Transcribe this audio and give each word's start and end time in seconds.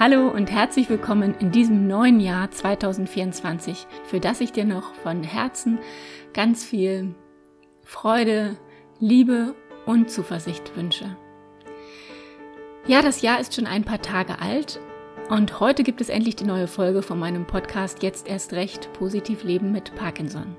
Hallo 0.00 0.28
und 0.30 0.50
herzlich 0.50 0.88
willkommen 0.88 1.34
in 1.40 1.52
diesem 1.52 1.86
neuen 1.86 2.20
Jahr 2.20 2.50
2024, 2.50 3.86
für 4.04 4.18
das 4.18 4.40
ich 4.40 4.50
dir 4.50 4.64
noch 4.64 4.94
von 4.94 5.22
Herzen 5.22 5.78
ganz 6.32 6.64
viel 6.64 7.14
Freude, 7.84 8.56
Liebe 8.98 9.54
und 9.84 10.10
Zuversicht 10.10 10.74
wünsche. 10.74 11.18
Ja, 12.86 13.02
das 13.02 13.20
Jahr 13.20 13.40
ist 13.40 13.54
schon 13.54 13.66
ein 13.66 13.84
paar 13.84 14.00
Tage 14.00 14.38
alt 14.38 14.80
und 15.28 15.60
heute 15.60 15.82
gibt 15.82 16.00
es 16.00 16.08
endlich 16.08 16.34
die 16.34 16.44
neue 16.44 16.66
Folge 16.66 17.02
von 17.02 17.18
meinem 17.18 17.46
Podcast 17.46 18.02
Jetzt 18.02 18.26
erst 18.26 18.54
recht 18.54 18.90
positiv 18.94 19.44
leben 19.44 19.70
mit 19.70 19.94
Parkinson. 19.96 20.56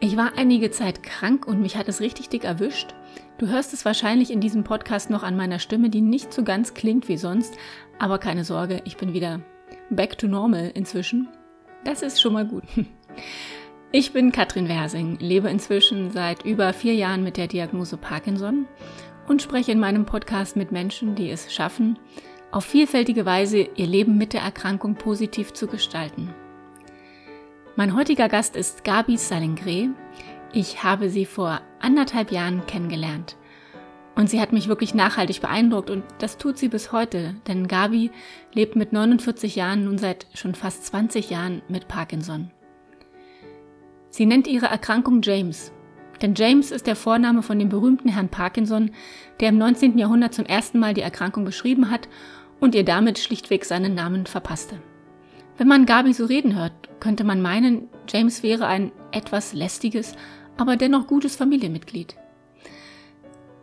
Ich 0.00 0.16
war 0.16 0.32
einige 0.38 0.70
Zeit 0.70 1.02
krank 1.02 1.46
und 1.46 1.60
mich 1.60 1.76
hat 1.76 1.88
es 1.88 2.00
richtig 2.00 2.30
dick 2.30 2.44
erwischt. 2.44 2.94
Du 3.38 3.46
hörst 3.46 3.72
es 3.72 3.84
wahrscheinlich 3.84 4.32
in 4.32 4.40
diesem 4.40 4.64
Podcast 4.64 5.10
noch 5.10 5.22
an 5.22 5.36
meiner 5.36 5.60
Stimme, 5.60 5.90
die 5.90 6.00
nicht 6.00 6.32
so 6.32 6.42
ganz 6.42 6.74
klingt 6.74 7.08
wie 7.08 7.16
sonst, 7.16 7.56
aber 8.00 8.18
keine 8.18 8.44
Sorge, 8.44 8.82
ich 8.84 8.96
bin 8.96 9.12
wieder 9.12 9.40
back 9.90 10.18
to 10.18 10.26
normal 10.26 10.72
inzwischen. 10.74 11.28
Das 11.84 12.02
ist 12.02 12.20
schon 12.20 12.32
mal 12.34 12.46
gut. 12.46 12.64
Ich 13.90 14.12
bin 14.12 14.32
Katrin 14.32 14.68
Wersing, 14.68 15.16
lebe 15.18 15.48
inzwischen 15.48 16.10
seit 16.10 16.44
über 16.44 16.74
vier 16.74 16.94
Jahren 16.94 17.24
mit 17.24 17.38
der 17.38 17.46
Diagnose 17.46 17.96
Parkinson 17.96 18.66
und 19.26 19.40
spreche 19.40 19.72
in 19.72 19.80
meinem 19.80 20.04
Podcast 20.04 20.56
mit 20.56 20.72
Menschen, 20.72 21.14
die 21.14 21.30
es 21.30 21.50
schaffen, 21.50 21.98
auf 22.50 22.66
vielfältige 22.66 23.24
Weise 23.24 23.66
ihr 23.76 23.86
Leben 23.86 24.18
mit 24.18 24.34
der 24.34 24.42
Erkrankung 24.42 24.96
positiv 24.96 25.54
zu 25.54 25.68
gestalten. 25.68 26.34
Mein 27.76 27.94
heutiger 27.94 28.28
Gast 28.28 28.56
ist 28.56 28.84
Gabi 28.84 29.16
Salingre. 29.16 29.88
Ich 30.52 30.82
habe 30.82 31.10
sie 31.10 31.26
vor 31.26 31.60
anderthalb 31.78 32.32
Jahren 32.32 32.66
kennengelernt. 32.66 33.36
Und 34.14 34.30
sie 34.30 34.40
hat 34.40 34.52
mich 34.52 34.66
wirklich 34.66 34.94
nachhaltig 34.94 35.40
beeindruckt 35.40 35.90
und 35.90 36.02
das 36.18 36.38
tut 36.38 36.58
sie 36.58 36.68
bis 36.68 36.90
heute, 36.90 37.36
denn 37.46 37.68
Gabi 37.68 38.10
lebt 38.52 38.74
mit 38.74 38.92
49 38.92 39.54
Jahren 39.54 39.84
nun 39.84 39.98
seit 39.98 40.26
schon 40.34 40.54
fast 40.54 40.86
20 40.86 41.30
Jahren 41.30 41.62
mit 41.68 41.86
Parkinson. 41.86 42.50
Sie 44.10 44.26
nennt 44.26 44.48
ihre 44.48 44.66
Erkrankung 44.66 45.20
James, 45.22 45.70
denn 46.20 46.34
James 46.34 46.72
ist 46.72 46.88
der 46.88 46.96
Vorname 46.96 47.42
von 47.42 47.58
dem 47.58 47.68
berühmten 47.68 48.08
Herrn 48.08 48.28
Parkinson, 48.28 48.90
der 49.38 49.50
im 49.50 49.58
19. 49.58 49.98
Jahrhundert 49.98 50.34
zum 50.34 50.46
ersten 50.46 50.80
Mal 50.80 50.94
die 50.94 51.02
Erkrankung 51.02 51.44
beschrieben 51.44 51.90
hat 51.90 52.08
und 52.58 52.74
ihr 52.74 52.84
damit 52.84 53.20
schlichtweg 53.20 53.64
seinen 53.64 53.94
Namen 53.94 54.26
verpasste. 54.26 54.80
Wenn 55.58 55.68
man 55.68 55.86
Gabi 55.86 56.12
so 56.12 56.24
reden 56.24 56.56
hört, 56.56 56.72
könnte 57.00 57.24
man 57.24 57.42
meinen, 57.42 57.88
James 58.08 58.42
wäre 58.42 58.66
ein 58.66 58.92
etwas 59.12 59.52
lästiges, 59.52 60.14
aber 60.58 60.76
dennoch 60.76 61.06
gutes 61.06 61.36
Familienmitglied. 61.36 62.16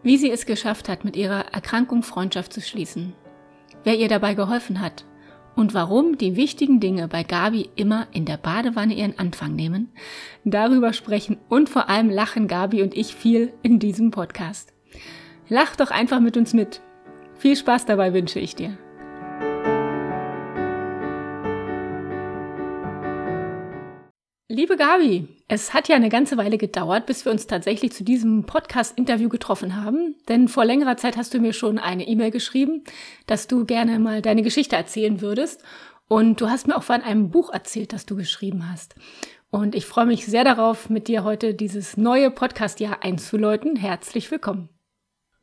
Wie 0.03 0.17
sie 0.17 0.31
es 0.31 0.45
geschafft 0.45 0.89
hat, 0.89 1.05
mit 1.05 1.15
ihrer 1.15 1.53
Erkrankung 1.53 2.03
Freundschaft 2.03 2.53
zu 2.53 2.61
schließen, 2.61 3.13
wer 3.83 3.97
ihr 3.97 4.07
dabei 4.07 4.33
geholfen 4.33 4.81
hat 4.81 5.05
und 5.55 5.73
warum 5.73 6.17
die 6.17 6.35
wichtigen 6.35 6.79
Dinge 6.79 7.07
bei 7.07 7.23
Gabi 7.23 7.69
immer 7.75 8.07
in 8.11 8.25
der 8.25 8.37
Badewanne 8.37 8.93
ihren 8.93 9.17
Anfang 9.17 9.55
nehmen, 9.55 9.89
darüber 10.43 10.93
sprechen 10.93 11.37
und 11.49 11.69
vor 11.69 11.89
allem 11.89 12.09
lachen 12.09 12.47
Gabi 12.47 12.83
und 12.83 12.95
ich 12.95 13.15
viel 13.15 13.53
in 13.61 13.79
diesem 13.79 14.11
Podcast. 14.11 14.73
Lach 15.49 15.75
doch 15.75 15.91
einfach 15.91 16.19
mit 16.19 16.37
uns 16.37 16.53
mit. 16.53 16.81
Viel 17.35 17.55
Spaß 17.55 17.85
dabei 17.85 18.13
wünsche 18.13 18.39
ich 18.39 18.55
dir. 18.55 18.77
Liebe 24.55 24.77
Gabi, 24.77 25.27
es 25.49 25.73
hat 25.73 25.89
ja 25.89 25.97
eine 25.97 26.07
ganze 26.07 26.37
Weile 26.37 26.57
gedauert, 26.57 27.07
bis 27.07 27.25
wir 27.25 27.31
uns 27.33 27.45
tatsächlich 27.45 27.91
zu 27.91 28.05
diesem 28.05 28.45
Podcast-Interview 28.45 29.27
getroffen 29.27 29.83
haben. 29.83 30.15
Denn 30.29 30.47
vor 30.47 30.63
längerer 30.63 30.95
Zeit 30.95 31.17
hast 31.17 31.33
du 31.33 31.39
mir 31.39 31.51
schon 31.51 31.77
eine 31.77 32.07
E-Mail 32.07 32.31
geschrieben, 32.31 32.85
dass 33.27 33.47
du 33.47 33.65
gerne 33.65 33.99
mal 33.99 34.21
deine 34.21 34.43
Geschichte 34.43 34.77
erzählen 34.77 35.19
würdest. 35.19 35.61
Und 36.07 36.39
du 36.39 36.49
hast 36.49 36.67
mir 36.67 36.77
auch 36.77 36.83
von 36.83 37.01
einem 37.01 37.31
Buch 37.31 37.51
erzählt, 37.51 37.91
das 37.91 38.05
du 38.05 38.15
geschrieben 38.15 38.71
hast. 38.71 38.95
Und 39.49 39.75
ich 39.75 39.85
freue 39.85 40.05
mich 40.05 40.25
sehr 40.25 40.45
darauf, 40.45 40.89
mit 40.89 41.09
dir 41.09 41.25
heute 41.25 41.53
dieses 41.53 41.97
neue 41.97 42.31
Podcast-Jahr 42.31 43.03
einzuläuten. 43.03 43.75
Herzlich 43.75 44.31
willkommen. 44.31 44.69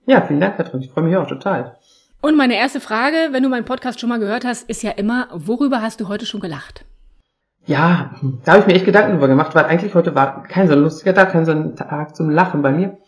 Ja, 0.07 0.23
vielen 0.23 0.41
Dank, 0.41 0.57
Katrin. 0.57 0.81
Ich 0.81 0.91
freue 0.91 1.05
mich 1.05 1.17
auch 1.19 1.29
total. 1.29 1.79
Und 2.23 2.39
meine 2.39 2.57
erste 2.57 2.81
Frage, 2.81 3.29
wenn 3.33 3.43
du 3.43 3.51
meinen 3.51 3.67
Podcast 3.67 4.01
schon 4.01 4.09
mal 4.09 4.21
gehört 4.21 4.47
hast, 4.47 4.71
ist 4.71 4.83
ja 4.83 4.93
immer, 4.93 5.29
worüber 5.35 5.83
hast 5.83 6.01
du 6.01 6.09
heute 6.09 6.25
schon 6.25 6.41
gelacht? 6.41 6.87
Ja, 7.65 8.11
da 8.45 8.53
habe 8.53 8.63
ich 8.63 8.67
mir 8.67 8.75
echt 8.75 8.85
Gedanken 8.85 9.13
drüber 9.13 9.29
gemacht, 9.29 9.55
weil 9.55 9.67
eigentlich 9.67 9.95
heute 9.95 10.15
war 10.15 10.43
kein 10.43 10.69
so 10.69 10.75
lustiger 10.75 11.15
Tag, 11.15 11.31
kein 11.31 11.45
so 11.45 11.53
ein 11.53 11.77
Tag 11.77 12.17
zum 12.17 12.29
Lachen 12.29 12.63
bei 12.63 12.73
mir. 12.73 12.99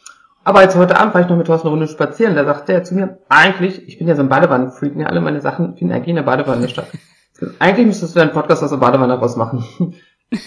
Aber 0.45 0.61
als 0.61 0.77
heute 0.77 0.99
Abend 0.99 1.15
war 1.15 1.23
ich 1.23 1.29
noch 1.29 1.37
mit 1.37 1.47
Thorsten 1.47 1.69
eine 1.69 1.77
Runde 1.77 1.89
spazieren, 1.89 2.37
da 2.37 2.45
sagte 2.45 2.73
er 2.73 2.85
zu 2.85 2.95
mir, 2.95 3.19
eigentlich, 3.29 3.89
ich 3.89 3.99
bin 3.99 4.07
ja 4.07 4.15
so 4.15 4.23
ein 4.23 4.29
Badewannenfreak, 4.29 4.95
ne, 4.95 5.09
alle 5.09 5.21
meine 5.21 5.41
Sachen 5.41 5.77
finden 5.77 5.93
eigentlich 5.93 6.09
in 6.09 6.17
der 6.17 6.23
Badewanne 6.23 6.69
statt. 6.69 6.87
eigentlich 7.59 7.87
müsstest 7.87 8.15
du 8.15 8.21
deinen 8.21 8.33
Podcast 8.33 8.63
aus 8.63 8.71
der 8.71 8.77
Badewanne 8.77 9.15
rausmachen. 9.15 9.65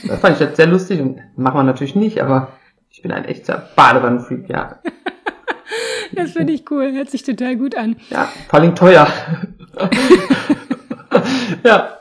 Das 0.06 0.20
fand 0.20 0.34
ich 0.34 0.42
jetzt 0.42 0.58
sehr 0.58 0.68
lustig 0.68 1.00
und 1.00 1.22
machen 1.38 1.60
wir 1.60 1.64
natürlich 1.64 1.96
nicht, 1.96 2.22
aber 2.22 2.50
ich 2.90 3.04
bin 3.04 3.12
ein 3.12 3.24
echter 3.24 3.70
Badewannenfreak, 3.76 4.50
ja. 4.50 4.80
Das 6.12 6.32
finde 6.32 6.52
ich 6.52 6.70
cool, 6.72 6.92
hört 6.92 7.10
sich 7.10 7.24
total 7.24 7.56
gut 7.56 7.78
an. 7.78 7.96
Ja, 8.10 8.28
vor 8.50 8.60
allem 8.60 8.76
teuer. 8.76 9.08
ja. 11.64 11.98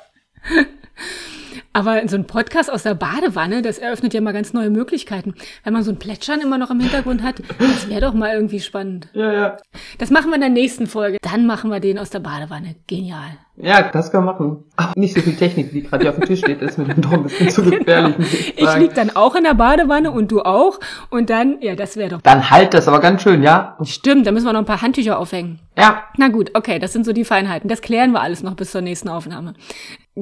Aber 1.77 2.09
so 2.09 2.17
ein 2.17 2.27
Podcast 2.27 2.73
aus 2.73 2.85
der 2.85 2.95
Badewanne, 2.95 3.61
das 3.61 3.77
eröffnet 3.77 4.15
ja 4.15 4.23
mal 4.23 4.33
ganz 4.33 4.55
neue 4.55 4.71
Möglichkeiten. 4.71 5.35
Wenn 5.63 5.75
man 5.75 5.83
so 5.83 5.91
ein 5.91 5.99
Plätschern 5.99 6.41
immer 6.41 6.57
noch 6.57 6.71
im 6.71 6.81
Hintergrund 6.81 7.23
hat, 7.23 7.43
das 7.59 7.91
wäre 7.91 8.01
doch 8.01 8.15
mal 8.15 8.33
irgendwie 8.33 8.61
spannend. 8.61 9.11
Ja, 9.13 9.31
ja. 9.31 9.57
Das 9.99 10.09
machen 10.09 10.31
wir 10.31 10.37
in 10.37 10.41
der 10.41 10.49
nächsten 10.49 10.87
Folge. 10.87 11.19
Dann 11.21 11.45
machen 11.45 11.71
wir 11.71 11.81
den 11.81 11.99
aus 11.99 12.09
der 12.09 12.21
Badewanne. 12.21 12.77
Genial. 12.87 13.37
Ja, 13.59 13.91
das 13.91 14.11
können 14.11 14.25
wir 14.25 14.33
machen. 14.33 14.65
Aber 14.77 14.93
nicht 14.97 15.15
so 15.15 15.23
viel 15.23 15.35
Technik, 15.35 15.73
wie 15.73 15.83
gerade 15.83 16.03
hier 16.03 16.11
auf 16.11 16.17
dem 16.19 16.27
Tisch 16.27 16.41
steht, 16.41 16.61
ist 16.61 16.77
mir 16.77 16.85
dann 16.85 17.01
doch 17.01 17.13
ein 17.13 17.23
bisschen 17.23 17.49
zu 17.49 17.63
gefährlich. 17.63 18.15
Genau. 18.17 18.29
Ich, 18.29 18.59
ich 18.59 18.77
lieg 18.77 18.95
dann 18.95 19.17
auch 19.17 19.35
in 19.35 19.45
der 19.45 19.55
Badewanne 19.55 20.11
und 20.11 20.31
du 20.31 20.43
auch. 20.43 20.79
Und 21.09 21.31
dann, 21.31 21.57
ja, 21.61 21.75
das 21.75 21.97
wäre 21.97 22.11
doch. 22.11 22.21
Dann 22.21 22.51
halt 22.51 22.75
das 22.75 22.87
aber 22.87 23.01
ganz 23.01 23.23
schön, 23.23 23.43
ja? 23.43 23.77
Stimmt, 23.83 24.27
da 24.27 24.33
müssen 24.33 24.45
wir 24.45 24.53
noch 24.53 24.61
ein 24.61 24.67
paar 24.67 24.83
Handtücher 24.83 25.19
aufhängen. 25.19 25.61
Ja. 25.79 26.03
Na 26.19 26.29
gut, 26.29 26.51
okay, 26.55 26.79
das 26.79 26.93
sind 26.93 27.07
so 27.07 27.13
die 27.13 27.25
Feinheiten. 27.25 27.69
Das 27.69 27.81
klären 27.81 28.13
wir 28.13 28.21
alles 28.21 28.43
noch 28.43 28.55
bis 28.55 28.73
zur 28.73 28.83
nächsten 28.83 29.09
Aufnahme. 29.09 29.55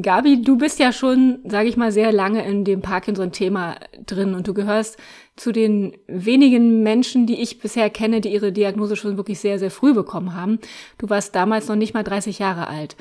Gabi, 0.01 0.43
du 0.43 0.57
bist 0.57 0.79
ja 0.79 0.93
schon, 0.93 1.39
sage 1.45 1.69
ich 1.69 1.77
mal, 1.77 1.93
sehr 1.93 2.13
lange 2.13 2.45
in 2.45 2.65
dem 2.65 2.83
Parkinson-Thema 2.83 3.77
drin 4.07 4.35
und 4.35 4.47
du 4.47 4.55
gehörst 4.55 4.99
zu 5.37 5.53
den 5.53 5.97
wenigen 6.07 6.83
Menschen, 6.83 7.27
die 7.27 7.41
ich 7.41 7.59
bisher 7.59 7.91
kenne, 7.91 8.21
die 8.21 8.33
ihre 8.33 8.53
Diagnose 8.53 8.97
schon 8.97 9.17
wirklich 9.17 9.41
sehr, 9.41 9.59
sehr 9.59 9.71
früh 9.71 9.93
bekommen 9.93 10.35
haben. 10.35 10.59
Du 10.99 11.11
warst 11.11 11.35
damals 11.35 11.69
noch 11.69 11.77
nicht 11.77 11.95
mal 11.95 12.05
30 12.05 12.39
Jahre 12.39 12.69
alt. 12.69 12.97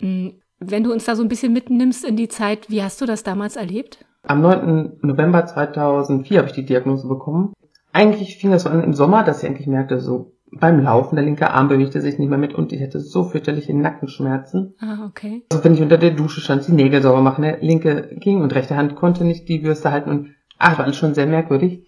Hm, 0.00 0.34
wenn 0.60 0.84
du 0.84 0.92
uns 0.92 1.04
da 1.04 1.16
so 1.16 1.22
ein 1.22 1.28
bisschen 1.28 1.52
mitnimmst 1.52 2.04
in 2.04 2.16
die 2.16 2.28
Zeit, 2.28 2.68
wie 2.68 2.82
hast 2.82 3.00
du 3.00 3.06
das 3.06 3.22
damals 3.22 3.56
erlebt? 3.56 4.04
Am 4.24 4.42
9. 4.42 4.98
November 5.02 5.46
2004 5.46 6.38
habe 6.38 6.48
ich 6.48 6.54
die 6.54 6.66
Diagnose 6.66 7.08
bekommen. 7.08 7.52
Eigentlich 7.92 8.36
fing 8.36 8.50
das 8.50 8.64
so 8.64 8.68
an 8.68 8.82
im 8.82 8.92
Sommer, 8.92 9.24
dass 9.24 9.42
ich 9.42 9.48
endlich 9.48 9.66
merkte, 9.66 10.00
so 10.00 10.34
beim 10.50 10.80
Laufen, 10.82 11.16
der 11.16 11.24
linke 11.24 11.50
Arm 11.50 11.68
bewegte 11.68 12.00
sich 12.00 12.18
nicht 12.18 12.28
mehr 12.28 12.38
mit 12.38 12.54
und 12.54 12.72
ich 12.72 12.82
hatte 12.82 13.00
so 13.00 13.24
fürchterliche 13.24 13.76
Nackenschmerzen. 13.76 14.74
Ah, 14.80 15.06
okay. 15.06 15.44
Also 15.50 15.62
wenn 15.64 15.74
ich 15.74 15.82
unter 15.82 15.98
der 15.98 16.10
Dusche 16.10 16.40
stand, 16.40 16.66
die 16.66 16.72
Nägel 16.72 17.02
sauber 17.02 17.20
machen, 17.20 17.42
der 17.42 17.58
linke 17.60 18.08
ging 18.16 18.40
und 18.42 18.54
rechte 18.54 18.76
Hand 18.76 18.96
konnte 18.96 19.24
nicht 19.24 19.48
die 19.48 19.58
Bürste 19.58 19.92
halten 19.92 20.10
und 20.10 20.34
ach, 20.58 20.78
war 20.78 20.84
alles 20.84 20.96
schon 20.96 21.14
sehr 21.14 21.26
merkwürdig. 21.26 21.86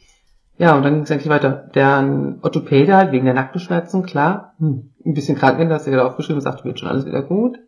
Ja, 0.59 0.77
und 0.77 0.83
dann 0.83 0.95
ging 0.95 1.03
es 1.05 1.11
eigentlich 1.11 1.29
weiter. 1.29 1.71
Der 1.75 2.37
Orthopäde 2.43 2.95
halt 2.95 3.13
wegen 3.13 3.25
der 3.25 3.35
Nackenschmerzen, 3.35 4.05
klar, 4.05 4.55
hm, 4.59 4.91
ein 5.05 5.15
bisschen 5.15 5.37
krank, 5.37 5.59
da 5.59 5.75
hast 5.75 5.87
du 5.87 5.91
wieder 5.91 6.07
aufgeschrieben 6.07 6.37
und 6.37 6.43
sagte, 6.43 6.65
wird 6.65 6.79
schon 6.79 6.89
alles 6.89 7.07
wieder 7.07 7.23
gut. 7.23 7.59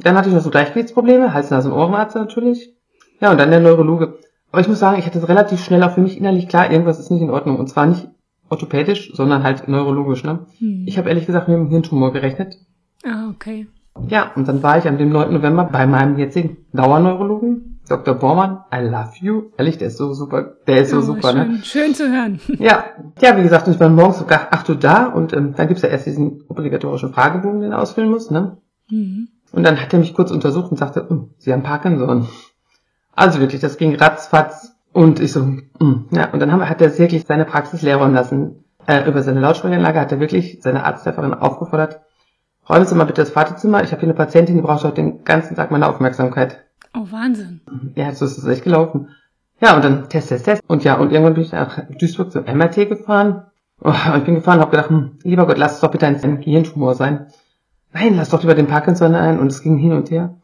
Dann 0.00 0.16
hatte 0.16 0.28
ich 0.28 0.34
noch 0.34 0.42
so 0.42 0.50
Gleichgewichtsprobleme, 0.50 1.34
Hals, 1.34 1.50
Nase 1.50 1.70
und 1.70 1.78
Ohrenarzt 1.78 2.16
natürlich. 2.16 2.74
Ja, 3.20 3.30
und 3.30 3.38
dann 3.38 3.50
der 3.50 3.60
Neurologe. 3.60 4.18
Aber 4.50 4.60
ich 4.60 4.68
muss 4.68 4.78
sagen, 4.78 4.98
ich 4.98 5.06
hatte 5.06 5.28
relativ 5.28 5.62
schnell 5.62 5.82
auch 5.82 5.92
für 5.92 6.00
mich 6.00 6.16
innerlich 6.16 6.48
klar, 6.48 6.70
irgendwas 6.70 6.98
ist 6.98 7.10
nicht 7.10 7.22
in 7.22 7.30
Ordnung. 7.30 7.58
Und 7.58 7.68
zwar 7.68 7.86
nicht 7.86 8.08
orthopädisch, 8.48 9.12
sondern 9.14 9.42
halt 9.42 9.68
neurologisch. 9.68 10.24
Ne? 10.24 10.46
Hm. 10.58 10.84
Ich 10.86 10.98
habe 10.98 11.08
ehrlich 11.08 11.26
gesagt 11.26 11.48
mit 11.48 11.56
einem 11.56 11.68
Hirntumor 11.68 12.12
gerechnet. 12.12 12.56
Ah, 13.04 13.30
okay. 13.30 13.66
Ja, 14.08 14.32
und 14.34 14.48
dann 14.48 14.62
war 14.62 14.78
ich 14.78 14.88
am 14.88 14.98
dem 14.98 15.10
9. 15.10 15.32
November 15.32 15.64
bei 15.64 15.86
meinem 15.86 16.18
jetzigen 16.18 16.56
Dauerneurologen, 16.72 17.73
Dr. 17.88 18.14
Bormann. 18.14 18.64
I 18.72 18.80
love 18.80 19.12
you. 19.20 19.50
Ehrlich, 19.58 19.78
der 19.78 19.88
ist 19.88 19.98
so 19.98 20.14
super. 20.14 20.56
Der 20.66 20.82
ist 20.82 20.90
so 20.90 20.98
oh, 20.98 21.02
super, 21.02 21.32
schön, 21.32 21.52
ne? 21.52 21.58
Schön 21.62 21.94
zu 21.94 22.10
hören. 22.10 22.40
Ja, 22.58 22.84
ja, 23.20 23.36
wie 23.36 23.42
gesagt, 23.42 23.68
ich 23.68 23.78
war 23.78 23.88
morgens 23.90 24.18
sogar 24.18 24.48
8 24.52 24.70
Uhr 24.70 24.76
da 24.76 25.06
und 25.06 25.32
ähm, 25.32 25.54
dann 25.54 25.68
gibt's 25.68 25.82
ja 25.82 25.90
erst 25.90 26.06
diesen 26.06 26.42
obligatorischen 26.48 27.12
Fragebogen, 27.12 27.60
den 27.60 27.72
er 27.72 27.82
ausfüllen 27.82 28.10
muss, 28.10 28.30
ne? 28.30 28.56
Mhm. 28.90 29.28
Und 29.52 29.62
dann 29.62 29.80
hat 29.80 29.92
er 29.92 29.98
mich 29.98 30.14
kurz 30.14 30.30
untersucht 30.30 30.70
und 30.70 30.78
sagte, 30.78 31.06
oh, 31.10 31.28
Sie 31.38 31.52
haben 31.52 31.62
Parkinson. 31.62 32.26
Also 33.14 33.40
wirklich, 33.40 33.60
das 33.60 33.76
ging 33.76 33.94
ratzfatz 33.94 34.74
und 34.92 35.20
ich 35.20 35.32
so, 35.32 35.40
mm, 35.44 36.08
ja, 36.10 36.30
und 36.32 36.40
dann 36.40 36.50
haben, 36.50 36.68
hat 36.68 36.80
er 36.80 36.98
wirklich 36.98 37.24
seine 37.26 37.44
Praxis 37.44 37.82
leer 37.82 37.96
räumen 37.96 38.14
lassen. 38.14 38.64
Äh, 38.86 39.08
über 39.08 39.22
seine 39.22 39.40
Lautsprecheranlage 39.40 40.00
hat 40.00 40.12
er 40.12 40.20
wirklich 40.20 40.58
seine 40.62 40.84
Arzthelferin 40.84 41.34
aufgefordert, 41.34 42.00
räumen 42.68 42.86
Sie 42.86 42.94
mal 42.94 43.04
bitte 43.04 43.22
das 43.22 43.34
Wartezimmer, 43.34 43.82
ich 43.82 43.92
habe 43.92 44.00
hier 44.00 44.08
eine 44.08 44.16
Patientin, 44.16 44.56
die 44.56 44.62
braucht 44.62 44.84
heute 44.84 44.96
den 44.96 45.24
ganzen 45.24 45.54
Tag 45.54 45.70
meine 45.70 45.88
Aufmerksamkeit. 45.88 46.63
Oh, 46.94 47.06
Wahnsinn. 47.10 47.60
Ja, 47.96 48.12
so 48.12 48.24
ist 48.24 48.38
es 48.38 48.46
echt 48.46 48.62
gelaufen. 48.62 49.08
Ja, 49.60 49.74
und 49.74 49.84
dann 49.84 50.08
Test, 50.08 50.28
Test, 50.28 50.44
Test. 50.44 50.62
Und 50.68 50.84
ja, 50.84 50.94
und 50.94 51.10
irgendwann 51.10 51.34
bin 51.34 51.42
ich 51.42 51.52
nach 51.52 51.80
Duisburg 51.98 52.30
zum 52.30 52.44
MRT 52.44 52.88
gefahren. 52.88 53.46
Oh, 53.80 53.92
ich 54.16 54.24
bin 54.24 54.36
gefahren 54.36 54.58
und 54.58 54.62
habe 54.62 54.70
gedacht, 54.70 54.90
hm, 54.90 55.18
lieber 55.22 55.46
Gott, 55.46 55.58
lass 55.58 55.74
es 55.74 55.80
doch 55.80 55.90
bitte 55.90 56.06
ein 56.06 56.40
Gehirntumor 56.40 56.94
sein. 56.94 57.26
nein, 57.92 58.14
lass 58.16 58.30
doch 58.30 58.42
lieber 58.42 58.54
den 58.54 58.68
Parkinson 58.68 59.14
ein 59.14 59.40
und 59.40 59.48
es 59.48 59.62
ging 59.62 59.76
hin 59.76 59.92
und 59.92 60.10
her. 60.10 60.36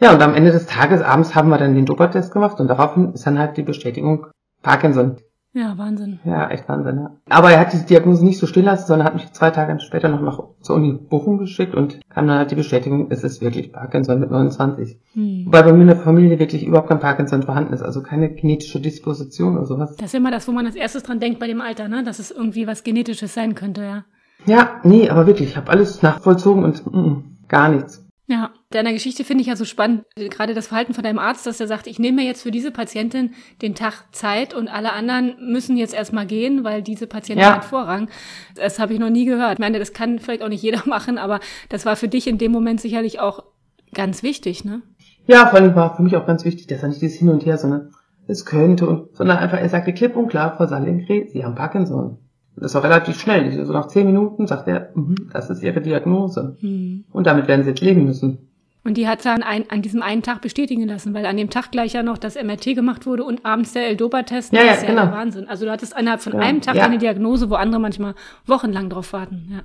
Ja, 0.00 0.12
und 0.12 0.22
am 0.22 0.34
Ende 0.34 0.52
des 0.52 0.66
Tages, 0.66 1.02
abends 1.02 1.34
haben 1.34 1.48
wir 1.48 1.58
dann 1.58 1.74
den 1.74 1.86
Dopa-Test 1.86 2.32
gemacht 2.32 2.60
und 2.60 2.68
daraufhin 2.68 3.12
ist 3.12 3.26
dann 3.26 3.38
halt 3.38 3.56
die 3.56 3.62
Bestätigung 3.62 4.26
Parkinson. 4.62 5.16
Ja, 5.54 5.76
Wahnsinn. 5.76 6.18
Ja, 6.24 6.48
echt 6.50 6.66
Wahnsinn, 6.66 6.96
ja. 6.96 7.10
Aber 7.28 7.50
er 7.50 7.60
hat 7.60 7.74
die 7.74 7.84
Diagnose 7.84 8.24
nicht 8.24 8.38
so 8.38 8.46
stehen 8.46 8.64
lassen, 8.64 8.86
sondern 8.86 9.06
hat 9.06 9.14
mich 9.14 9.30
zwei 9.32 9.50
Tage 9.50 9.78
später 9.80 10.08
noch 10.08 10.22
nach 10.22 10.42
zur 10.62 10.76
Uni 10.76 10.94
Bochum 10.94 11.36
geschickt 11.36 11.74
und 11.74 12.00
kam 12.08 12.26
dann 12.26 12.38
halt 12.38 12.50
die 12.50 12.54
Bestätigung, 12.54 13.08
es 13.10 13.22
ist 13.22 13.42
wirklich 13.42 13.70
Parkinson 13.70 14.18
mit 14.18 14.30
29. 14.30 14.98
Hm. 15.12 15.46
Wobei 15.46 15.62
bei 15.62 15.72
mir 15.72 15.82
in 15.82 15.88
der 15.88 15.96
Familie 15.96 16.38
wirklich 16.38 16.64
überhaupt 16.64 16.88
kein 16.88 17.00
Parkinson 17.00 17.42
vorhanden 17.42 17.74
ist, 17.74 17.82
also 17.82 18.02
keine 18.02 18.30
genetische 18.30 18.80
Disposition 18.80 19.58
oder 19.58 19.66
sowas. 19.66 19.96
Das 19.96 20.06
ist 20.06 20.14
immer 20.14 20.30
das, 20.30 20.48
wo 20.48 20.52
man 20.52 20.64
als 20.64 20.74
erstes 20.74 21.02
dran 21.02 21.20
denkt 21.20 21.38
bei 21.38 21.48
dem 21.48 21.60
Alter, 21.60 21.88
ne? 21.88 22.02
Dass 22.02 22.18
es 22.18 22.30
irgendwie 22.30 22.66
was 22.66 22.82
Genetisches 22.82 23.34
sein 23.34 23.54
könnte, 23.54 23.82
ja. 23.82 24.04
Ja, 24.46 24.80
nee, 24.84 25.10
aber 25.10 25.26
wirklich, 25.26 25.50
ich 25.50 25.56
habe 25.58 25.70
alles 25.70 26.00
nachvollzogen 26.02 26.64
und 26.64 26.86
mm, 26.86 27.46
gar 27.48 27.68
nichts. 27.68 28.02
Ja, 28.32 28.50
deiner 28.70 28.94
Geschichte 28.94 29.24
finde 29.24 29.42
ich 29.42 29.48
ja 29.48 29.56
so 29.56 29.66
spannend, 29.66 30.04
gerade 30.16 30.54
das 30.54 30.68
Verhalten 30.68 30.94
von 30.94 31.04
deinem 31.04 31.18
Arzt, 31.18 31.46
dass 31.46 31.60
er 31.60 31.66
sagt, 31.66 31.86
ich 31.86 31.98
nehme 31.98 32.22
mir 32.22 32.26
jetzt 32.26 32.42
für 32.42 32.50
diese 32.50 32.70
Patientin 32.70 33.34
den 33.60 33.74
Tag 33.74 34.04
Zeit 34.12 34.54
und 34.54 34.68
alle 34.68 34.94
anderen 34.94 35.34
müssen 35.38 35.76
jetzt 35.76 35.92
erstmal 35.92 36.24
gehen, 36.24 36.64
weil 36.64 36.80
diese 36.80 37.06
Patientin 37.06 37.42
ja. 37.42 37.56
hat 37.56 37.66
Vorrang. 37.66 38.08
Das 38.54 38.78
habe 38.78 38.94
ich 38.94 38.98
noch 38.98 39.10
nie 39.10 39.26
gehört. 39.26 39.54
Ich 39.54 39.58
meine, 39.58 39.78
das 39.78 39.92
kann 39.92 40.18
vielleicht 40.18 40.42
auch 40.42 40.48
nicht 40.48 40.62
jeder 40.62 40.80
machen, 40.86 41.18
aber 41.18 41.40
das 41.68 41.84
war 41.84 41.94
für 41.94 42.08
dich 42.08 42.26
in 42.26 42.38
dem 42.38 42.52
Moment 42.52 42.80
sicherlich 42.80 43.20
auch 43.20 43.44
ganz 43.92 44.22
wichtig, 44.22 44.64
ne? 44.64 44.80
Ja, 45.26 45.46
vor 45.48 45.58
allem 45.58 45.74
war 45.74 45.94
für 45.94 46.02
mich 46.02 46.16
auch 46.16 46.26
ganz 46.26 46.46
wichtig, 46.46 46.68
dass 46.68 46.82
er 46.82 46.88
nicht 46.88 47.02
dieses 47.02 47.18
Hin 47.18 47.28
und 47.28 47.44
Her, 47.44 47.58
sondern 47.58 47.90
es 48.26 48.46
könnte 48.46 48.88
und, 48.88 49.14
sondern 49.14 49.36
einfach, 49.36 49.58
er 49.58 49.68
sagte 49.68 49.92
klipp 49.92 50.16
und 50.16 50.28
klar, 50.28 50.56
Frau 50.56 50.66
Sallengren, 50.66 51.28
Sie 51.28 51.44
haben 51.44 51.54
Parkinson. 51.54 52.16
Das 52.56 52.74
war 52.74 52.84
relativ 52.84 53.18
schnell. 53.20 53.64
So 53.64 53.72
nach 53.72 53.88
zehn 53.88 54.06
Minuten 54.06 54.46
sagt 54.46 54.68
er, 54.68 54.90
mhm, 54.94 55.30
das 55.32 55.50
ist 55.50 55.62
Ihre 55.62 55.80
Diagnose. 55.80 56.56
Mhm. 56.60 57.04
Und 57.10 57.26
damit 57.26 57.48
werden 57.48 57.64
Sie 57.64 57.70
jetzt 57.70 57.80
leben 57.80 58.04
müssen. 58.04 58.38
Und 58.84 58.96
die 58.96 59.06
hat 59.06 59.24
dann 59.24 59.42
ein, 59.42 59.70
an 59.70 59.80
diesem 59.80 60.02
einen 60.02 60.22
Tag 60.22 60.40
bestätigen 60.40 60.88
lassen, 60.88 61.14
weil 61.14 61.24
an 61.26 61.36
dem 61.36 61.50
Tag 61.50 61.70
gleich 61.70 61.92
ja 61.92 62.02
noch 62.02 62.18
das 62.18 62.34
MRT 62.34 62.74
gemacht 62.74 63.06
wurde 63.06 63.22
und 63.22 63.46
abends 63.46 63.72
der 63.72 63.86
L-Dopa-Test. 63.88 64.52
Ja, 64.52 64.64
ja, 64.64 64.72
ist 64.72 64.82
ja 64.82 64.88
genau. 64.88 65.12
Wahnsinn. 65.12 65.48
Also 65.48 65.66
du 65.66 65.70
hattest 65.70 65.96
innerhalb 65.96 66.20
von 66.20 66.32
ja, 66.32 66.40
einem 66.40 66.60
Tag 66.60 66.74
ja. 66.74 66.84
eine 66.84 66.98
Diagnose, 66.98 67.48
wo 67.48 67.54
andere 67.54 67.80
manchmal 67.80 68.14
wochenlang 68.46 68.90
drauf 68.90 69.12
warten. 69.12 69.48
Ja. 69.52 69.60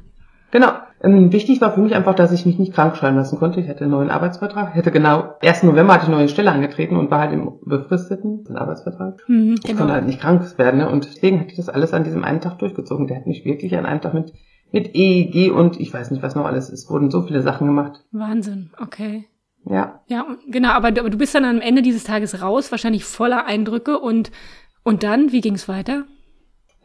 Genau. 0.51 0.71
Ähm, 1.01 1.31
wichtig 1.31 1.61
war 1.61 1.73
für 1.73 1.81
mich 1.81 1.95
einfach, 1.95 2.15
dass 2.15 2.31
ich 2.31 2.45
mich 2.45 2.57
nicht 2.57 2.73
krank 2.73 2.95
schreiben 2.95 3.17
lassen 3.17 3.37
konnte. 3.37 3.59
Ich 3.59 3.67
hatte 3.67 3.83
einen 3.83 3.91
neuen 3.91 4.09
Arbeitsvertrag. 4.09 4.69
Ich 4.71 4.75
hätte 4.75 4.91
genau, 4.91 5.35
1. 5.41 5.63
November 5.63 5.93
hatte 5.93 6.03
ich 6.03 6.09
eine 6.09 6.17
neue 6.17 6.29
Stelle 6.29 6.51
angetreten 6.51 6.95
und 6.95 7.11
war 7.11 7.19
halt 7.19 7.33
im 7.33 7.59
befristeten 7.63 8.55
Arbeitsvertrag. 8.55 9.23
Mhm, 9.27 9.55
ich 9.59 9.61
genau. 9.61 9.79
konnte 9.79 9.93
halt 9.93 10.05
nicht 10.07 10.19
krank 10.19 10.57
werden. 10.57 10.79
Ne? 10.79 10.89
Und 10.89 11.05
deswegen 11.05 11.39
hatte 11.39 11.51
ich 11.51 11.57
das 11.57 11.69
alles 11.69 11.93
an 11.93 12.03
diesem 12.03 12.23
einen 12.23 12.41
Tag 12.41 12.57
durchgezogen. 12.59 13.07
Der 13.07 13.17
hat 13.17 13.27
mich 13.27 13.45
wirklich 13.45 13.77
an 13.77 13.85
einem 13.85 14.01
Tag 14.01 14.13
mit, 14.13 14.33
mit 14.71 14.95
EEG 14.95 15.51
und 15.51 15.79
ich 15.79 15.93
weiß 15.93 16.09
nicht, 16.11 16.23
was 16.23 16.35
noch 16.35 16.45
alles 16.45 16.69
ist. 16.69 16.89
Wurden 16.89 17.11
so 17.11 17.21
viele 17.21 17.41
Sachen 17.41 17.67
gemacht. 17.67 18.03
Wahnsinn, 18.11 18.71
okay. 18.81 19.25
Ja. 19.65 20.01
Ja, 20.07 20.25
genau, 20.49 20.69
aber 20.69 20.91
du, 20.91 21.01
aber 21.01 21.09
du 21.09 21.17
bist 21.17 21.35
dann 21.35 21.45
am 21.45 21.61
Ende 21.61 21.81
dieses 21.81 22.05
Tages 22.05 22.41
raus, 22.41 22.71
wahrscheinlich 22.71 23.03
voller 23.03 23.45
Eindrücke 23.45 23.99
und, 23.99 24.31
und 24.83 25.03
dann, 25.03 25.31
wie 25.31 25.41
ging's 25.41 25.67
weiter? 25.67 26.05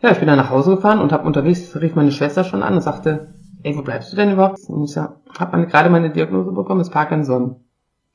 Ja, 0.02 0.10
ich 0.10 0.18
bin 0.18 0.26
dann 0.26 0.36
nach 0.36 0.50
Hause 0.50 0.74
gefahren 0.74 0.98
und 0.98 1.12
habe 1.12 1.26
unterwegs, 1.26 1.80
rief 1.80 1.94
meine 1.94 2.10
Schwester 2.10 2.42
schon 2.42 2.64
an 2.64 2.74
und 2.74 2.80
sagte, 2.80 3.34
ey, 3.62 3.76
wo 3.76 3.82
bleibst 3.82 4.12
du 4.12 4.16
denn 4.16 4.32
überhaupt? 4.32 4.58
Und 4.68 4.84
ich 4.84 4.94
ja, 4.94 5.16
hab 5.38 5.52
meine, 5.52 5.66
gerade 5.66 5.90
meine 5.90 6.10
Diagnose 6.10 6.52
bekommen, 6.52 6.80
ist 6.80 6.90
Parkinson. 6.90 7.56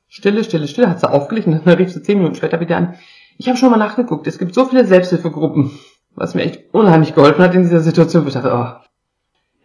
Stille, 0.08 0.44
stille, 0.44 0.68
stille, 0.68 0.88
hat 0.88 1.00
sie 1.00 1.10
aufgelegt 1.10 1.46
und 1.48 1.66
dann 1.66 1.74
rief 1.74 1.92
sie 1.92 2.02
zehn 2.02 2.18
Minuten 2.18 2.34
später 2.34 2.60
wieder 2.60 2.76
an. 2.76 2.94
Ich 3.36 3.48
habe 3.48 3.58
schon 3.58 3.70
mal 3.70 3.76
nachgeguckt, 3.76 4.26
es 4.26 4.38
gibt 4.38 4.54
so 4.54 4.64
viele 4.64 4.84
Selbsthilfegruppen, 4.84 5.70
was 6.14 6.34
mir 6.34 6.42
echt 6.42 6.74
unheimlich 6.74 7.14
geholfen 7.14 7.42
hat 7.42 7.54
in 7.54 7.62
dieser 7.62 7.80
Situation. 7.80 8.26
Ich 8.26 8.34
dachte, 8.34 8.52
oh. 8.52 8.84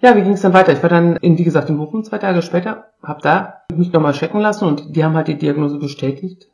Ja, 0.02 0.16
wie 0.18 0.22
ging 0.22 0.34
es 0.34 0.42
dann 0.42 0.54
weiter? 0.54 0.74
Ich 0.74 0.84
war 0.84 0.90
dann, 0.90 1.16
in, 1.16 1.38
wie 1.38 1.44
gesagt, 1.44 1.70
in 1.70 1.78
Bochum 1.78 2.04
zwei 2.04 2.18
Tage 2.18 2.42
später, 2.42 2.92
hab 3.02 3.22
da 3.22 3.62
mich 3.74 3.92
nochmal 3.94 4.14
checken 4.14 4.42
lassen 4.42 4.66
und 4.66 4.96
die 4.96 5.04
haben 5.04 5.16
halt 5.16 5.30
die 5.30 5.38
Diagnose 5.38 5.80
bestätigt. 5.80 6.50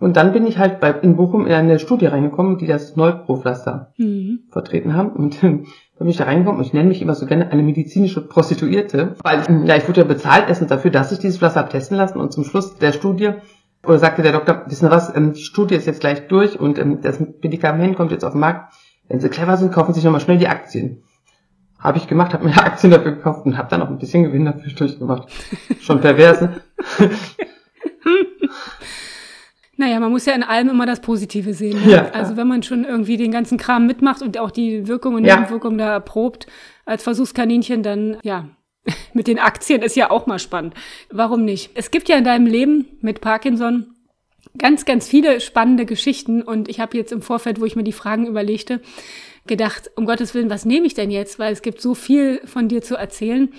Und 0.00 0.16
dann 0.16 0.32
bin 0.32 0.46
ich 0.46 0.58
halt 0.58 0.80
bei, 0.80 0.90
in 0.90 1.16
Bochum 1.16 1.46
in 1.46 1.52
eine 1.52 1.78
Studie 1.78 2.06
reingekommen, 2.06 2.58
die 2.58 2.66
das 2.66 2.96
Neupropflaster 2.96 3.92
mhm. 3.96 4.40
vertreten 4.50 4.94
haben. 4.94 5.10
Und 5.10 5.42
äh, 5.42 5.62
da 5.98 6.04
bin 6.04 6.08
ich 6.08 6.16
da 6.16 6.24
reingekommen 6.24 6.60
und 6.60 6.66
ich 6.66 6.72
nenne 6.72 6.88
mich 6.88 7.02
immer 7.02 7.14
so 7.14 7.26
gerne 7.26 7.50
eine 7.50 7.62
medizinische 7.62 8.26
Prostituierte, 8.26 9.16
weil 9.22 9.42
ja, 9.66 9.76
ich 9.76 9.88
wurde 9.88 10.02
ja 10.02 10.06
bezahlt 10.06 10.44
erstens 10.48 10.68
dafür, 10.68 10.92
dass 10.92 11.10
ich 11.10 11.18
dieses 11.18 11.38
Pflaster 11.38 11.60
habe 11.60 11.70
testen 11.70 11.96
lassen 11.96 12.18
und 12.18 12.32
zum 12.32 12.44
Schluss 12.44 12.76
der 12.76 12.92
Studie 12.92 13.32
oder 13.84 13.98
sagte 13.98 14.22
der 14.22 14.32
Doktor, 14.32 14.64
wissen 14.66 14.86
Sie 14.86 14.90
was, 14.90 15.14
ähm, 15.16 15.32
die 15.32 15.42
Studie 15.42 15.74
ist 15.74 15.86
jetzt 15.86 16.00
gleich 16.00 16.28
durch 16.28 16.58
und 16.58 16.78
ähm, 16.78 17.00
das 17.00 17.18
Medikament 17.20 17.96
kommt 17.96 18.12
jetzt 18.12 18.24
auf 18.24 18.32
den 18.32 18.40
Markt. 18.40 18.74
Wenn 19.08 19.20
Sie 19.20 19.28
clever 19.28 19.56
sind, 19.56 19.72
kaufen 19.72 19.92
Sie 19.92 20.00
sich 20.00 20.04
nochmal 20.04 20.20
schnell 20.20 20.38
die 20.38 20.48
Aktien. 20.48 21.02
Habe 21.78 21.98
ich 21.98 22.06
gemacht, 22.06 22.34
habe 22.34 22.44
mir 22.44 22.56
Aktien 22.56 22.92
dafür 22.92 23.12
gekauft 23.12 23.46
und 23.46 23.56
habe 23.56 23.68
dann 23.70 23.82
auch 23.82 23.88
ein 23.88 23.98
bisschen 23.98 24.24
Gewinn 24.24 24.44
dafür 24.44 24.72
durchgemacht. 24.76 25.28
Schon 25.80 26.00
pervers, 26.00 26.40
ne? 26.40 26.60
Naja, 29.78 30.00
man 30.00 30.10
muss 30.10 30.26
ja 30.26 30.34
in 30.34 30.42
allem 30.42 30.70
immer 30.70 30.86
das 30.86 31.00
Positive 31.00 31.54
sehen. 31.54 31.80
Ne? 31.84 31.92
Ja, 31.92 32.10
also 32.10 32.36
wenn 32.36 32.48
man 32.48 32.64
schon 32.64 32.84
irgendwie 32.84 33.16
den 33.16 33.30
ganzen 33.30 33.58
Kram 33.58 33.86
mitmacht 33.86 34.22
und 34.22 34.36
auch 34.36 34.50
die 34.50 34.88
Wirkungen 34.88 35.18
und 35.18 35.24
ja. 35.24 35.36
Nebenwirkungen 35.36 35.78
da 35.78 35.92
erprobt 35.92 36.48
als 36.84 37.04
Versuchskaninchen, 37.04 37.84
dann 37.84 38.18
ja, 38.24 38.48
mit 39.12 39.28
den 39.28 39.38
Aktien 39.38 39.80
ist 39.82 39.94
ja 39.94 40.10
auch 40.10 40.26
mal 40.26 40.40
spannend. 40.40 40.74
Warum 41.10 41.44
nicht? 41.44 41.70
Es 41.74 41.92
gibt 41.92 42.08
ja 42.08 42.16
in 42.16 42.24
deinem 42.24 42.46
Leben 42.46 42.88
mit 43.02 43.20
Parkinson 43.20 43.94
ganz, 44.58 44.84
ganz 44.84 45.06
viele 45.06 45.40
spannende 45.40 45.86
Geschichten 45.86 46.42
und 46.42 46.68
ich 46.68 46.80
habe 46.80 46.96
jetzt 46.96 47.12
im 47.12 47.22
Vorfeld, 47.22 47.60
wo 47.60 47.64
ich 47.64 47.76
mir 47.76 47.84
die 47.84 47.92
Fragen 47.92 48.26
überlegte, 48.26 48.80
gedacht, 49.46 49.92
um 49.94 50.06
Gottes 50.06 50.34
Willen, 50.34 50.50
was 50.50 50.64
nehme 50.64 50.86
ich 50.86 50.94
denn 50.94 51.12
jetzt? 51.12 51.38
Weil 51.38 51.52
es 51.52 51.62
gibt 51.62 51.80
so 51.80 51.94
viel 51.94 52.40
von 52.44 52.68
dir 52.68 52.82
zu 52.82 52.96
erzählen. 52.96 53.52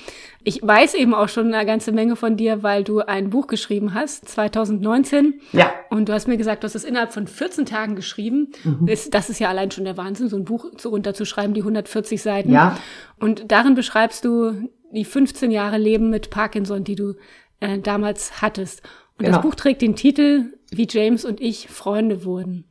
Ich 0.43 0.61
weiß 0.61 0.93
eben 0.93 1.13
auch 1.13 1.27
schon 1.27 1.53
eine 1.53 1.65
ganze 1.65 1.91
Menge 1.91 2.15
von 2.15 2.37
dir, 2.37 2.63
weil 2.63 2.83
du 2.83 2.99
ein 2.99 3.29
Buch 3.29 3.47
geschrieben 3.47 3.93
hast, 3.93 4.27
2019. 4.29 5.41
Ja. 5.51 5.73
Und 5.89 6.07
du 6.07 6.13
hast 6.13 6.27
mir 6.27 6.37
gesagt, 6.37 6.63
du 6.63 6.65
hast 6.65 6.75
es 6.75 6.85
innerhalb 6.85 7.11
von 7.11 7.27
14 7.27 7.65
Tagen 7.65 7.95
geschrieben. 7.95 8.51
Mhm. 8.63 8.89
Das 9.11 9.29
ist 9.29 9.39
ja 9.39 9.49
allein 9.49 9.71
schon 9.71 9.83
der 9.83 9.97
Wahnsinn, 9.97 10.29
so 10.29 10.37
ein 10.37 10.45
Buch 10.45 10.75
zu 10.77 10.89
runterzuschreiben, 10.89 11.53
die 11.53 11.61
140 11.61 12.21
Seiten. 12.21 12.51
Ja. 12.51 12.77
Und 13.19 13.51
darin 13.51 13.75
beschreibst 13.75 14.23
du 14.23 14.69
die 14.91 15.05
15 15.05 15.51
Jahre 15.51 15.77
Leben 15.77 16.09
mit 16.09 16.29
Parkinson, 16.29 16.83
die 16.83 16.95
du 16.95 17.15
äh, 17.59 17.79
damals 17.79 18.41
hattest. 18.41 18.81
Und 19.17 19.25
genau. 19.25 19.37
das 19.37 19.45
Buch 19.45 19.55
trägt 19.55 19.81
den 19.81 19.95
Titel 19.95 20.53
Wie 20.71 20.87
James 20.89 21.25
und 21.25 21.41
ich 21.41 21.67
Freunde 21.67 22.25
wurden. 22.25 22.65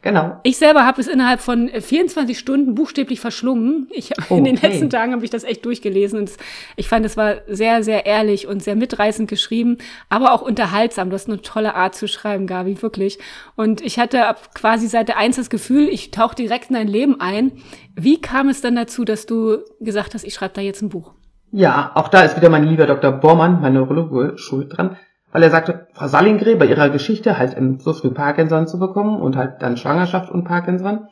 Genau. 0.00 0.40
Ich 0.42 0.56
selber 0.56 0.84
habe 0.84 1.00
es 1.00 1.06
innerhalb 1.06 1.40
von 1.40 1.68
24 1.68 2.34
äh, 2.34 2.38
Stunden 2.38 2.74
buchstäblich 2.74 3.20
verschlungen. 3.20 3.88
Ich, 3.90 4.10
oh, 4.30 4.36
in 4.36 4.44
den 4.44 4.56
okay. 4.56 4.68
letzten 4.68 4.90
Tagen 4.90 5.12
habe 5.12 5.24
ich 5.24 5.30
das 5.30 5.44
echt 5.44 5.64
durchgelesen 5.64 6.18
und 6.18 6.30
ich 6.76 6.88
fand, 6.88 7.06
es 7.06 7.16
war 7.16 7.36
sehr, 7.46 7.84
sehr 7.84 8.06
ehrlich 8.06 8.46
und 8.48 8.62
sehr 8.62 8.74
mitreißend 8.74 9.28
geschrieben, 9.28 9.78
aber 10.08 10.32
auch 10.32 10.42
unterhaltsam. 10.42 11.10
Du 11.10 11.14
hast 11.14 11.28
eine 11.28 11.42
tolle 11.42 11.74
Art 11.74 11.94
zu 11.94 12.08
schreiben, 12.08 12.46
Gabi, 12.46 12.80
wirklich. 12.82 13.18
Und 13.54 13.80
ich 13.80 13.98
hatte 13.98 14.26
ab 14.26 14.54
quasi 14.54 14.88
Seite 14.88 15.16
eins 15.16 15.36
das 15.36 15.50
Gefühl, 15.50 15.88
ich 15.88 16.10
tauche 16.10 16.34
direkt 16.34 16.70
in 16.70 16.74
dein 16.74 16.88
Leben 16.88 17.20
ein. 17.20 17.52
Wie 17.94 18.20
kam 18.20 18.48
es 18.48 18.60
dann 18.60 18.74
dazu, 18.74 19.04
dass 19.04 19.26
du 19.26 19.58
gesagt 19.78 20.14
hast, 20.14 20.24
ich 20.24 20.34
schreibe 20.34 20.54
da 20.54 20.62
jetzt 20.62 20.82
ein 20.82 20.88
Buch? 20.88 21.12
Ja, 21.52 21.92
auch 21.94 22.08
da 22.08 22.22
ist 22.22 22.36
wieder 22.36 22.48
mein 22.48 22.64
lieber 22.64 22.86
Dr. 22.86 23.12
Bormann, 23.12 23.60
mein 23.60 23.74
Neurologe, 23.74 24.38
schuld 24.38 24.76
dran 24.76 24.96
weil 25.32 25.42
er 25.42 25.50
sagte, 25.50 25.88
Frau 25.94 26.06
Sallingre 26.06 26.56
bei 26.56 26.66
ihrer 26.66 26.90
Geschichte 26.90 27.38
halt 27.38 27.56
so 27.80 27.92
früh 27.94 28.10
Parkinson 28.10 28.66
zu 28.66 28.78
bekommen 28.78 29.20
und 29.20 29.36
halt 29.36 29.62
dann 29.62 29.76
Schwangerschaft 29.76 30.30
und 30.30 30.44
Parkinson, 30.44 31.08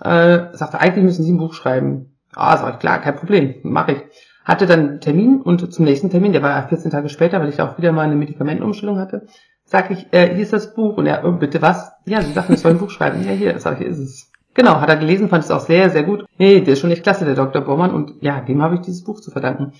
äh, 0.00 0.46
sagte, 0.52 0.80
eigentlich 0.80 1.04
müssen 1.04 1.24
Sie 1.24 1.32
ein 1.32 1.38
Buch 1.38 1.54
schreiben. 1.54 2.18
Ah, 2.34 2.56
sag 2.56 2.74
ich, 2.74 2.78
klar, 2.80 3.00
kein 3.00 3.16
Problem, 3.16 3.56
mache 3.62 3.92
ich. 3.92 4.02
Hatte 4.44 4.66
dann 4.66 4.80
einen 4.80 5.00
Termin 5.00 5.40
und 5.42 5.72
zum 5.72 5.84
nächsten 5.84 6.10
Termin, 6.10 6.32
der 6.32 6.42
war 6.42 6.68
14 6.68 6.90
Tage 6.90 7.08
später, 7.08 7.40
weil 7.40 7.48
ich 7.48 7.60
auch 7.60 7.78
wieder 7.78 7.92
mal 7.92 8.02
eine 8.02 8.16
Medikamentenumstellung 8.16 8.98
hatte, 8.98 9.26
sag 9.64 9.90
ich, 9.90 10.06
äh, 10.12 10.34
hier 10.34 10.44
ist 10.44 10.52
das 10.52 10.74
Buch 10.74 10.96
und 10.96 11.06
er, 11.06 11.24
oh, 11.24 11.32
bitte 11.32 11.60
was? 11.60 11.92
Ja, 12.06 12.22
Sie 12.22 12.32
sagten, 12.32 12.54
ich 12.54 12.60
soll 12.60 12.72
ein 12.72 12.78
Buch 12.78 12.90
schreiben. 12.90 13.22
Ja, 13.24 13.32
hier, 13.32 13.58
sag 13.58 13.74
ich, 13.74 13.78
hier 13.80 13.88
ist 13.88 13.98
es. 13.98 14.32
Genau, 14.54 14.80
hat 14.80 14.88
er 14.88 14.96
gelesen, 14.96 15.28
fand 15.28 15.44
es 15.44 15.50
auch 15.50 15.60
sehr, 15.60 15.90
sehr 15.90 16.02
gut. 16.02 16.24
Nee, 16.38 16.60
der 16.62 16.72
ist 16.72 16.80
schon 16.80 16.90
echt 16.90 17.02
klasse, 17.02 17.24
der 17.24 17.34
Dr. 17.34 17.62
Bormann 17.62 17.92
und 17.92 18.14
ja, 18.22 18.40
dem 18.40 18.62
habe 18.62 18.76
ich 18.76 18.80
dieses 18.80 19.04
Buch 19.04 19.20
zu 19.20 19.30
verdanken. 19.30 19.72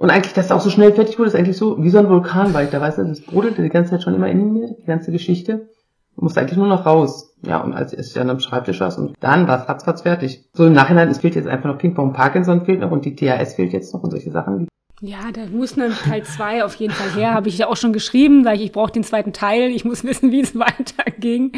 Und 0.00 0.08
eigentlich, 0.08 0.32
dass 0.32 0.46
es 0.46 0.50
auch 0.50 0.62
so 0.62 0.70
schnell 0.70 0.92
fertig 0.92 1.18
wurde, 1.18 1.28
ist 1.28 1.36
eigentlich 1.36 1.58
so 1.58 1.76
wie 1.82 1.90
so 1.90 1.98
ein 1.98 2.08
Vulkan 2.08 2.54
weiter, 2.54 2.80
weißt 2.80 2.96
du, 2.96 3.04
das 3.04 3.20
brodelte 3.20 3.60
die 3.60 3.68
ganze 3.68 3.90
Zeit 3.90 4.02
schon 4.02 4.14
immer 4.14 4.28
in 4.28 4.50
mir, 4.54 4.74
die 4.80 4.86
ganze 4.86 5.12
Geschichte. 5.12 5.68
Du 6.16 6.26
eigentlich 6.26 6.56
nur 6.56 6.68
noch 6.68 6.86
raus. 6.86 7.36
Ja, 7.42 7.60
und 7.60 7.74
als 7.74 7.92
ich 7.92 8.14
dann 8.14 8.30
am 8.30 8.40
Schreibtisch 8.40 8.78
saß 8.78 8.96
und 8.96 9.14
dann 9.20 9.46
war 9.46 9.60
es 9.60 9.68
ratzfatz 9.68 10.00
fertig. 10.00 10.48
So 10.54 10.64
im 10.64 10.72
Nachhinein, 10.72 11.10
es 11.10 11.18
fehlt 11.18 11.34
jetzt 11.34 11.48
einfach 11.48 11.68
noch 11.68 11.76
Ping-Pong 11.76 12.14
Parkinson 12.14 12.64
fehlt 12.64 12.80
noch 12.80 12.90
und 12.90 13.04
die 13.04 13.14
THS 13.14 13.56
fehlt 13.56 13.74
jetzt 13.74 13.92
noch 13.92 14.02
und 14.02 14.10
solche 14.10 14.30
Sachen. 14.30 14.68
Ja, 15.02 15.18
da 15.32 15.46
muss 15.50 15.78
ein 15.78 15.92
Teil 15.92 16.22
2 16.24 16.62
auf 16.62 16.74
jeden 16.74 16.92
Fall 16.92 17.18
her. 17.18 17.32
Habe 17.32 17.48
ich 17.48 17.56
ja 17.56 17.68
auch 17.68 17.76
schon 17.76 17.94
geschrieben, 17.94 18.44
weil 18.44 18.56
ich, 18.56 18.64
ich 18.64 18.72
brauche 18.72 18.92
den 18.92 19.02
zweiten 19.02 19.32
Teil. 19.32 19.70
Ich 19.70 19.84
muss 19.84 20.04
wissen, 20.04 20.30
wie 20.30 20.40
es 20.40 20.58
weiterging. 20.58 21.52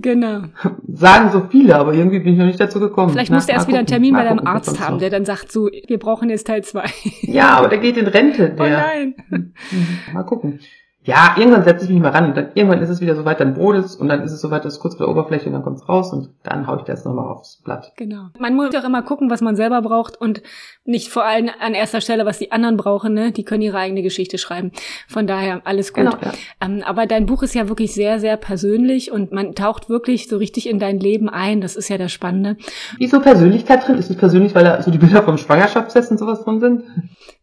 Genau. 0.00 0.42
Sagen 0.88 1.30
so 1.30 1.42
viele, 1.48 1.76
aber 1.76 1.94
irgendwie 1.94 2.18
bin 2.18 2.32
ich 2.32 2.38
noch 2.38 2.46
nicht 2.46 2.58
dazu 2.60 2.80
gekommen. 2.80 3.10
Vielleicht 3.10 3.30
musst 3.30 3.48
du 3.48 3.52
erst 3.52 3.68
wieder 3.68 3.78
einen 3.78 3.86
Termin 3.86 4.14
bei 4.14 4.24
deinem 4.24 4.44
Arzt 4.46 4.80
haben, 4.80 4.98
der 4.98 5.10
dann 5.10 5.24
sagt 5.24 5.52
so, 5.52 5.68
wir 5.86 5.98
brauchen 5.98 6.28
jetzt 6.28 6.48
Teil 6.48 6.64
2. 6.64 6.84
Ja, 7.22 7.50
aber 7.50 7.68
der 7.68 7.78
geht 7.78 7.96
in 7.96 8.06
Rente. 8.08 8.50
Der. 8.50 8.66
Oh 8.66 8.68
nein. 8.68 9.52
Mal 10.12 10.24
gucken. 10.24 10.58
ja, 11.04 11.36
irgendwann 11.38 11.62
setze 11.62 11.84
ich 11.84 11.90
mich 11.90 12.00
mal 12.00 12.10
ran 12.10 12.26
und 12.26 12.36
dann 12.36 12.48
irgendwann 12.54 12.82
ist 12.82 12.88
es 12.90 13.00
wieder 13.00 13.14
so 13.14 13.24
weit, 13.24 13.38
dann 13.38 13.54
brodelt 13.54 13.94
und 14.00 14.08
dann 14.08 14.22
ist 14.22 14.32
es 14.32 14.40
so 14.40 14.50
weit, 14.50 14.64
dass 14.64 14.80
kurz 14.80 14.98
bei 14.98 15.04
der 15.04 15.08
Oberfläche 15.08 15.46
und 15.46 15.52
dann 15.52 15.62
kommt 15.62 15.76
es 15.76 15.88
raus 15.88 16.12
und 16.12 16.30
dann 16.42 16.66
haue 16.66 16.78
ich 16.78 16.82
das 16.82 17.04
nochmal 17.04 17.26
aufs 17.28 17.62
Blatt. 17.62 17.92
Genau. 17.96 18.30
Man 18.40 18.56
muss 18.56 18.74
auch 18.74 18.82
immer 18.84 19.02
gucken, 19.02 19.30
was 19.30 19.40
man 19.40 19.54
selber 19.54 19.82
braucht 19.82 20.20
und 20.20 20.42
nicht 20.86 21.08
vor 21.08 21.24
allem 21.24 21.50
an 21.60 21.74
erster 21.74 22.00
Stelle, 22.00 22.26
was 22.26 22.38
die 22.38 22.52
anderen 22.52 22.76
brauchen, 22.76 23.14
ne? 23.14 23.32
Die 23.32 23.44
können 23.44 23.62
ihre 23.62 23.78
eigene 23.78 24.02
Geschichte 24.02 24.38
schreiben. 24.38 24.72
Von 25.08 25.26
daher 25.26 25.62
alles 25.64 25.92
gut. 25.92 26.04
Genau, 26.04 26.16
ja. 26.22 26.32
ähm, 26.60 26.82
aber 26.84 27.06
dein 27.06 27.26
Buch 27.26 27.42
ist 27.42 27.54
ja 27.54 27.68
wirklich 27.68 27.94
sehr, 27.94 28.20
sehr 28.20 28.36
persönlich 28.36 29.10
und 29.10 29.32
man 29.32 29.54
taucht 29.54 29.88
wirklich 29.88 30.28
so 30.28 30.36
richtig 30.36 30.68
in 30.68 30.78
dein 30.78 31.00
Leben 31.00 31.28
ein. 31.28 31.60
Das 31.60 31.76
ist 31.76 31.88
ja 31.88 31.98
das 31.98 32.12
Spannende. 32.12 32.56
Wieso 32.98 33.20
Persönlichkeit 33.20 33.86
drin? 33.86 33.98
Ist 33.98 34.10
es 34.10 34.16
persönlich, 34.16 34.54
weil 34.54 34.64
da 34.64 34.82
so 34.82 34.90
die 34.90 34.98
Bilder 34.98 35.22
vom 35.22 35.38
Schwangerschaftstest 35.38 36.10
und 36.10 36.18
sowas 36.18 36.44
drin 36.44 36.60
sind? 36.60 36.82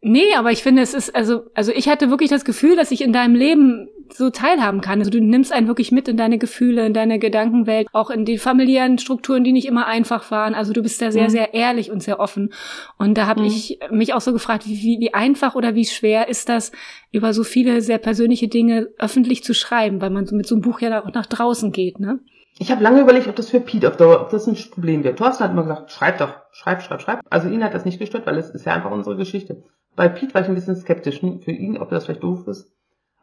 Nee, 0.02 0.34
aber 0.38 0.52
ich 0.52 0.64
finde, 0.64 0.82
es 0.82 0.94
ist, 0.94 1.16
also, 1.16 1.44
also 1.54 1.72
ich 1.72 1.88
hatte 1.88 2.10
wirklich 2.10 2.30
das 2.30 2.46
Gefühl, 2.46 2.76
dass 2.76 2.92
ich 2.92 3.02
in 3.02 3.14
deinem 3.14 3.36
Leben 3.36 3.88
so 4.12 4.30
teilhaben 4.30 4.82
kann. 4.82 5.00
Also 5.00 5.12
du 5.12 5.22
nimmst 5.22 5.52
einen 5.52 5.68
wirklich 5.68 5.92
mit 5.92 6.08
in 6.08 6.18
deine 6.18 6.38
Gefühle, 6.38 6.86
in 6.86 6.94
deine 6.94 7.20
Gedankenwelt, 7.20 7.88
auch 7.94 8.10
in 8.10 8.26
die 8.26 8.38
familiären 8.38 8.98
Strukturen, 8.98 9.44
die 9.44 9.52
nicht 9.52 9.68
immer 9.68 9.88
einfach 9.88 10.32
waren. 10.32 10.56
Also 10.56 10.74
du 10.74 10.82
bist 10.82 11.02
da 11.02 11.12
sehr, 11.12 11.26
mhm. 11.26 11.30
sehr 11.30 11.54
ehrlich 11.54 11.92
und 11.92 12.04
sehr 12.04 12.20
offen. 12.20 12.54
Und 12.98 13.18
da 13.18 13.28
habe 13.28 13.42
mhm. 13.42 13.48
ich 13.48 13.80
mich 13.92 14.14
auch 14.14 14.22
so 14.22 14.34
gefragt, 14.34 14.68
wie, 14.68 15.00
wie 15.00 15.14
einfach 15.14 15.56
oder 15.56 15.76
wie 15.76 15.86
schwer 15.86 16.28
ist 16.28 16.50
das, 16.50 16.72
über 17.12 17.34
so 17.34 17.44
viele 17.44 17.82
sehr 17.82 17.98
persönliche 17.98 18.48
Dinge 18.48 18.90
öffentlich 18.98 19.44
zu 19.44 19.54
schreiben, 19.54 20.02
weil 20.02 20.10
man 20.10 20.26
so 20.26 20.36
mit 20.36 20.48
so 20.48 20.56
einem 20.56 20.62
Buch 20.62 20.82
ja 20.82 21.04
auch 21.04 21.14
nach 21.14 21.26
draußen 21.26 21.72
geht, 21.72 22.00
ne? 22.00 22.20
Ich 22.60 22.72
habe 22.72 22.84
lange 22.84 23.02
überlegt, 23.02 23.28
ob 23.28 23.36
das 23.36 23.50
für 23.50 23.60
Pete 23.60 23.88
auf 23.88 23.98
Dauer, 23.98 24.22
ob 24.22 24.30
das 24.30 24.46
ein 24.46 24.56
Problem 24.70 25.04
wird. 25.04 25.18
Thorsten 25.18 25.44
hat 25.44 25.52
immer 25.52 25.64
gesagt, 25.64 25.92
schreib 25.92 26.20
doch, 26.20 26.36
schreib, 26.52 26.84
schreib, 26.84 27.02
schreib. 27.02 27.22
Also 27.30 27.50
ihn 27.50 27.64
hat 27.64 27.74
das 27.74 27.84
nicht 27.84 27.98
gestört, 27.98 28.28
weil 28.28 28.38
es 28.38 28.52
ist 28.52 28.66
ja 28.66 28.74
einfach 28.74 28.92
unsere 28.92 29.16
Geschichte. 29.16 29.64
Bei 29.96 30.08
Pete 30.08 30.34
war 30.34 30.42
ich 30.42 30.48
ein 30.48 30.56
bisschen 30.56 30.76
skeptisch 30.76 31.20
für 31.20 31.52
ihn, 31.52 31.78
ob 31.78 31.90
das 31.90 32.06
vielleicht 32.06 32.24
doof 32.24 32.48
ist. 32.48 32.72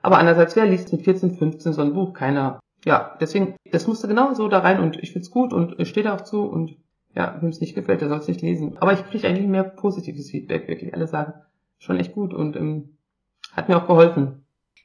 Aber 0.03 0.19
andererseits, 0.19 0.57
wer 0.57 0.67
liest 0.67 0.93
mit 0.93 1.03
14, 1.03 1.37
15 1.37 1.73
so 1.73 1.83
ein 1.83 1.95
Buch? 1.95 2.13
Keiner. 2.13 2.61
Ja, 2.85 3.17
deswegen, 3.21 3.55
das 3.71 3.87
musste 3.87 4.09
genau 4.09 4.33
so 4.35 4.49
da 4.49 4.61
rein 4.61 4.81
und 4.81 4.97
ich 5.03 5.13
find's 5.13 5.31
gut 5.31 5.53
und 5.53 5.79
ich 5.79 5.89
stehe 5.89 6.05
da 6.05 6.15
auch 6.15 6.23
zu 6.23 6.43
und 6.45 6.77
ja, 7.15 7.37
wem 7.41 7.51
es 7.51 7.61
nicht 7.61 7.75
gefällt, 7.75 8.01
der 8.01 8.09
soll 8.09 8.19
es 8.19 8.29
nicht 8.29 8.41
lesen. 8.41 8.79
Aber 8.79 8.93
ich 8.93 9.05
kriege 9.11 9.29
eigentlich 9.29 9.49
mehr 9.49 9.65
positives 9.65 10.31
Feedback, 10.31 10.69
wirklich. 10.69 10.95
Alle 10.95 11.07
sagen, 11.07 11.35
schon 11.79 11.99
echt 11.99 12.13
gut 12.13 12.33
und 12.33 12.57
ähm, 12.57 12.97
hat 13.53 13.69
mir 13.69 13.77
auch 13.77 13.87
geholfen 13.87 14.40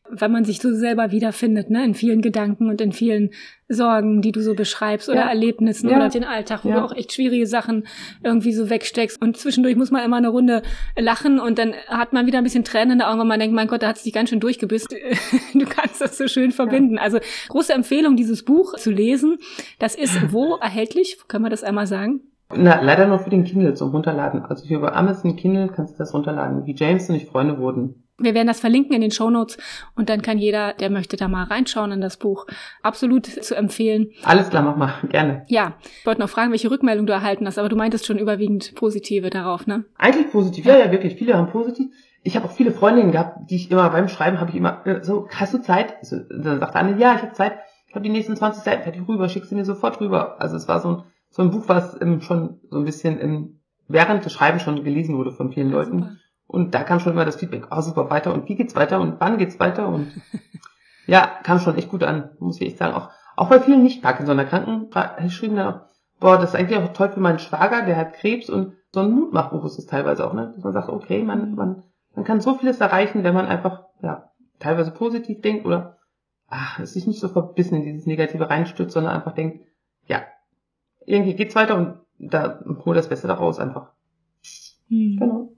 wenn 0.09 0.31
man 0.31 0.45
sich 0.45 0.59
so 0.59 0.73
selber 0.73 1.11
wiederfindet, 1.11 1.69
ne, 1.69 1.83
in 1.83 1.95
vielen 1.95 2.21
Gedanken 2.21 2.69
und 2.69 2.79
in 2.79 2.91
vielen 2.91 3.31
Sorgen, 3.67 4.21
die 4.21 4.31
du 4.31 4.41
so 4.41 4.53
beschreibst 4.53 5.09
oder 5.09 5.21
ja. 5.21 5.29
Erlebnissen 5.29 5.89
ja. 5.89 5.95
oder 5.95 6.09
den 6.09 6.23
Alltag, 6.23 6.63
wo 6.63 6.69
ja. 6.69 6.75
du 6.75 6.85
auch 6.85 6.95
echt 6.95 7.13
schwierige 7.13 7.47
Sachen 7.47 7.87
irgendwie 8.23 8.53
so 8.53 8.69
wegsteckst 8.69 9.19
und 9.19 9.37
zwischendurch 9.37 9.75
muss 9.75 9.89
man 9.89 10.03
immer 10.03 10.17
eine 10.17 10.29
Runde 10.29 10.61
lachen 10.95 11.39
und 11.39 11.57
dann 11.57 11.73
hat 11.87 12.13
man 12.13 12.27
wieder 12.27 12.37
ein 12.37 12.43
bisschen 12.43 12.63
Tränen 12.63 12.93
in 12.93 12.97
der 12.99 13.09
Augen, 13.09 13.19
weil 13.19 13.25
man 13.25 13.39
denkt, 13.39 13.55
mein 13.55 13.67
Gott, 13.67 13.81
da 13.81 13.87
hat 13.87 13.97
es 13.97 14.03
dich 14.03 14.13
ganz 14.13 14.29
schön 14.29 14.39
durchgebisst. 14.39 14.95
Du 15.53 15.65
kannst 15.65 16.01
das 16.01 16.17
so 16.17 16.27
schön 16.27 16.51
verbinden. 16.51 16.97
Also 16.97 17.19
große 17.49 17.73
Empfehlung, 17.73 18.15
dieses 18.15 18.43
Buch 18.43 18.75
zu 18.75 18.91
lesen. 18.91 19.37
Das 19.79 19.95
ist 19.95 20.33
wo 20.33 20.55
erhältlich? 20.55 21.17
Können 21.27 21.45
wir 21.45 21.49
das 21.49 21.63
einmal 21.63 21.87
sagen? 21.87 22.21
Na, 22.53 22.81
leider 22.81 23.07
nur 23.07 23.19
für 23.19 23.29
den 23.29 23.43
Kindle 23.43 23.73
zum 23.73 23.91
Runterladen. 23.91 24.43
Also 24.43 24.65
hier 24.65 24.77
über 24.77 24.95
Amazon 24.95 25.35
Kindle 25.35 25.69
kannst 25.73 25.95
du 25.95 25.97
das 25.97 26.13
runterladen. 26.13 26.65
Wie 26.65 26.75
James 26.75 27.09
und 27.09 27.15
ich 27.15 27.25
Freunde 27.25 27.57
wurden. 27.57 28.04
Wir 28.17 28.33
werden 28.33 28.47
das 28.47 28.61
verlinken 28.61 28.93
in 28.93 29.01
den 29.01 29.11
Show 29.11 29.29
Notes 29.29 29.57
und 29.95 30.09
dann 30.09 30.21
kann 30.21 30.37
jeder, 30.37 30.73
der 30.73 30.89
möchte, 30.89 31.17
da 31.17 31.27
mal 31.27 31.43
reinschauen 31.43 31.91
in 31.91 31.99
das 31.99 32.15
Buch. 32.15 32.45
Absolut 32.81 33.25
zu 33.25 33.55
empfehlen. 33.55 34.11
Alles 34.23 34.49
klar, 34.49 34.63
mach 34.63 34.77
mal, 34.77 34.93
gerne. 35.09 35.45
Ja, 35.49 35.73
ich 35.99 36.05
wollte 36.05 36.21
noch 36.21 36.29
fragen, 36.29 36.51
welche 36.51 36.71
Rückmeldung 36.71 37.05
du 37.07 37.13
erhalten 37.13 37.45
hast, 37.45 37.57
aber 37.57 37.67
du 37.67 37.75
meintest 37.75 38.05
schon 38.05 38.17
überwiegend 38.17 38.73
positive 38.75 39.29
darauf, 39.29 39.67
ne? 39.67 39.83
Eigentlich 39.97 40.31
positiv, 40.31 40.65
ja, 40.65 40.77
ja, 40.77 40.91
wirklich. 40.91 41.15
Viele 41.15 41.33
haben 41.33 41.51
positiv. 41.51 41.87
Ich 42.23 42.35
habe 42.37 42.45
auch 42.45 42.51
viele 42.51 42.71
Freundinnen 42.71 43.11
gehabt, 43.11 43.51
die 43.51 43.57
ich 43.57 43.69
immer 43.69 43.89
beim 43.89 44.07
Schreiben 44.07 44.39
habe 44.39 44.49
ich 44.49 44.55
immer 44.55 44.85
äh, 44.87 45.03
so, 45.03 45.27
hast 45.29 45.53
du 45.53 45.59
Zeit? 45.59 45.95
So, 46.01 46.17
dann 46.29 46.59
sagt 46.59 46.75
eine, 46.75 46.97
ja, 46.97 47.15
ich 47.15 47.21
habe 47.21 47.33
Zeit. 47.33 47.59
Ich 47.87 47.93
habe 47.93 48.03
die 48.03 48.09
nächsten 48.09 48.35
20 48.35 48.63
Seiten 48.63 48.83
fertig 48.83 49.07
rüber, 49.07 49.29
schickst 49.29 49.51
du 49.51 49.55
mir 49.55 49.65
sofort 49.65 49.99
rüber. 49.99 50.41
Also 50.41 50.55
es 50.55 50.67
war 50.67 50.79
so 50.79 50.89
ein, 50.89 51.03
so 51.29 51.41
ein 51.41 51.51
Buch, 51.51 51.65
was 51.67 51.99
ähm, 52.01 52.21
schon 52.21 52.61
so 52.69 52.77
ein 52.77 52.85
bisschen 52.85 53.21
ähm, 53.21 53.59
während 53.87 54.25
des 54.25 54.33
Schreibens 54.33 54.63
schon 54.63 54.83
gelesen 54.83 55.17
wurde 55.17 55.31
von 55.31 55.51
vielen 55.51 55.69
ja, 55.69 55.75
Leuten. 55.75 55.99
Super. 55.99 56.15
Und 56.47 56.75
da 56.75 56.83
kam 56.83 56.99
schon 56.99 57.13
immer 57.13 57.25
das 57.25 57.37
Feedback, 57.37 57.67
ah 57.69 57.79
oh, 57.79 57.81
super, 57.81 58.09
weiter 58.09 58.33
und 58.33 58.47
wie 58.47 58.55
geht's 58.55 58.75
weiter 58.75 58.99
und 59.01 59.19
wann 59.19 59.37
geht's 59.37 59.59
weiter 59.59 59.87
und 59.87 60.11
ja, 61.07 61.25
kam 61.43 61.59
schon 61.59 61.75
echt 61.75 61.89
gut 61.89 62.03
an, 62.03 62.29
muss 62.39 62.61
ich 62.61 62.67
echt 62.67 62.77
sagen. 62.77 62.93
Auch, 62.93 63.09
auch 63.35 63.49
bei 63.49 63.59
vielen 63.59 63.83
Nicht-Parkinson-Erkrankten 63.83 64.89
geschrieben 65.21 65.55
dann 65.55 65.73
auch, 65.73 65.81
boah, 66.19 66.37
das 66.37 66.53
ist 66.53 66.55
eigentlich 66.55 66.79
auch 66.79 66.93
toll 66.93 67.09
für 67.09 67.19
meinen 67.19 67.39
Schwager, 67.39 67.85
der 67.85 67.97
hat 67.97 68.13
Krebs 68.13 68.49
und 68.49 68.73
so 68.91 69.01
ein 69.01 69.11
Mutmachbuch 69.11 69.65
ist 69.65 69.77
es 69.77 69.87
teilweise 69.87 70.25
auch, 70.25 70.33
ne? 70.33 70.53
Dass 70.55 70.63
man 70.63 70.73
sagt, 70.73 70.89
okay, 70.89 71.21
man, 71.23 71.55
man, 71.55 71.83
man 72.15 72.25
kann 72.25 72.39
so 72.39 72.55
vieles 72.55 72.79
erreichen, 72.79 73.23
wenn 73.23 73.33
man 73.33 73.45
einfach, 73.45 73.83
ja, 74.01 74.31
teilweise 74.59 74.91
positiv 74.91 75.41
denkt 75.41 75.65
oder 75.65 75.97
ach, 76.47 76.79
es 76.79 76.93
sich 76.93 77.07
nicht 77.07 77.19
so 77.19 77.27
verbissen 77.27 77.75
in 77.75 77.83
dieses 77.83 78.05
Negative 78.05 78.49
reinstürzt, 78.49 78.93
sondern 78.93 79.13
einfach 79.13 79.33
denkt, 79.33 79.65
ja, 80.07 80.21
irgendwie 81.05 81.33
geht's 81.33 81.55
weiter 81.55 81.75
und 81.75 81.99
da 82.17 82.61
hol 82.85 82.95
das 82.95 83.09
Beste 83.09 83.27
daraus 83.27 83.59
einfach. 83.59 83.91
Hm. 84.87 85.17
Genau. 85.19 85.49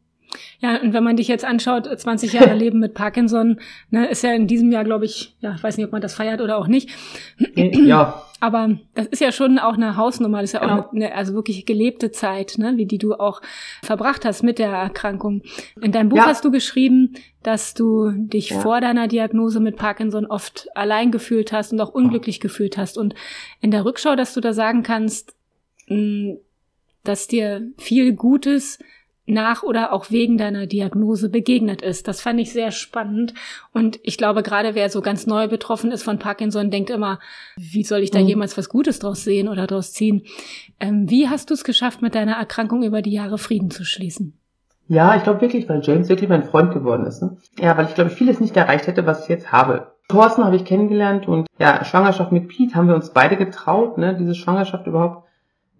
Ja, 0.60 0.82
und 0.82 0.94
wenn 0.94 1.04
man 1.04 1.18
dich 1.18 1.28
jetzt 1.28 1.46
anschaut, 1.46 1.88
20 1.88 2.34
Jahre 2.34 2.54
Leben 2.56 2.80
mit 2.80 2.94
Parkinson, 2.94 3.60
ne, 3.90 4.08
ist 4.08 4.24
ja 4.24 4.34
in 4.34 4.48
diesem 4.48 4.72
Jahr, 4.72 4.84
glaube 4.84 5.06
ich, 5.06 5.36
ja, 5.40 5.54
ich 5.56 5.64
weiß 5.64 5.78
nicht, 5.78 5.86
ob 5.86 5.92
man 5.92 6.02
das 6.02 6.16
feiert 6.16 6.42
oder 6.42 6.58
auch 6.58 6.68
nicht. 6.68 6.90
Ja. 7.58 8.24
Aber 8.40 8.78
das 8.94 9.08
ist 9.08 9.20
ja 9.20 9.32
schon 9.32 9.58
auch 9.58 9.74
eine 9.74 9.98
Hausnummer, 9.98 10.42
das 10.42 10.52
ist 10.52 10.54
ja 10.54 10.60
genau. 10.60 10.82
auch 10.82 10.94
eine, 10.94 11.16
also 11.16 11.34
wirklich 11.34 11.66
gelebte 11.66 12.12
Zeit, 12.12 12.56
ne, 12.58 12.74
wie 12.76 12.86
die 12.86 13.00
du 13.00 13.16
auch 13.16 13.42
verbracht 13.82 14.26
hast 14.26 14.44
mit 14.44 14.60
der 14.60 14.70
Erkrankung. 14.70 15.42
In 15.82 15.92
deinem 15.92 16.10
Buch 16.10 16.18
ja. 16.18 16.28
hast 16.28 16.46
du 16.46 16.52
geschrieben, 16.52 17.16
dass 17.42 17.74
du 17.74 18.12
dich 18.12 18.52
ja. 18.52 18.60
vor 18.60 18.80
deiner 18.80 19.08
Diagnose 19.08 19.60
mit 19.60 19.78
Parkinson 19.78 20.28
oft 20.28 20.68
allein 20.76 21.12
gefühlt 21.12 21.52
hast 21.52 21.74
und 21.74 21.82
auch 21.82 21.94
unglücklich 21.94 22.40
gefühlt 22.40 22.78
hast. 22.78 22.98
Und 23.00 23.16
in 23.60 23.72
der 23.72 23.86
Rückschau, 23.86 24.16
dass 24.16 24.36
du 24.36 24.42
da 24.42 24.54
sagen 24.54 24.84
kannst, 24.84 25.36
dass 27.04 27.28
dir 27.28 27.72
viel 27.78 28.14
Gutes 28.14 28.78
nach 29.27 29.62
oder 29.62 29.93
auch 29.93 30.10
wegen 30.10 30.38
deiner 30.38 30.65
Diagnose 30.65 31.29
begegnet 31.29 31.81
ist. 31.81 32.07
Das 32.07 32.22
fand 32.22 32.39
ich 32.39 32.51
sehr 32.51 32.72
spannend. 32.72 33.34
Und 33.74 34.00
ich 34.03 34.17
glaube, 34.17 34.41
gerade 34.41 34.74
wer 34.74 34.89
so 34.89 35.01
ganz 35.01 35.27
neu 35.27 35.48
betroffen 35.48 35.91
ist 35.91 36.03
von 36.03 36.17
Parkinson, 36.17 36.72
denkt 36.72 36.89
immer, 36.89 37.19
wie 37.57 37.84
soll 37.84 38.00
ich 38.00 38.12
da 38.12 38.19
mhm. 38.19 38.27
jemals 38.27 38.57
was 38.57 38.69
Gutes 38.69 39.00
draus 39.00 39.24
sehen 39.24 39.50
oder 39.50 39.67
draus 39.67 39.91
ziehen? 39.91 40.24
Ähm, 40.79 41.10
wie 41.10 41.27
hast 41.27 41.50
du 41.50 41.53
es 41.53 41.63
geschafft, 41.63 42.01
mit 42.01 42.15
deiner 42.15 42.34
Erkrankung 42.38 42.84
über 42.84 43.01
die 43.01 43.12
Jahre 43.12 43.38
Frieden 43.38 43.69
zu 43.69 43.84
schließen? 43.84 44.34
Ja, 44.88 45.17
ich 45.17 45.24
glaube 45.24 45.41
wirklich, 45.41 45.67
weil 45.67 45.81
James 45.84 46.07
wirklich 46.07 46.29
mein 46.29 46.46
Freund 46.46 46.74
geworden 46.74 47.05
ist. 47.05 47.22
Ne? 47.22 47.38
Ja, 47.60 47.77
weil 47.77 47.86
ich 47.86 47.96
glaube, 47.96 48.10
vieles 48.10 48.39
nicht 48.39 48.55
erreicht 48.55 48.88
hätte, 48.88 49.05
was 49.05 49.24
ich 49.24 49.29
jetzt 49.29 49.51
habe. 49.51 49.91
Thorsten 50.07 50.46
habe 50.46 50.55
ich 50.55 50.63
kennengelernt 50.63 51.27
und 51.27 51.48
ja, 51.60 51.84
Schwangerschaft 51.84 52.31
mit 52.31 52.48
Pete 52.48 52.75
haben 52.75 52.88
wir 52.88 52.96
uns 52.96 53.12
beide 53.12 53.36
getraut, 53.36 53.98
ne, 53.98 54.15
diese 54.17 54.36
Schwangerschaft 54.36 54.88
überhaupt 54.88 55.27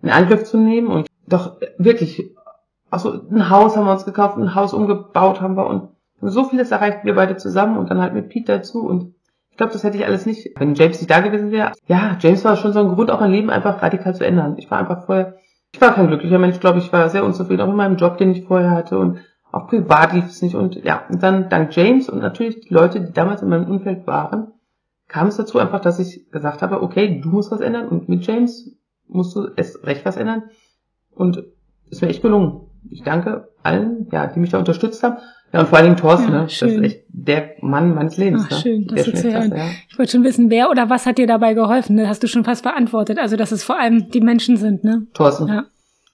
in 0.02 0.10
Angriff 0.10 0.44
zu 0.44 0.58
nehmen 0.58 0.88
und 0.88 1.08
doch 1.28 1.58
wirklich 1.78 2.36
also 2.90 3.22
ein 3.30 3.50
Haus 3.50 3.76
haben 3.76 3.86
wir 3.86 3.92
uns 3.92 4.06
gekauft, 4.06 4.38
ein 4.38 4.56
Haus 4.56 4.74
umgebaut 4.74 5.42
haben 5.42 5.56
wir 5.56 5.68
und 5.68 5.90
so 6.22 6.46
vieles 6.46 6.72
erreicht 6.72 7.04
wir 7.04 7.16
beide 7.16 7.38
zusammen 7.38 7.78
und 7.78 7.90
dann 7.90 8.02
halt 8.02 8.14
mit 8.14 8.30
Pete 8.30 8.54
dazu 8.54 8.86
und 8.86 9.14
ich 9.52 9.58
glaube, 9.58 9.74
das 9.74 9.84
hätte 9.84 9.98
ich 9.98 10.06
alles 10.06 10.26
nicht, 10.26 10.52
wenn 10.60 10.76
James 10.76 11.00
nicht 11.00 11.10
da 11.10 11.20
gewesen 11.20 11.52
wäre. 11.52 11.72
Ja, 11.88 12.16
James 12.20 12.46
war 12.46 12.56
schon 12.58 12.74
so 12.74 12.80
ein 12.80 12.90
Grund, 12.90 13.10
auch 13.10 13.20
mein 13.20 13.32
Leben 13.32 13.50
einfach 13.50 13.82
radikal 13.82 14.14
zu 14.14 14.24
ändern. 14.24 14.56
Ich 14.58 14.70
war 14.70 14.78
einfach 14.78 15.06
vorher, 15.06 15.38
ich 15.74 15.82
war 15.82 15.96
kein 15.96 16.08
glücklicher 16.08 16.38
Mensch, 16.38 16.60
glaube 16.60 16.78
ich, 16.78 16.94
war 16.94 17.10
sehr 17.10 17.26
unzufrieden, 17.26 17.62
auch 17.62 17.70
in 17.70 17.76
meinem 17.76 17.98
Job, 17.98 18.18
den 18.18 18.32
ich 18.32 18.46
vorher 18.46 18.72
hatte 18.72 19.00
und 19.00 19.20
auch 19.52 19.68
privat 19.68 20.14
lief 20.14 20.26
es 20.26 20.42
nicht 20.42 20.56
und 20.56 20.76
ja, 20.84 21.04
und 21.10 21.24
dann 21.24 21.50
dank 21.50 21.76
James 21.76 22.10
und 22.10 22.20
natürlich 22.20 22.62
die 22.62 22.74
Leute, 22.74 23.02
die 23.02 23.14
damals 23.14 23.42
in 23.42 23.50
meinem 23.50 23.70
Umfeld 23.70 24.06
waren, 24.06 24.54
kam 25.08 25.28
es 25.28 25.38
dazu 25.38 25.58
einfach, 25.58 25.80
dass 25.80 26.00
ich 26.00 26.30
gesagt 26.32 26.62
habe, 26.62 26.82
okay, 26.82 27.20
du 27.22 27.30
musst 27.30 27.52
was 27.52 27.62
ändern 27.62 27.88
und 27.88 28.10
mit 28.10 28.28
James 28.28 28.78
musst 29.08 29.36
du 29.36 29.48
es 29.56 29.84
recht 29.86 30.06
was 30.06 30.18
ändern 30.18 30.44
und 31.16 31.44
es 31.90 32.02
mir 32.02 32.10
echt 32.10 32.22
gelungen 32.22 32.67
ich 32.90 33.04
danke 33.04 33.50
allen, 33.64 34.08
ja, 34.12 34.28
die 34.28 34.40
mich 34.40 34.52
da 34.52 34.60
unterstützt 34.60 35.04
haben. 35.04 35.18
Ja, 35.54 35.62
und 35.62 35.70
vor 35.70 35.78
allen 35.78 35.86
Dingen 35.86 35.98
Thorsten, 35.98 36.32
ja, 36.32 36.40
ne? 36.40 36.44
das 36.44 36.62
ist 36.62 36.82
echt 36.82 37.06
der 37.08 37.52
Mann 37.62 37.94
meines 37.96 38.18
Lebens. 38.18 38.44
Ach, 38.46 38.52
ne? 38.52 38.58
schön, 38.58 38.88
das 38.88 39.08
ist 39.08 39.24
ja, 39.24 39.46
ja. 39.46 39.66
Ich 39.90 39.98
wollte 39.98 40.12
schon 40.12 40.24
wissen, 40.24 40.50
wer 40.50 40.70
oder 40.70 40.90
was 40.90 41.06
hat 41.06 41.18
dir 41.18 41.28
dabei 41.28 41.54
geholfen? 41.54 41.96
Ne? 41.96 42.10
Hast 42.10 42.22
du 42.22 42.28
schon 42.28 42.44
fast 42.44 42.64
beantwortet. 42.64 43.18
Also, 43.18 43.38
dass 43.38 43.52
es 43.52 43.64
vor 43.64 43.80
allem 43.80 44.12
die 44.12 44.20
Menschen 44.20 44.58
sind, 44.58 44.84
ne? 44.84 45.08
Thorsten. 45.14 45.48
Ja. 45.48 45.66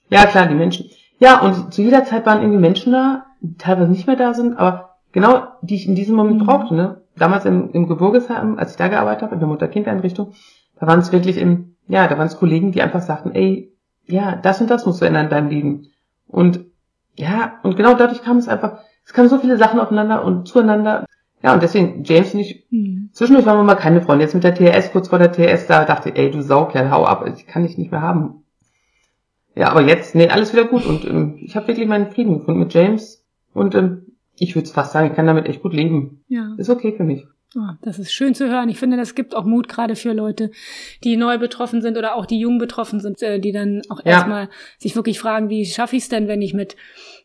ja, 0.08 0.26
klar, 0.26 0.46
die 0.46 0.54
Menschen. 0.54 0.86
Ja, 1.18 1.40
und 1.40 1.74
zu 1.74 1.82
jeder 1.82 2.04
Zeit 2.04 2.26
waren 2.26 2.42
irgendwie 2.42 2.60
Menschen 2.60 2.92
da, 2.92 3.26
die 3.40 3.56
teilweise 3.56 3.90
nicht 3.90 4.06
mehr 4.06 4.16
da 4.16 4.34
sind, 4.34 4.56
aber 4.56 4.96
genau, 5.12 5.44
die 5.62 5.74
ich 5.76 5.88
in 5.88 5.94
diesem 5.94 6.14
Moment 6.14 6.40
mhm. 6.40 6.46
brauchte, 6.46 6.74
ne? 6.74 7.00
Damals 7.16 7.44
im, 7.44 7.70
im 7.72 7.86
Geburgesheim, 7.86 8.58
als 8.58 8.72
ich 8.72 8.76
da 8.76 8.88
gearbeitet 8.88 9.22
habe, 9.22 9.34
in 9.34 9.40
der 9.40 9.48
Mutter-Kind-Einrichtung, 9.48 10.32
da 10.78 10.86
waren 10.86 10.98
es 10.98 11.12
wirklich 11.12 11.38
im, 11.38 11.76
ja, 11.86 12.08
da 12.08 12.18
waren 12.18 12.26
es 12.26 12.38
Kollegen, 12.38 12.72
die 12.72 12.82
einfach 12.82 13.02
sagten, 13.02 13.32
ey, 13.32 13.72
ja, 14.06 14.36
das 14.36 14.60
und 14.60 14.68
das 14.68 14.84
musst 14.84 15.00
du 15.00 15.06
ändern 15.06 15.24
in 15.24 15.30
deinem 15.30 15.48
Leben. 15.48 15.86
Und 16.26 16.64
ja, 17.16 17.60
und 17.62 17.76
genau 17.76 17.94
dadurch 17.94 18.22
kam 18.22 18.38
es 18.38 18.48
einfach, 18.48 18.80
es 19.04 19.12
kamen 19.12 19.28
so 19.28 19.38
viele 19.38 19.56
Sachen 19.56 19.80
aufeinander 19.80 20.24
und 20.24 20.48
zueinander. 20.48 21.04
Ja, 21.42 21.52
und 21.54 21.62
deswegen, 21.62 22.04
James 22.04 22.34
und 22.34 22.40
ich, 22.40 22.66
hm. 22.70 23.10
zwischendurch 23.12 23.46
waren 23.46 23.58
wir 23.58 23.64
mal 23.64 23.74
keine 23.74 24.00
Freunde. 24.00 24.24
Jetzt 24.24 24.34
mit 24.34 24.44
der 24.44 24.54
TS, 24.54 24.92
kurz 24.92 25.08
vor 25.08 25.18
der 25.18 25.30
TS, 25.32 25.66
da 25.66 25.84
dachte 25.84 26.08
ich, 26.08 26.16
ey, 26.16 26.30
du 26.30 26.42
Saukerl, 26.42 26.90
hau 26.90 27.04
ab, 27.04 27.26
ich 27.26 27.46
kann 27.46 27.64
dich 27.64 27.76
nicht 27.76 27.90
mehr 27.90 28.00
haben. 28.00 28.44
Ja, 29.54 29.68
aber 29.70 29.82
jetzt, 29.82 30.14
nee, 30.14 30.28
alles 30.28 30.52
wieder 30.52 30.64
gut 30.64 30.84
und 30.84 31.04
ähm, 31.04 31.38
ich 31.40 31.54
habe 31.54 31.68
wirklich 31.68 31.86
meinen 31.86 32.10
Frieden 32.10 32.38
gefunden 32.38 32.60
mit 32.60 32.74
James 32.74 33.24
und 33.52 33.74
ähm, 33.74 34.06
ich 34.36 34.56
würde 34.56 34.68
fast 34.68 34.92
sagen, 34.92 35.08
ich 35.08 35.14
kann 35.14 35.26
damit 35.26 35.46
echt 35.46 35.62
gut 35.62 35.72
leben. 35.72 36.24
Ja. 36.28 36.54
Ist 36.56 36.70
okay 36.70 36.92
für 36.96 37.04
mich. 37.04 37.26
Oh, 37.56 37.74
das 37.82 37.98
ist 37.98 38.12
schön 38.12 38.34
zu 38.34 38.48
hören. 38.48 38.68
Ich 38.68 38.78
finde, 38.78 38.96
das 38.96 39.14
gibt 39.14 39.34
auch 39.34 39.44
Mut 39.44 39.68
gerade 39.68 39.96
für 39.96 40.12
Leute, 40.12 40.50
die 41.04 41.16
neu 41.16 41.38
betroffen 41.38 41.82
sind 41.82 41.96
oder 41.96 42.16
auch 42.16 42.26
die 42.26 42.38
jung 42.38 42.58
betroffen 42.58 43.00
sind, 43.00 43.22
äh, 43.22 43.38
die 43.38 43.52
dann 43.52 43.82
auch 43.88 44.00
ja. 44.04 44.12
erstmal 44.12 44.48
sich 44.78 44.96
wirklich 44.96 45.18
fragen, 45.18 45.48
wie 45.48 45.64
schaffe 45.64 45.96
ich 45.96 46.04
es 46.04 46.08
denn, 46.08 46.26
wenn 46.28 46.42
ich 46.42 46.54
mit 46.54 46.76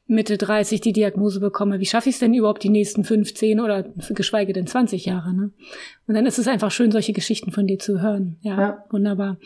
Mitte 0.07 0.37
30 0.37 0.81
die 0.81 0.93
Diagnose 0.93 1.39
bekomme? 1.39 1.79
Wie 1.79 1.85
schaffe 1.85 2.09
ich 2.09 2.15
es 2.15 2.19
denn 2.19 2.33
überhaupt 2.33 2.63
die 2.63 2.69
nächsten 2.69 3.03
15 3.03 3.59
oder 3.59 3.83
geschweige 4.09 4.53
denn 4.53 4.67
20 4.67 5.05
Jahre? 5.05 5.33
Ne? 5.33 5.51
Und 6.07 6.15
dann 6.15 6.25
ist 6.25 6.39
es 6.39 6.47
einfach 6.47 6.71
schön, 6.71 6.91
solche 6.91 7.13
Geschichten 7.13 7.51
von 7.51 7.67
dir 7.67 7.79
zu 7.79 8.01
hören. 8.01 8.37
Ja, 8.41 8.59
ja. 8.59 8.85
wunderbar. 8.89 9.37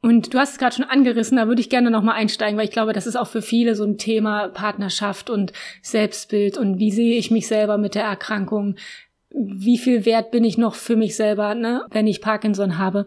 Und 0.00 0.32
du 0.32 0.38
hast 0.38 0.52
es 0.52 0.58
gerade 0.58 0.76
schon 0.76 0.84
angerissen, 0.84 1.38
da 1.38 1.48
würde 1.48 1.60
ich 1.60 1.70
gerne 1.70 1.90
nochmal 1.90 2.14
einsteigen, 2.14 2.56
weil 2.56 2.66
ich 2.66 2.70
glaube, 2.70 2.92
das 2.92 3.08
ist 3.08 3.16
auch 3.16 3.26
für 3.26 3.42
viele 3.42 3.74
so 3.74 3.82
ein 3.84 3.98
Thema 3.98 4.46
Partnerschaft 4.48 5.28
und 5.28 5.52
Selbstbild 5.82 6.56
und 6.56 6.78
wie 6.78 6.92
sehe 6.92 7.18
ich 7.18 7.32
mich 7.32 7.48
selber 7.48 7.78
mit 7.78 7.96
der 7.96 8.04
Erkrankung 8.04 8.76
wie 9.30 9.78
viel 9.78 10.06
wert 10.06 10.30
bin 10.30 10.44
ich 10.44 10.56
noch 10.56 10.74
für 10.74 10.96
mich 10.96 11.16
selber, 11.16 11.54
ne, 11.54 11.84
wenn 11.90 12.06
ich 12.06 12.20
Parkinson 12.20 12.78
habe. 12.78 13.06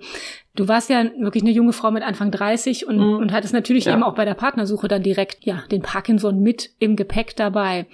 Du 0.56 0.68
warst 0.68 0.90
ja 0.90 1.04
wirklich 1.18 1.44
eine 1.44 1.52
junge 1.52 1.74
Frau 1.74 1.92
mit 1.92 2.04
Anfang 2.04 2.32
30 2.32 2.86
und, 2.86 2.98
mhm. 2.98 3.16
und 3.18 3.32
hattest 3.32 3.54
natürlich 3.54 3.86
ja. 3.86 3.94
eben 3.94 4.04
auch 4.04 4.16
bei 4.16 4.26
der 4.26 4.34
Partnersuche 4.34 4.88
dann 4.88 5.04
direkt, 5.04 5.46
ja, 5.46 5.64
den 5.72 5.82
Parkinson 5.82 6.40
mit 6.42 6.70
im 6.80 6.96
Gepäck 6.96 7.36
dabei. 7.36 7.88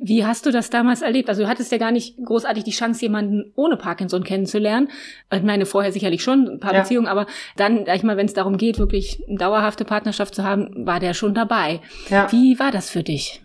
Wie 0.00 0.24
hast 0.24 0.46
du 0.46 0.52
das 0.52 0.70
damals 0.70 1.02
erlebt? 1.02 1.28
Also 1.28 1.42
du 1.42 1.48
hattest 1.48 1.72
ja 1.72 1.78
gar 1.78 1.90
nicht 1.90 2.16
großartig 2.24 2.62
die 2.62 2.70
Chance, 2.70 3.02
jemanden 3.02 3.52
ohne 3.56 3.76
Parkinson 3.76 4.22
kennenzulernen. 4.22 4.88
Ich 5.32 5.42
meine, 5.42 5.66
vorher 5.66 5.90
sicherlich 5.90 6.22
schon 6.22 6.48
ein 6.48 6.60
paar 6.60 6.72
ja. 6.72 6.82
Beziehungen, 6.82 7.08
aber 7.08 7.26
dann, 7.56 7.84
sag 7.84 7.96
ich 7.96 8.02
mal, 8.04 8.16
wenn 8.16 8.26
es 8.26 8.34
darum 8.34 8.58
geht, 8.58 8.78
wirklich 8.78 9.20
eine 9.26 9.38
dauerhafte 9.38 9.84
Partnerschaft 9.84 10.36
zu 10.36 10.44
haben, 10.44 10.86
war 10.86 11.00
der 11.00 11.14
schon 11.14 11.34
dabei. 11.34 11.80
Ja. 12.10 12.30
Wie 12.30 12.60
war 12.60 12.70
das 12.70 12.90
für 12.90 13.02
dich? 13.02 13.42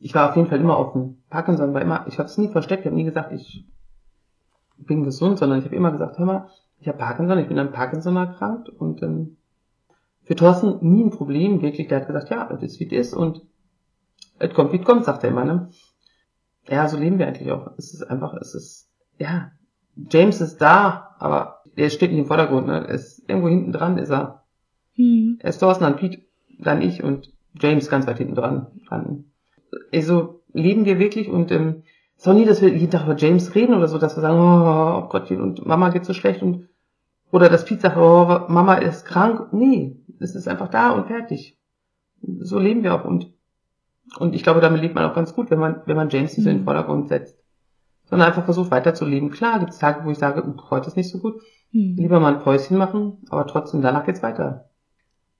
Ich 0.00 0.14
war 0.14 0.30
auf 0.30 0.36
jeden 0.36 0.48
Fall 0.48 0.60
immer 0.60 0.78
offen. 0.78 1.22
Parkinson 1.28 1.74
war 1.74 1.82
immer, 1.82 2.06
ich 2.08 2.18
habe 2.18 2.28
es 2.28 2.38
nie 2.38 2.48
versteckt, 2.48 2.80
ich 2.80 2.86
habe 2.86 2.96
nie 2.96 3.04
gesagt, 3.04 3.32
ich 3.32 3.66
bin 4.78 5.04
gesund, 5.04 5.38
sondern 5.38 5.58
ich 5.58 5.66
habe 5.66 5.76
immer 5.76 5.92
gesagt, 5.92 6.18
hör 6.18 6.26
mal, 6.26 6.48
ich 6.80 6.88
habe 6.88 6.98
Parkinson, 6.98 7.38
ich 7.38 7.48
bin 7.48 7.58
an 7.58 7.70
Parkinson 7.70 8.16
erkrankt 8.16 8.70
und 8.70 9.02
ähm, 9.02 9.36
für 10.24 10.34
Thorsten 10.34 10.78
nie 10.80 11.04
ein 11.04 11.10
Problem, 11.10 11.60
wirklich, 11.60 11.88
der 11.88 12.00
hat 12.00 12.06
gesagt, 12.06 12.30
ja, 12.30 12.50
es 12.50 12.62
ist 12.62 12.80
wie 12.80 12.86
es 12.86 13.08
ist 13.08 13.14
und 13.14 13.42
es 14.38 14.54
kommt, 14.54 14.72
wie 14.72 14.78
es 14.78 14.86
kommt, 14.86 15.04
sagt 15.04 15.22
er 15.22 15.30
immer, 15.30 15.44
ne? 15.44 15.68
Ja, 16.66 16.88
so 16.88 16.96
leben 16.96 17.18
wir 17.18 17.26
eigentlich 17.26 17.50
auch. 17.52 17.72
Es 17.76 17.92
ist 17.92 18.02
einfach, 18.02 18.34
es 18.34 18.54
ist, 18.54 18.90
ja, 19.18 19.52
James 19.96 20.40
ist 20.40 20.58
da, 20.58 21.14
aber 21.18 21.62
er 21.76 21.90
steht 21.90 22.10
nicht 22.10 22.20
im 22.20 22.26
Vordergrund, 22.26 22.66
ne? 22.66 22.86
Er 22.86 22.94
ist 22.94 23.28
irgendwo 23.28 23.48
hinten 23.48 23.72
dran, 23.72 23.98
ist 23.98 24.10
er. 24.10 24.44
Hm. 24.94 25.38
Er 25.40 25.50
ist 25.50 25.58
Thorsten, 25.58 25.84
dann 25.84 25.96
Pete, 25.96 26.22
dann 26.58 26.80
ich 26.80 27.02
und 27.02 27.32
James 27.60 27.90
ganz 27.90 28.06
weit 28.06 28.18
hinten 28.18 28.34
dran. 28.34 28.68
dran 28.88 29.29
also 29.92 30.42
leben 30.52 30.84
wir 30.84 30.98
wirklich 30.98 31.28
und 31.28 31.50
ähm, 31.52 31.82
es 32.16 32.24
ist 32.24 32.28
auch 32.28 32.34
nie, 32.34 32.44
dass 32.44 32.60
wir 32.60 32.68
jeden 32.68 32.90
Tag 32.90 33.04
über 33.04 33.16
James 33.16 33.54
reden 33.54 33.74
oder 33.74 33.88
so, 33.88 33.98
dass 33.98 34.16
wir 34.16 34.20
sagen, 34.20 34.38
oh, 34.38 35.04
oh 35.04 35.08
Gott, 35.08 35.30
und 35.30 35.64
Mama 35.64 35.88
geht 35.88 36.04
so 36.04 36.12
schlecht 36.12 36.42
und 36.42 36.68
oder 37.32 37.48
das 37.48 37.64
Pete 37.64 37.80
sagt, 37.80 37.96
oh, 37.96 38.46
Mama 38.48 38.74
ist 38.74 39.04
krank. 39.04 39.52
Nee, 39.52 39.96
es 40.18 40.34
ist 40.34 40.48
einfach 40.48 40.68
da 40.68 40.90
und 40.90 41.06
fertig. 41.06 41.58
So 42.40 42.58
leben 42.58 42.82
wir 42.82 42.94
auch 42.94 43.04
und 43.04 43.32
und 44.18 44.34
ich 44.34 44.42
glaube, 44.42 44.60
damit 44.60 44.80
lebt 44.80 44.94
man 44.94 45.04
auch 45.04 45.14
ganz 45.14 45.34
gut, 45.34 45.50
wenn 45.50 45.60
man 45.60 45.82
wenn 45.86 45.96
man 45.96 46.10
James 46.10 46.36
nicht 46.36 46.44
so 46.44 46.50
in 46.50 46.56
den 46.56 46.62
mhm. 46.62 46.64
Vordergrund 46.64 47.08
setzt, 47.08 47.38
sondern 48.04 48.28
einfach 48.28 48.44
versucht 48.44 48.70
weiterzuleben. 48.70 49.30
Klar, 49.30 49.60
gibt 49.60 49.70
es 49.70 49.78
Tage, 49.78 50.04
wo 50.04 50.10
ich 50.10 50.18
sage, 50.18 50.42
heute 50.68 50.88
ist 50.88 50.96
nicht 50.96 51.10
so 51.10 51.18
gut, 51.18 51.40
mhm. 51.72 51.94
lieber 51.96 52.18
mal 52.18 52.34
ein 52.34 52.42
Päuschen 52.42 52.76
machen, 52.76 53.18
aber 53.30 53.46
trotzdem 53.46 53.82
danach 53.82 54.04
geht's 54.04 54.22
weiter. 54.22 54.69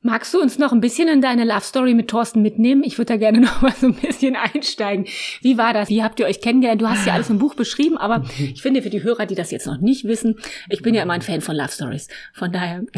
Magst 0.02 0.32
du 0.32 0.40
uns 0.40 0.58
noch 0.58 0.72
ein 0.72 0.80
bisschen 0.80 1.08
in 1.08 1.20
deine 1.20 1.44
Love 1.44 1.60
Story 1.60 1.92
mit 1.92 2.08
Thorsten 2.08 2.40
mitnehmen? 2.40 2.82
Ich 2.84 2.96
würde 2.96 3.12
da 3.12 3.16
gerne 3.18 3.38
noch 3.42 3.60
mal 3.60 3.72
so 3.72 3.88
ein 3.88 3.94
bisschen 3.94 4.34
einsteigen. 4.34 5.04
Wie 5.42 5.58
war 5.58 5.74
das? 5.74 5.90
Wie 5.90 6.02
habt 6.02 6.18
ihr 6.20 6.26
euch 6.26 6.40
kennengelernt? 6.40 6.80
Du 6.80 6.88
hast 6.88 7.06
ja 7.06 7.12
alles 7.12 7.28
im 7.28 7.38
Buch 7.38 7.54
beschrieben, 7.54 7.98
aber 7.98 8.24
ich 8.38 8.62
finde 8.62 8.80
für 8.80 8.88
die 8.88 9.02
Hörer, 9.02 9.26
die 9.26 9.34
das 9.34 9.50
jetzt 9.50 9.66
noch 9.66 9.78
nicht 9.78 10.06
wissen, 10.06 10.36
ich 10.70 10.80
bin 10.80 10.94
ja 10.94 11.02
immer 11.02 11.12
ein 11.12 11.20
Fan 11.20 11.42
von 11.42 11.54
Love 11.54 11.68
Stories. 11.68 12.08
Von 12.32 12.52
daher. 12.52 12.82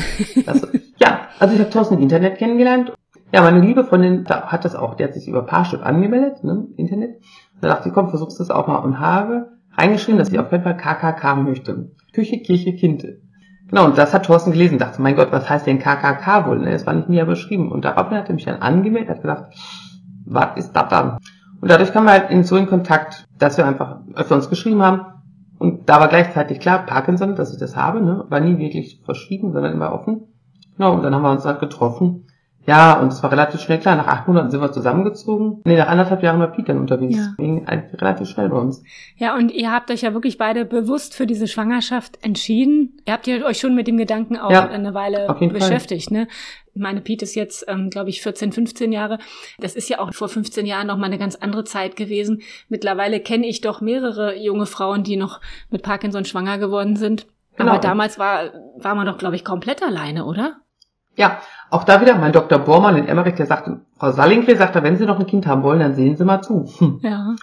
Also, 0.46 0.66
ja, 0.98 1.28
also 1.38 1.54
ich 1.54 1.60
habe 1.60 1.70
Thorsten 1.70 1.94
im 1.94 2.02
Internet 2.02 2.38
kennengelernt. 2.38 2.92
Ja, 3.32 3.42
meine 3.42 3.60
liebe 3.60 3.84
Freundin 3.84 4.26
hat 4.28 4.64
das 4.64 4.74
auch, 4.74 4.94
die 4.94 5.04
hat 5.04 5.14
sich 5.14 5.28
über 5.28 5.42
Parship 5.42 5.84
angemeldet, 5.84 6.44
ne, 6.44 6.66
Internet. 6.76 7.20
Da 7.60 7.68
dachte 7.68 7.88
ich, 7.88 7.94
komm, 7.94 8.10
versuchst 8.10 8.38
du 8.38 8.42
das 8.42 8.50
auch 8.50 8.66
mal 8.66 8.78
und 8.78 8.98
habe 8.98 9.52
reingeschrieben, 9.72 10.18
dass 10.18 10.30
ich 10.30 10.38
auf 10.38 10.52
jeden 10.52 10.64
Fall 10.64 10.76
KKK 10.76 11.36
möchte. 11.36 11.90
Küche, 12.12 12.38
Kirche, 12.38 12.74
Kinte. 12.74 13.21
Genau, 13.72 13.86
und 13.86 13.96
das 13.96 14.12
hat 14.12 14.26
Thorsten 14.26 14.52
gelesen, 14.52 14.76
dachte, 14.76 15.00
mein 15.00 15.16
Gott, 15.16 15.32
was 15.32 15.48
heißt 15.48 15.66
denn 15.66 15.78
KKK 15.78 16.46
wohl? 16.46 16.58
Ne? 16.58 16.72
Das 16.72 16.84
war 16.84 16.92
nicht 16.92 17.08
mir 17.08 17.24
beschrieben. 17.24 17.72
Und 17.72 17.86
daraufhin 17.86 18.18
hat 18.18 18.28
er 18.28 18.34
mich 18.34 18.44
dann 18.44 18.60
angemeldet, 18.60 19.08
hat 19.08 19.22
gesagt, 19.22 19.54
was 20.26 20.58
ist 20.58 20.72
das 20.72 20.88
dann? 20.90 21.16
Und 21.58 21.70
dadurch 21.70 21.90
kamen 21.90 22.06
wir 22.06 22.12
halt 22.12 22.30
in 22.30 22.44
so 22.44 22.56
in 22.56 22.66
Kontakt, 22.66 23.24
dass 23.38 23.56
wir 23.56 23.64
einfach 23.64 24.00
öfter 24.14 24.34
uns 24.34 24.50
geschrieben 24.50 24.82
haben. 24.82 25.06
Und 25.58 25.88
da 25.88 26.00
war 26.00 26.08
gleichzeitig 26.08 26.60
klar, 26.60 26.84
Parkinson, 26.84 27.34
dass 27.34 27.54
ich 27.54 27.58
das 27.58 27.74
habe, 27.74 28.02
ne? 28.02 28.26
war 28.28 28.40
nie 28.40 28.58
wirklich 28.58 29.00
verschwiegen, 29.06 29.54
sondern 29.54 29.72
immer 29.72 29.94
offen. 29.94 30.26
Genau, 30.76 30.92
und 30.92 31.02
dann 31.02 31.14
haben 31.14 31.22
wir 31.22 31.30
uns 31.30 31.46
halt 31.46 31.60
getroffen. 31.60 32.26
Ja, 32.66 33.00
und 33.00 33.12
es 33.12 33.22
war 33.22 33.32
relativ 33.32 33.60
schnell 33.60 33.80
klar. 33.80 33.96
Nach 33.96 34.06
acht 34.06 34.28
Monaten 34.28 34.50
sind 34.50 34.60
wir 34.60 34.70
zusammengezogen. 34.70 35.62
Nee, 35.64 35.76
nach 35.76 35.88
anderthalb 35.88 36.22
Jahren 36.22 36.38
war 36.38 36.48
Pete 36.48 36.68
dann 36.68 36.78
unterwegs. 36.78 37.16
Ja. 37.16 37.34
Ging 37.36 37.66
relativ 37.66 38.28
schnell 38.28 38.48
bei 38.48 38.56
uns. 38.56 38.82
Ja, 39.16 39.34
und 39.34 39.50
ihr 39.50 39.72
habt 39.72 39.90
euch 39.90 40.02
ja 40.02 40.14
wirklich 40.14 40.38
beide 40.38 40.64
bewusst 40.64 41.14
für 41.14 41.26
diese 41.26 41.48
Schwangerschaft 41.48 42.24
entschieden. 42.24 43.00
Ihr 43.04 43.14
habt 43.14 43.26
euch 43.26 43.58
schon 43.58 43.74
mit 43.74 43.88
dem 43.88 43.96
Gedanken 43.96 44.36
auch 44.36 44.50
ja, 44.50 44.68
eine 44.68 44.94
Weile 44.94 45.34
beschäftigt, 45.52 46.10
Fall. 46.10 46.18
ne? 46.20 46.28
Meine 46.74 47.00
Pete 47.00 47.24
ist 47.24 47.34
jetzt, 47.34 47.66
ähm, 47.68 47.90
glaube 47.90 48.10
ich, 48.10 48.22
14, 48.22 48.52
15 48.52 48.92
Jahre. 48.92 49.18
Das 49.58 49.74
ist 49.74 49.90
ja 49.90 49.98
auch 49.98 50.14
vor 50.14 50.28
15 50.28 50.64
Jahren 50.64 50.86
noch 50.86 50.96
mal 50.96 51.06
eine 51.06 51.18
ganz 51.18 51.36
andere 51.36 51.64
Zeit 51.64 51.96
gewesen. 51.96 52.42
Mittlerweile 52.68 53.20
kenne 53.20 53.46
ich 53.46 53.60
doch 53.60 53.80
mehrere 53.80 54.36
junge 54.38 54.66
Frauen, 54.66 55.02
die 55.02 55.16
noch 55.16 55.40
mit 55.70 55.82
Parkinson 55.82 56.24
schwanger 56.24 56.58
geworden 56.58 56.96
sind. 56.96 57.26
Genau. 57.56 57.72
Aber 57.72 57.80
damals 57.80 58.18
war, 58.18 58.52
war 58.78 58.94
man 58.94 59.06
doch, 59.06 59.18
glaube 59.18 59.36
ich, 59.36 59.44
komplett 59.44 59.82
alleine, 59.82 60.24
oder? 60.24 60.56
Ja, 61.16 61.38
auch 61.70 61.84
da 61.84 62.00
wieder 62.00 62.16
mein 62.16 62.32
Dr. 62.32 62.58
Bormann 62.58 62.96
in 62.96 63.08
Emmerich, 63.08 63.34
der 63.34 63.46
sagte, 63.46 63.80
Frau 63.98 64.10
Sallingre 64.12 64.56
sagte, 64.56 64.82
wenn 64.82 64.96
Sie 64.96 65.06
noch 65.06 65.18
ein 65.18 65.26
Kind 65.26 65.46
haben 65.46 65.62
wollen, 65.62 65.80
dann 65.80 65.94
sehen 65.94 66.16
Sie 66.16 66.24
mal 66.24 66.42
zu. 66.42 66.66
Hm. 66.78 67.00
Ja. 67.02 67.34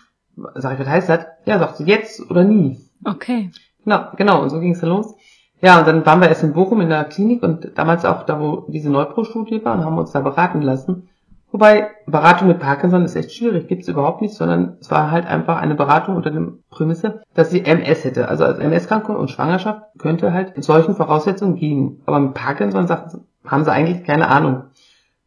Sag 0.56 0.74
ich, 0.74 0.80
was 0.80 0.88
heißt 0.88 1.10
das? 1.10 1.26
Ja, 1.46 1.60
sagt 1.60 1.78
sie, 1.78 1.86
jetzt 1.86 2.30
oder 2.30 2.44
nie. 2.44 2.80
Okay. 3.06 3.52
Genau, 3.84 4.08
genau, 4.16 4.42
und 4.42 4.50
so 4.50 4.60
ging 4.60 4.74
es 4.74 4.80
dann 4.80 4.90
los. 4.90 5.16
Ja, 5.62 5.80
und 5.80 5.88
dann 5.88 6.06
waren 6.06 6.22
wir 6.22 6.30
erst 6.30 6.44
in 6.44 6.54
Bochum 6.54 6.80
in 6.82 6.90
der 6.90 7.04
Klinik 7.06 7.44
und 7.44 7.78
damals 7.78 8.06
auch 8.06 8.24
da, 8.24 8.40
wo 8.40 8.66
diese 8.70 8.90
Neupro-Studie 8.90 9.64
war 9.66 9.76
und 9.76 9.84
haben 9.84 9.98
uns 9.98 10.12
da 10.12 10.22
beraten 10.22 10.62
lassen. 10.62 11.10
Wobei, 11.52 11.90
Beratung 12.06 12.48
mit 12.48 12.60
Parkinson 12.60 13.04
ist 13.04 13.16
echt 13.16 13.32
schwierig, 13.34 13.68
gibt's 13.68 13.88
überhaupt 13.88 14.22
nicht, 14.22 14.36
sondern 14.36 14.78
es 14.80 14.92
war 14.92 15.10
halt 15.10 15.26
einfach 15.26 15.58
eine 15.58 15.74
Beratung 15.74 16.16
unter 16.16 16.30
der 16.30 16.48
Prämisse, 16.70 17.24
dass 17.34 17.50
sie 17.50 17.66
MS 17.66 18.04
hätte. 18.06 18.28
Also 18.28 18.46
als 18.46 18.60
MS-Kranke 18.60 19.18
und 19.18 19.32
Schwangerschaft 19.32 19.82
könnte 19.98 20.32
halt 20.32 20.56
in 20.56 20.62
solchen 20.62 20.96
Voraussetzungen 20.96 21.56
gehen. 21.56 22.04
Aber 22.06 22.20
mit 22.20 22.36
Parkinson 22.36 22.86
sagten 22.86 23.10
sie, 23.10 23.29
haben 23.46 23.64
sie 23.64 23.72
eigentlich 23.72 24.04
keine 24.04 24.28
Ahnung. 24.28 24.64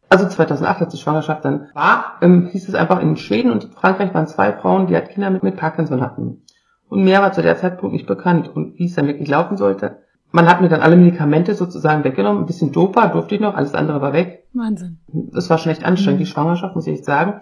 Also 0.09 0.27
2008, 0.27 0.81
als 0.81 0.93
die 0.93 0.99
Schwangerschaft 0.99 1.43
dann 1.43 1.69
war, 1.73 2.17
ähm, 2.21 2.47
hieß 2.51 2.69
es 2.69 2.75
einfach, 2.75 3.01
in 3.01 3.17
Schweden 3.17 3.51
und 3.51 3.73
Frankreich 3.73 4.13
waren 4.13 4.27
zwei 4.27 4.53
Frauen, 4.53 4.87
die 4.87 4.93
halt 4.93 5.09
Kinder 5.09 5.29
mit, 5.31 5.41
mit 5.41 5.57
Parkinson 5.57 6.01
hatten. 6.01 6.43
Und 6.87 7.03
mehr 7.03 7.21
war 7.21 7.31
zu 7.31 7.41
der 7.41 7.57
Zeitpunkt 7.57 7.93
nicht 7.93 8.05
bekannt. 8.05 8.47
Und 8.55 8.77
wie 8.77 8.85
es 8.85 8.93
dann 8.93 9.07
wirklich 9.07 9.27
laufen 9.27 9.57
sollte, 9.57 10.03
man 10.31 10.47
hat 10.47 10.61
mir 10.61 10.69
dann 10.69 10.81
alle 10.81 10.95
Medikamente 10.95 11.55
sozusagen 11.55 12.03
weggenommen. 12.03 12.43
Ein 12.43 12.45
bisschen 12.45 12.71
Dopa 12.71 13.07
durfte 13.07 13.35
ich 13.35 13.41
noch, 13.41 13.55
alles 13.55 13.73
andere 13.73 14.01
war 14.01 14.13
weg. 14.13 14.47
Wahnsinn. 14.53 14.99
Das 15.07 15.49
war 15.49 15.57
schon 15.57 15.71
echt 15.71 15.85
anstrengend, 15.85 16.19
mhm. 16.19 16.25
die 16.25 16.29
Schwangerschaft, 16.29 16.75
muss 16.75 16.85
ich 16.85 16.93
echt 16.93 17.05
sagen. 17.05 17.41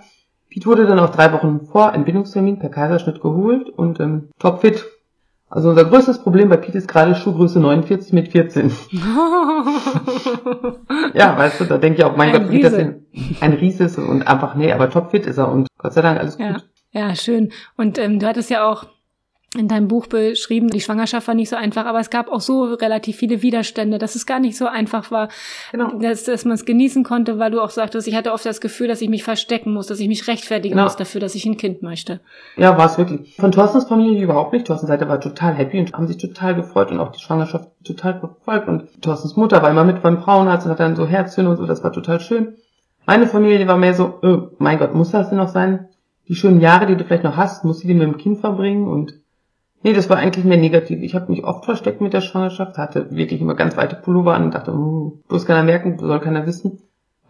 Piet 0.49 0.65
wurde 0.65 0.85
dann 0.85 0.99
auch 0.99 1.09
drei 1.09 1.31
Wochen 1.33 1.61
vor 1.65 1.93
Entbindungstermin 1.93 2.59
per 2.59 2.69
Kaiserschnitt 2.69 3.21
geholt 3.21 3.69
und 3.69 3.99
ähm, 3.99 4.29
topfit 4.39 4.85
also 5.51 5.69
unser 5.69 5.85
größtes 5.85 6.23
Problem 6.23 6.47
bei 6.47 6.55
Pete 6.57 6.77
ist 6.77 6.87
gerade 6.87 7.13
Schuhgröße 7.13 7.59
49 7.59 8.13
mit 8.13 8.29
14. 8.29 8.71
ja, 11.13 11.37
weißt 11.37 11.59
du, 11.59 11.65
da 11.65 11.77
denke 11.77 11.99
ich 11.99 12.05
auch, 12.05 12.15
mein 12.15 12.33
ein 12.33 12.43
Gott, 12.43 12.51
wie 12.51 12.61
das 12.61 12.73
denn 12.73 13.05
ein 13.41 13.53
Ries 13.53 13.81
ist 13.81 13.97
und 13.97 14.25
einfach, 14.25 14.55
nee, 14.55 14.71
aber 14.71 14.89
topfit 14.89 15.25
ist 15.25 15.37
er 15.37 15.51
und 15.51 15.67
Gott 15.77 15.93
sei 15.93 16.01
Dank 16.01 16.19
alles 16.19 16.37
ja. 16.39 16.53
gut. 16.53 16.69
Ja, 16.91 17.13
schön. 17.15 17.51
Und 17.75 17.97
ähm, 17.97 18.19
du 18.19 18.27
hattest 18.27 18.49
ja 18.49 18.65
auch 18.65 18.85
in 19.57 19.67
deinem 19.67 19.89
Buch 19.89 20.07
beschrieben, 20.07 20.69
die 20.69 20.79
Schwangerschaft 20.79 21.27
war 21.27 21.35
nicht 21.35 21.49
so 21.49 21.57
einfach, 21.57 21.85
aber 21.85 21.99
es 21.99 22.09
gab 22.09 22.29
auch 22.29 22.39
so 22.39 22.63
relativ 22.63 23.17
viele 23.17 23.41
Widerstände, 23.41 23.97
dass 23.97 24.15
es 24.15 24.25
gar 24.25 24.39
nicht 24.39 24.57
so 24.57 24.65
einfach 24.65 25.11
war, 25.11 25.27
genau. 25.73 25.99
dass, 25.99 26.23
dass 26.23 26.45
man 26.45 26.53
es 26.53 26.63
genießen 26.63 27.03
konnte, 27.03 27.37
weil 27.37 27.51
du 27.51 27.59
auch 27.59 27.69
sagtest, 27.69 28.07
ich 28.07 28.15
hatte 28.15 28.31
oft 28.31 28.45
das 28.45 28.61
Gefühl, 28.61 28.87
dass 28.87 29.01
ich 29.01 29.09
mich 29.09 29.25
verstecken 29.25 29.73
muss, 29.73 29.87
dass 29.87 29.99
ich 29.99 30.07
mich 30.07 30.25
rechtfertigen 30.29 30.75
genau. 30.75 30.85
muss 30.85 30.95
dafür, 30.95 31.19
dass 31.19 31.35
ich 31.35 31.45
ein 31.45 31.57
Kind 31.57 31.81
möchte. 31.81 32.21
Ja, 32.55 32.77
war 32.77 32.85
es 32.85 32.97
wirklich. 32.97 33.35
Von 33.35 33.51
Thorstens 33.51 33.83
Familie 33.83 34.23
überhaupt 34.23 34.53
nicht. 34.53 34.67
Thorstens 34.67 34.87
Seite 34.87 35.09
war 35.09 35.19
total 35.19 35.53
happy 35.53 35.79
und 35.79 35.91
haben 35.91 36.07
sich 36.07 36.17
total 36.17 36.55
gefreut 36.55 36.91
und 36.91 37.01
auch 37.01 37.11
die 37.11 37.19
Schwangerschaft 37.19 37.67
total 37.83 38.19
verfolgt 38.19 38.69
und 38.69 39.01
Thorstens 39.01 39.35
Mutter 39.35 39.61
war 39.61 39.69
immer 39.69 39.83
mit 39.83 40.01
beim 40.01 40.21
Frauenarzt 40.21 40.65
und 40.65 40.71
hat 40.71 40.79
dann 40.79 40.95
so 40.95 41.05
Herzchen 41.05 41.47
und 41.47 41.57
so, 41.57 41.65
das 41.65 41.83
war 41.83 41.91
total 41.91 42.21
schön. 42.21 42.55
Meine 43.05 43.27
Familie 43.27 43.67
war 43.67 43.77
mehr 43.77 43.95
so, 43.95 44.19
oh, 44.21 44.49
mein 44.59 44.79
Gott, 44.79 44.95
muss 44.95 45.11
das 45.11 45.27
denn 45.27 45.39
noch 45.39 45.49
sein? 45.49 45.89
Die 46.29 46.35
schönen 46.35 46.61
Jahre, 46.61 46.85
die 46.85 46.95
du 46.95 47.03
vielleicht 47.03 47.25
noch 47.25 47.35
hast, 47.35 47.65
musst 47.65 47.83
du 47.83 47.87
die 47.87 47.93
mit 47.93 48.03
dem 48.03 48.17
Kind 48.17 48.39
verbringen 48.39 48.87
und 48.87 49.20
Nee, 49.83 49.93
das 49.93 50.09
war 50.09 50.17
eigentlich 50.17 50.45
mehr 50.45 50.57
negativ. 50.57 51.01
Ich 51.01 51.15
habe 51.15 51.31
mich 51.31 51.43
oft 51.43 51.65
versteckt 51.65 52.01
mit 52.01 52.13
der 52.13 52.21
Schwangerschaft, 52.21 52.77
hatte 52.77 53.09
wirklich 53.11 53.41
immer 53.41 53.55
ganz 53.55 53.75
weite 53.77 53.95
Pullover 53.95 54.35
an 54.35 54.45
und 54.45 54.53
dachte, 54.53 54.71
hm, 54.71 55.23
bloß 55.27 55.45
keiner 55.45 55.63
merken, 55.63 55.97
soll 55.97 56.19
keiner 56.19 56.45
wissen. 56.45 56.79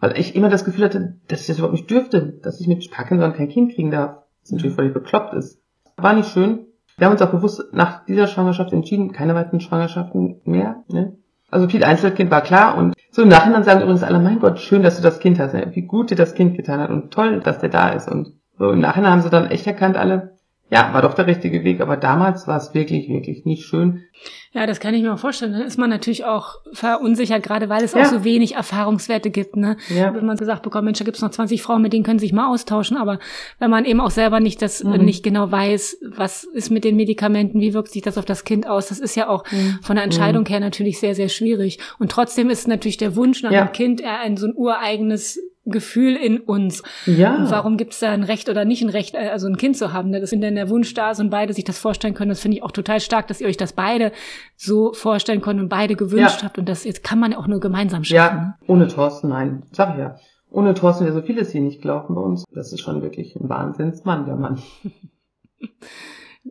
Weil 0.00 0.18
ich 0.18 0.34
immer 0.34 0.48
das 0.48 0.64
Gefühl 0.64 0.84
hatte, 0.84 1.16
dass 1.28 1.42
ich 1.42 1.46
das 1.46 1.58
überhaupt 1.58 1.74
nicht 1.74 1.90
dürfte, 1.90 2.38
dass 2.42 2.60
ich 2.60 2.66
mit 2.66 2.90
Parkinson 2.90 3.32
kein 3.32 3.48
Kind 3.48 3.74
kriegen 3.74 3.90
darf. 3.90 4.16
Was 4.42 4.50
natürlich 4.50 4.74
völlig 4.74 4.92
bekloppt 4.92 5.34
ist. 5.34 5.62
War 5.96 6.12
nicht 6.12 6.28
schön. 6.28 6.66
Wir 6.98 7.06
haben 7.06 7.12
uns 7.12 7.22
auch 7.22 7.30
bewusst 7.30 7.62
nach 7.72 8.04
dieser 8.04 8.26
Schwangerschaft 8.26 8.72
entschieden, 8.72 9.12
keine 9.12 9.34
weiteren 9.34 9.60
Schwangerschaften 9.60 10.40
mehr. 10.44 10.82
Ne? 10.88 11.16
Also 11.50 11.68
viel 11.68 11.84
Einzelkind 11.84 12.30
war 12.30 12.42
klar 12.42 12.76
und 12.76 12.94
so 13.10 13.22
im 13.22 13.28
Nachhinein 13.28 13.62
sagen 13.62 13.82
übrigens 13.82 14.02
alle, 14.02 14.18
mein 14.18 14.40
Gott, 14.40 14.58
schön, 14.58 14.82
dass 14.82 14.96
du 14.96 15.02
das 15.02 15.20
Kind 15.20 15.38
hast, 15.38 15.54
ne? 15.54 15.70
wie 15.72 15.82
gut 15.82 16.10
dir 16.10 16.16
das 16.16 16.34
Kind 16.34 16.56
getan 16.56 16.80
hat 16.80 16.90
und 16.90 17.12
toll, 17.12 17.40
dass 17.40 17.58
der 17.60 17.68
da 17.68 17.90
ist. 17.90 18.10
Und 18.10 18.32
so 18.58 18.70
im 18.70 18.80
Nachhinein 18.80 19.12
haben 19.12 19.22
sie 19.22 19.30
dann 19.30 19.50
echt 19.50 19.66
erkannt 19.66 19.96
alle, 19.96 20.36
ja, 20.72 20.94
war 20.94 21.02
doch 21.02 21.12
der 21.12 21.26
richtige 21.26 21.64
Weg, 21.64 21.82
aber 21.82 21.98
damals 21.98 22.48
war 22.48 22.56
es 22.56 22.72
wirklich, 22.72 23.06
wirklich 23.06 23.44
nicht 23.44 23.66
schön. 23.66 24.04
Ja, 24.52 24.66
das 24.66 24.80
kann 24.80 24.94
ich 24.94 25.02
mir 25.02 25.12
auch 25.12 25.18
vorstellen. 25.18 25.52
Dann 25.52 25.60
ist 25.60 25.78
man 25.78 25.90
natürlich 25.90 26.24
auch 26.24 26.60
verunsichert, 26.72 27.42
gerade 27.42 27.68
weil 27.68 27.84
es 27.84 27.92
ja. 27.92 28.00
auch 28.00 28.06
so 28.06 28.24
wenig 28.24 28.54
Erfahrungswerte 28.54 29.28
gibt. 29.28 29.54
Ne? 29.54 29.76
Ja. 29.90 30.14
Wenn 30.14 30.24
man 30.24 30.38
gesagt 30.38 30.62
bekommt, 30.62 30.86
Mensch, 30.86 30.98
da 30.98 31.04
gibt's 31.04 31.20
noch 31.20 31.30
20 31.30 31.60
Frauen, 31.60 31.82
mit 31.82 31.92
denen 31.92 32.04
können 32.04 32.18
Sie 32.18 32.24
sich 32.24 32.32
mal 32.32 32.48
austauschen. 32.48 32.96
Aber 32.96 33.18
wenn 33.58 33.70
man 33.70 33.84
eben 33.84 34.00
auch 34.00 34.10
selber 34.10 34.40
nicht 34.40 34.62
das 34.62 34.82
mhm. 34.82 35.04
nicht 35.04 35.22
genau 35.22 35.50
weiß, 35.50 35.98
was 36.16 36.44
ist 36.44 36.70
mit 36.70 36.84
den 36.84 36.96
Medikamenten, 36.96 37.60
wie 37.60 37.74
wirkt 37.74 37.92
sich 37.92 38.00
das 38.00 38.16
auf 38.16 38.24
das 38.24 38.44
Kind 38.44 38.66
aus, 38.66 38.86
das 38.88 38.98
ist 38.98 39.14
ja 39.14 39.28
auch 39.28 39.44
mhm. 39.50 39.78
von 39.82 39.96
der 39.96 40.04
Entscheidung 40.06 40.44
mhm. 40.44 40.48
her 40.48 40.60
natürlich 40.60 41.00
sehr, 41.00 41.14
sehr 41.14 41.28
schwierig. 41.28 41.80
Und 41.98 42.10
trotzdem 42.10 42.48
ist 42.48 42.66
natürlich 42.66 42.96
der 42.96 43.14
Wunsch 43.14 43.42
nach 43.42 43.52
ja. 43.52 43.60
einem 43.60 43.72
Kind 43.72 44.00
eher 44.00 44.20
ein 44.20 44.38
so 44.38 44.46
ein 44.46 44.54
ureigenes 44.54 45.38
Gefühl 45.64 46.16
in 46.16 46.38
uns. 46.40 46.82
Ja. 47.06 47.36
Und 47.36 47.50
warum 47.50 47.76
gibt 47.76 47.92
es 47.92 48.00
da 48.00 48.10
ein 48.10 48.24
Recht 48.24 48.48
oder 48.48 48.64
nicht 48.64 48.82
ein 48.82 48.88
Recht, 48.88 49.14
äh, 49.14 49.28
also 49.28 49.46
ein 49.46 49.56
Kind 49.56 49.76
zu 49.76 49.92
haben? 49.92 50.10
Ne? 50.10 50.20
Das, 50.20 50.32
wenn 50.32 50.40
denn 50.40 50.56
der 50.56 50.68
Wunsch 50.68 50.92
da 50.94 51.12
ist 51.12 51.20
und 51.20 51.30
beide 51.30 51.52
sich 51.52 51.64
das 51.64 51.78
vorstellen 51.78 52.14
können, 52.14 52.30
das 52.30 52.40
finde 52.40 52.56
ich 52.56 52.62
auch 52.62 52.72
total 52.72 53.00
stark, 53.00 53.28
dass 53.28 53.40
ihr 53.40 53.46
euch 53.46 53.56
das 53.56 53.72
beide 53.72 54.12
so 54.56 54.92
vorstellen 54.92 55.40
könnt 55.40 55.60
und 55.60 55.68
beide 55.68 55.94
gewünscht 55.94 56.40
ja. 56.40 56.44
habt. 56.44 56.58
Und 56.58 56.68
das 56.68 56.84
jetzt 56.84 57.04
kann 57.04 57.20
man 57.20 57.32
ja 57.32 57.38
auch 57.38 57.46
nur 57.46 57.60
gemeinsam 57.60 58.02
schaffen. 58.02 58.36
Ja, 58.36 58.42
ne? 58.42 58.54
ohne 58.66 58.88
Thorsten, 58.88 59.28
nein. 59.28 59.62
Sag 59.72 59.94
ich 59.94 60.00
ja. 60.00 60.16
Ohne 60.50 60.74
Thorsten 60.74 61.04
wäre 61.04 61.14
so 61.14 61.22
vieles 61.22 61.50
hier 61.50 61.62
nicht 61.62 61.80
gelaufen 61.80 62.14
bei 62.14 62.20
uns. 62.20 62.44
Das 62.52 62.72
ist 62.72 62.80
schon 62.80 63.00
wirklich 63.00 63.36
ein 63.36 63.48
Wahnsinnsmann, 63.48 64.26
der 64.26 64.36
Mann. 64.36 64.60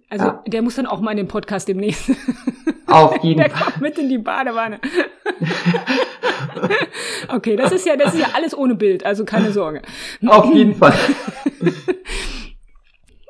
Also 0.10 0.26
ja. 0.26 0.43
der 0.47 0.62
muss 0.62 0.76
dann 0.76 0.86
auch 0.86 1.02
mal 1.02 1.12
in 1.12 1.17
den 1.17 1.28
Podcast 1.28 1.67
demnächst. 1.67 2.12
Auf 2.88 3.24
jeden 3.24 3.38
der 3.41 3.50
Fall. 3.50 3.60
Der 3.60 3.65
kommt 3.65 3.82
mit 3.82 3.97
in 3.97 4.10
die 4.10 4.17
Badewanne. 4.17 4.80
okay, 7.29 7.55
das 7.55 7.71
ist 7.71 7.86
ja, 7.86 7.95
das 7.95 8.13
ist 8.13 8.19
ja 8.19 8.29
alles 8.34 8.57
ohne 8.57 8.75
Bild, 8.75 9.05
also 9.05 9.25
keine 9.25 9.51
Sorge. 9.51 9.81
Auf 10.25 10.53
jeden 10.53 10.75
Fall. 10.75 10.93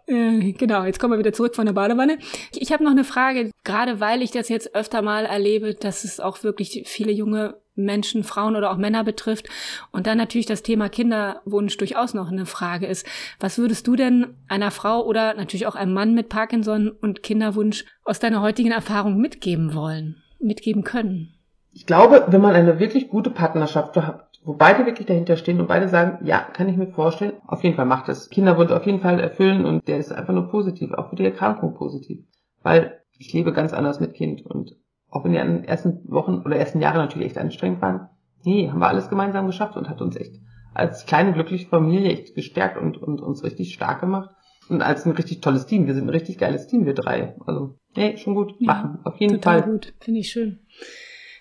Äh, 0.08 0.52
genau, 0.52 0.84
jetzt 0.84 1.00
kommen 1.00 1.14
wir 1.14 1.20
wieder 1.20 1.32
zurück 1.32 1.56
von 1.56 1.66
der 1.66 1.72
Badewanne. 1.74 2.18
Ich 2.54 2.74
habe 2.74 2.84
noch 2.84 2.92
eine 2.92 3.06
Frage, 3.06 3.50
gerade 3.64 4.02
weil 4.02 4.22
ich 4.22 4.32
das 4.32 4.50
jetzt 4.50 4.76
öfter 4.76 5.02
mal 5.02 5.26
erlebe, 5.26 5.74
dass 5.74 6.04
es 6.04 6.20
auch 6.20 6.44
wirklich 6.44 6.84
viele 6.86 7.14
junge 7.14 7.62
Menschen, 7.76 8.26
Frauen 8.26 8.58
oder 8.58 8.72
auch 8.72 8.78
Männer 8.78 9.06
betrifft. 9.06 9.48
Und 9.92 10.08
dann 10.08 10.18
natürlich 10.18 10.46
das 10.46 10.64
Thema 10.64 10.90
Kinderwunsch 10.90 11.78
durchaus 11.78 12.14
noch 12.14 12.30
eine 12.30 12.46
Frage 12.46 12.88
ist. 12.88 13.06
Was 13.40 13.58
würdest 13.58 13.88
du 13.88 13.96
denn 13.96 14.36
einer 14.50 14.72
Frau 14.72 15.06
oder 15.06 15.34
natürlich 15.34 15.68
auch 15.68 15.76
einem 15.76 15.94
Mann 15.94 16.14
mit 16.14 16.28
Parkinson 16.28 16.90
und 16.90 17.24
Kinderwunsch 17.24 17.86
aus 18.04 18.20
deiner 18.20 18.42
heutigen 18.42 18.72
Erfahrung 18.72 19.18
mitgeben 19.18 19.74
wollen, 19.74 20.22
mitgeben 20.40 20.84
können? 20.84 21.34
Ich 21.74 21.86
glaube, 21.86 22.26
wenn 22.28 22.42
man 22.42 22.56
eine 22.56 22.80
wirklich 22.80 23.10
gute 23.10 23.30
Partnerschaft 23.30 23.96
hat, 23.96 24.28
wo 24.44 24.54
beide 24.54 24.86
wirklich 24.86 25.08
dahinter 25.08 25.38
stehen 25.38 25.60
und 25.62 25.68
beide 25.68 25.88
sagen, 25.88 26.26
ja, 26.26 26.40
kann 26.40 26.68
ich 26.68 26.76
mir 26.76 26.88
vorstellen, 26.88 27.34
auf 27.48 27.64
jeden 27.64 27.76
Fall 27.76 27.86
macht 27.86 28.10
es. 28.10 28.30
Kinderwunsch 28.30 28.72
auf 28.72 28.86
jeden 28.86 29.02
Fall 29.02 29.20
erfüllen 29.20 29.66
und 29.66 29.88
der 29.88 29.98
ist 29.98 30.12
einfach 30.12 30.34
nur 30.34 30.50
positiv, 30.50 30.92
auch 30.94 31.10
für 31.10 31.16
die 31.16 31.26
Erkrankung 31.26 31.76
positiv. 31.76 32.20
Weil 32.64 33.02
ich 33.18 33.32
lebe 33.34 33.54
ganz 33.54 33.74
anders 33.74 34.00
mit 34.00 34.14
Kind 34.14 34.46
und 34.46 34.76
auch 35.10 35.24
wenn 35.24 35.32
die 35.32 35.68
ersten 35.68 36.10
Wochen 36.10 36.42
oder 36.46 36.56
ersten 36.56 36.82
Jahre 36.82 36.98
natürlich 36.98 37.28
echt 37.28 37.38
anstrengend 37.38 37.82
waren, 37.82 38.10
nee, 38.44 38.70
haben 38.70 38.80
wir 38.80 38.88
alles 38.88 39.10
gemeinsam 39.10 39.48
geschafft 39.48 39.78
und 39.78 39.90
hat 39.90 40.02
uns 40.02 40.16
echt 40.16 40.40
als 40.74 41.06
kleine 41.06 41.34
glückliche 41.34 41.68
Familie 41.68 42.12
echt 42.12 42.34
gestärkt 42.34 42.78
und, 42.78 42.98
und 42.98 43.22
uns 43.22 43.44
richtig 43.44 43.74
stark 43.74 44.00
gemacht. 44.00 44.30
Und 44.70 44.82
als 44.82 45.06
ein 45.06 45.12
richtig 45.12 45.42
tolles 45.42 45.66
Team. 45.66 45.86
Wir 45.86 45.94
sind 45.94 46.06
ein 46.06 46.10
richtig 46.10 46.38
geiles 46.38 46.68
Team, 46.68 46.86
wir 46.86 46.94
drei. 46.94 47.36
Also, 47.46 47.76
nee, 47.96 48.16
schon 48.18 48.36
gut. 48.36 48.62
Machen. 48.62 49.00
Ja, 49.04 49.12
auf 49.12 49.20
jeden 49.20 49.34
total 49.34 49.64
Fall. 49.64 49.72
gut. 49.72 49.94
Finde 50.00 50.22
ich 50.22 50.30
schön. 50.30 50.60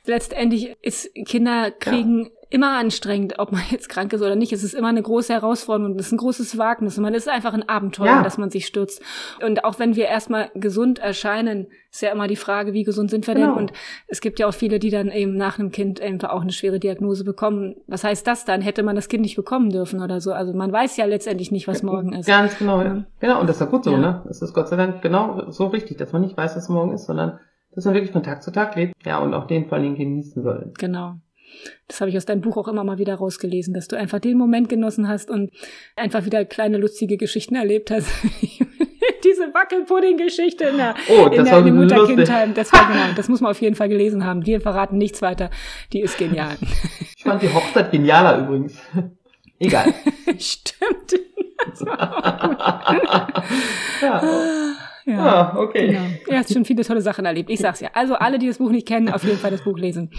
Letztendlich 0.06 0.76
ist 0.82 1.10
Kinder 1.26 1.70
kriegen 1.70 2.24
ja 2.24 2.30
immer 2.50 2.76
anstrengend, 2.76 3.38
ob 3.38 3.52
man 3.52 3.62
jetzt 3.70 3.88
krank 3.88 4.12
ist 4.12 4.20
oder 4.20 4.34
nicht. 4.34 4.52
Es 4.52 4.64
ist 4.64 4.74
immer 4.74 4.88
eine 4.88 5.02
große 5.02 5.32
Herausforderung, 5.32 5.96
es 5.98 6.06
ist 6.06 6.12
ein 6.12 6.18
großes 6.18 6.58
Wagnis 6.58 6.98
und 6.98 7.04
man 7.04 7.14
ist 7.14 7.28
einfach 7.28 7.54
ein 7.54 7.68
Abenteuer, 7.68 8.06
ja. 8.06 8.22
dass 8.22 8.38
man 8.38 8.50
sich 8.50 8.66
stürzt. 8.66 9.00
Und 9.44 9.64
auch 9.64 9.78
wenn 9.78 9.94
wir 9.94 10.06
erstmal 10.06 10.50
gesund 10.54 10.98
erscheinen, 10.98 11.68
ist 11.92 12.02
ja 12.02 12.10
immer 12.10 12.26
die 12.26 12.36
Frage, 12.36 12.72
wie 12.72 12.82
gesund 12.82 13.10
sind 13.10 13.26
wir 13.26 13.34
genau. 13.34 13.46
denn? 13.46 13.56
Und 13.56 13.72
es 14.08 14.20
gibt 14.20 14.38
ja 14.40 14.48
auch 14.48 14.54
viele, 14.54 14.80
die 14.80 14.90
dann 14.90 15.10
eben 15.10 15.36
nach 15.36 15.58
einem 15.58 15.70
Kind 15.70 16.00
einfach 16.00 16.30
auch 16.30 16.42
eine 16.42 16.52
schwere 16.52 16.80
Diagnose 16.80 17.24
bekommen. 17.24 17.76
Was 17.86 18.04
heißt 18.04 18.26
das 18.26 18.44
dann? 18.44 18.62
Hätte 18.62 18.82
man 18.82 18.96
das 18.96 19.08
Kind 19.08 19.22
nicht 19.22 19.36
bekommen 19.36 19.70
dürfen 19.70 20.02
oder 20.02 20.20
so? 20.20 20.32
Also 20.32 20.52
man 20.52 20.72
weiß 20.72 20.96
ja 20.96 21.04
letztendlich 21.04 21.52
nicht, 21.52 21.68
was 21.68 21.82
morgen 21.82 22.12
ist. 22.12 22.26
Ganz 22.26 22.58
genau, 22.58 22.82
ja. 22.82 23.04
Genau, 23.20 23.40
und 23.40 23.48
das 23.48 23.56
ist 23.56 23.60
ja 23.60 23.66
gut 23.66 23.84
so, 23.84 23.92
ja. 23.92 23.98
ne? 23.98 24.22
Das 24.26 24.42
ist 24.42 24.54
Gott 24.54 24.68
sei 24.68 24.76
Dank 24.76 25.02
genau 25.02 25.50
so 25.50 25.68
richtig, 25.68 25.98
dass 25.98 26.12
man 26.12 26.22
nicht 26.22 26.36
weiß, 26.36 26.56
was 26.56 26.68
morgen 26.68 26.92
ist, 26.92 27.06
sondern 27.06 27.38
dass 27.74 27.84
man 27.84 27.94
wirklich 27.94 28.12
von 28.12 28.22
Tag 28.22 28.42
zu 28.42 28.50
Tag 28.50 28.76
lebt. 28.76 28.94
Ja, 29.04 29.18
und 29.18 29.34
auch 29.34 29.46
den 29.46 29.68
vor 29.68 29.78
Dingen 29.78 29.96
genießen 29.96 30.42
soll. 30.42 30.72
Genau. 30.78 31.16
Das 31.88 32.00
habe 32.00 32.10
ich 32.10 32.16
aus 32.16 32.26
deinem 32.26 32.40
Buch 32.40 32.56
auch 32.56 32.68
immer 32.68 32.84
mal 32.84 32.98
wieder 32.98 33.16
rausgelesen, 33.16 33.74
dass 33.74 33.88
du 33.88 33.96
einfach 33.96 34.20
den 34.20 34.38
Moment 34.38 34.68
genossen 34.68 35.08
hast 35.08 35.30
und 35.30 35.50
einfach 35.96 36.24
wieder 36.24 36.44
kleine 36.44 36.78
lustige 36.78 37.16
Geschichten 37.16 37.56
erlebt 37.56 37.90
hast. 37.90 38.08
Diese 39.24 39.52
Wackelpudding-Geschichte 39.52 40.64
in 40.64 40.76
der, 40.78 40.94
oh, 41.08 41.26
in 41.26 41.44
der 41.44 41.60
Mutter-Kindheim. 41.60 42.54
Das 42.54 42.72
war 42.72 42.88
genau, 42.88 43.14
das 43.14 43.28
muss 43.28 43.40
man 43.40 43.50
auf 43.50 43.60
jeden 43.60 43.76
Fall 43.76 43.88
gelesen 43.88 44.24
haben. 44.24 44.46
Wir 44.46 44.60
verraten 44.60 44.96
nichts 44.96 45.20
weiter. 45.20 45.50
Die 45.92 46.00
ist 46.00 46.18
genial. 46.18 46.56
Ich 47.16 47.24
fand 47.24 47.42
die 47.42 47.52
Hochzeit 47.52 47.92
genialer 47.92 48.38
übrigens. 48.38 48.80
Egal. 49.58 49.92
Stimmt. 50.38 51.20
ja. 54.00 54.22
Ja, 55.10 55.52
ah, 55.52 55.58
okay. 55.58 55.88
Genau. 55.88 56.04
Er 56.28 56.40
hat 56.40 56.50
schon 56.50 56.64
viele 56.64 56.84
tolle 56.84 57.00
Sachen 57.00 57.24
erlebt. 57.24 57.50
Ich 57.50 57.60
sag's 57.60 57.80
ja. 57.80 57.90
Also 57.94 58.14
alle, 58.14 58.38
die 58.38 58.46
das 58.46 58.58
Buch 58.58 58.70
nicht 58.70 58.86
kennen, 58.86 59.08
auf 59.08 59.24
jeden 59.24 59.38
Fall 59.38 59.50
das 59.50 59.62
Buch 59.62 59.78
lesen. 59.78 60.10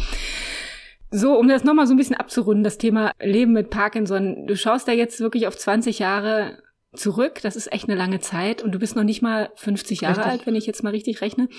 So, 1.11 1.37
um 1.37 1.47
das 1.47 1.63
nochmal 1.63 1.87
so 1.87 1.93
ein 1.93 1.97
bisschen 1.97 2.15
abzurunden, 2.15 2.63
das 2.63 2.77
Thema 2.77 3.11
Leben 3.21 3.51
mit 3.53 3.69
Parkinson. 3.69 4.47
Du 4.47 4.55
schaust 4.55 4.87
da 4.87 4.91
jetzt 4.91 5.19
wirklich 5.19 5.47
auf 5.47 5.57
20 5.57 5.99
Jahre 5.99 6.57
zurück. 6.93 7.39
Das 7.41 7.55
ist 7.55 7.71
echt 7.71 7.89
eine 7.89 7.97
lange 7.97 8.19
Zeit. 8.19 8.61
Und 8.61 8.73
du 8.73 8.79
bist 8.79 8.95
noch 8.95 9.03
nicht 9.03 9.21
mal 9.21 9.51
50 9.55 10.01
Jahre 10.01 10.17
richtig. 10.17 10.31
alt, 10.31 10.47
wenn 10.47 10.55
ich 10.55 10.65
jetzt 10.65 10.83
mal 10.83 10.91
richtig 10.91 11.21
rechne. 11.21 11.49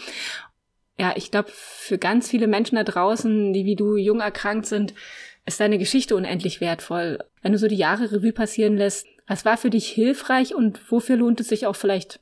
Ja, 0.99 1.13
ich 1.17 1.31
glaube, 1.31 1.51
für 1.53 1.99
ganz 1.99 2.29
viele 2.29 2.47
Menschen 2.47 2.77
da 2.77 2.85
draußen, 2.85 3.53
die 3.53 3.65
wie 3.65 3.77
du 3.77 3.97
jung 3.97 4.21
erkrankt 4.21 4.67
sind, 4.67 4.95
ist 5.45 5.61
deine 5.61 5.79
Geschichte 5.79 6.17
unendlich 6.17 6.61
wertvoll. 6.61 7.19
Wenn 7.43 7.53
du 7.53 7.59
so 7.59 7.67
die 7.67 7.77
Jahre 7.77 8.13
Revue 8.13 8.33
passieren 8.33 8.77
lässt, 8.77 9.07
was 9.27 9.45
war 9.45 9.57
für 9.57 9.71
dich 9.71 9.89
hilfreich 9.89 10.55
und 10.55 10.91
wofür 10.91 11.17
lohnt 11.17 11.41
es 11.41 11.49
sich 11.49 11.67
auch 11.67 11.77
vielleicht 11.77 12.21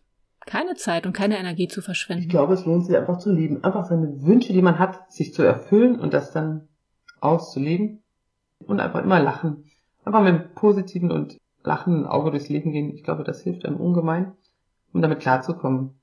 keine 0.50 0.74
Zeit 0.74 1.06
und 1.06 1.12
keine 1.12 1.38
Energie 1.38 1.68
zu 1.68 1.80
verschwenden? 1.80 2.24
Ich 2.24 2.28
glaube, 2.28 2.54
es 2.54 2.66
lohnt 2.66 2.84
sich 2.84 2.96
einfach 2.96 3.18
zu 3.18 3.32
leben. 3.32 3.62
Einfach 3.62 3.84
seine 3.84 4.22
Wünsche, 4.22 4.52
die 4.52 4.62
man 4.62 4.80
hat, 4.80 5.10
sich 5.10 5.32
zu 5.32 5.42
erfüllen 5.42 6.00
und 6.00 6.12
das 6.12 6.32
dann 6.32 6.68
auszuleben 7.20 8.02
und 8.58 8.80
einfach 8.80 9.02
immer 9.02 9.20
lachen. 9.20 9.64
Einfach 10.04 10.22
mit 10.22 10.34
einem 10.34 10.54
positiven 10.54 11.12
und 11.12 11.38
lachenden 11.62 12.06
Auge 12.06 12.32
durchs 12.32 12.48
Leben 12.48 12.72
gehen. 12.72 12.92
Ich 12.92 13.04
glaube, 13.04 13.22
das 13.22 13.42
hilft 13.42 13.64
einem 13.64 13.76
ungemein, 13.76 14.32
um 14.92 15.02
damit 15.02 15.20
klarzukommen. 15.20 16.00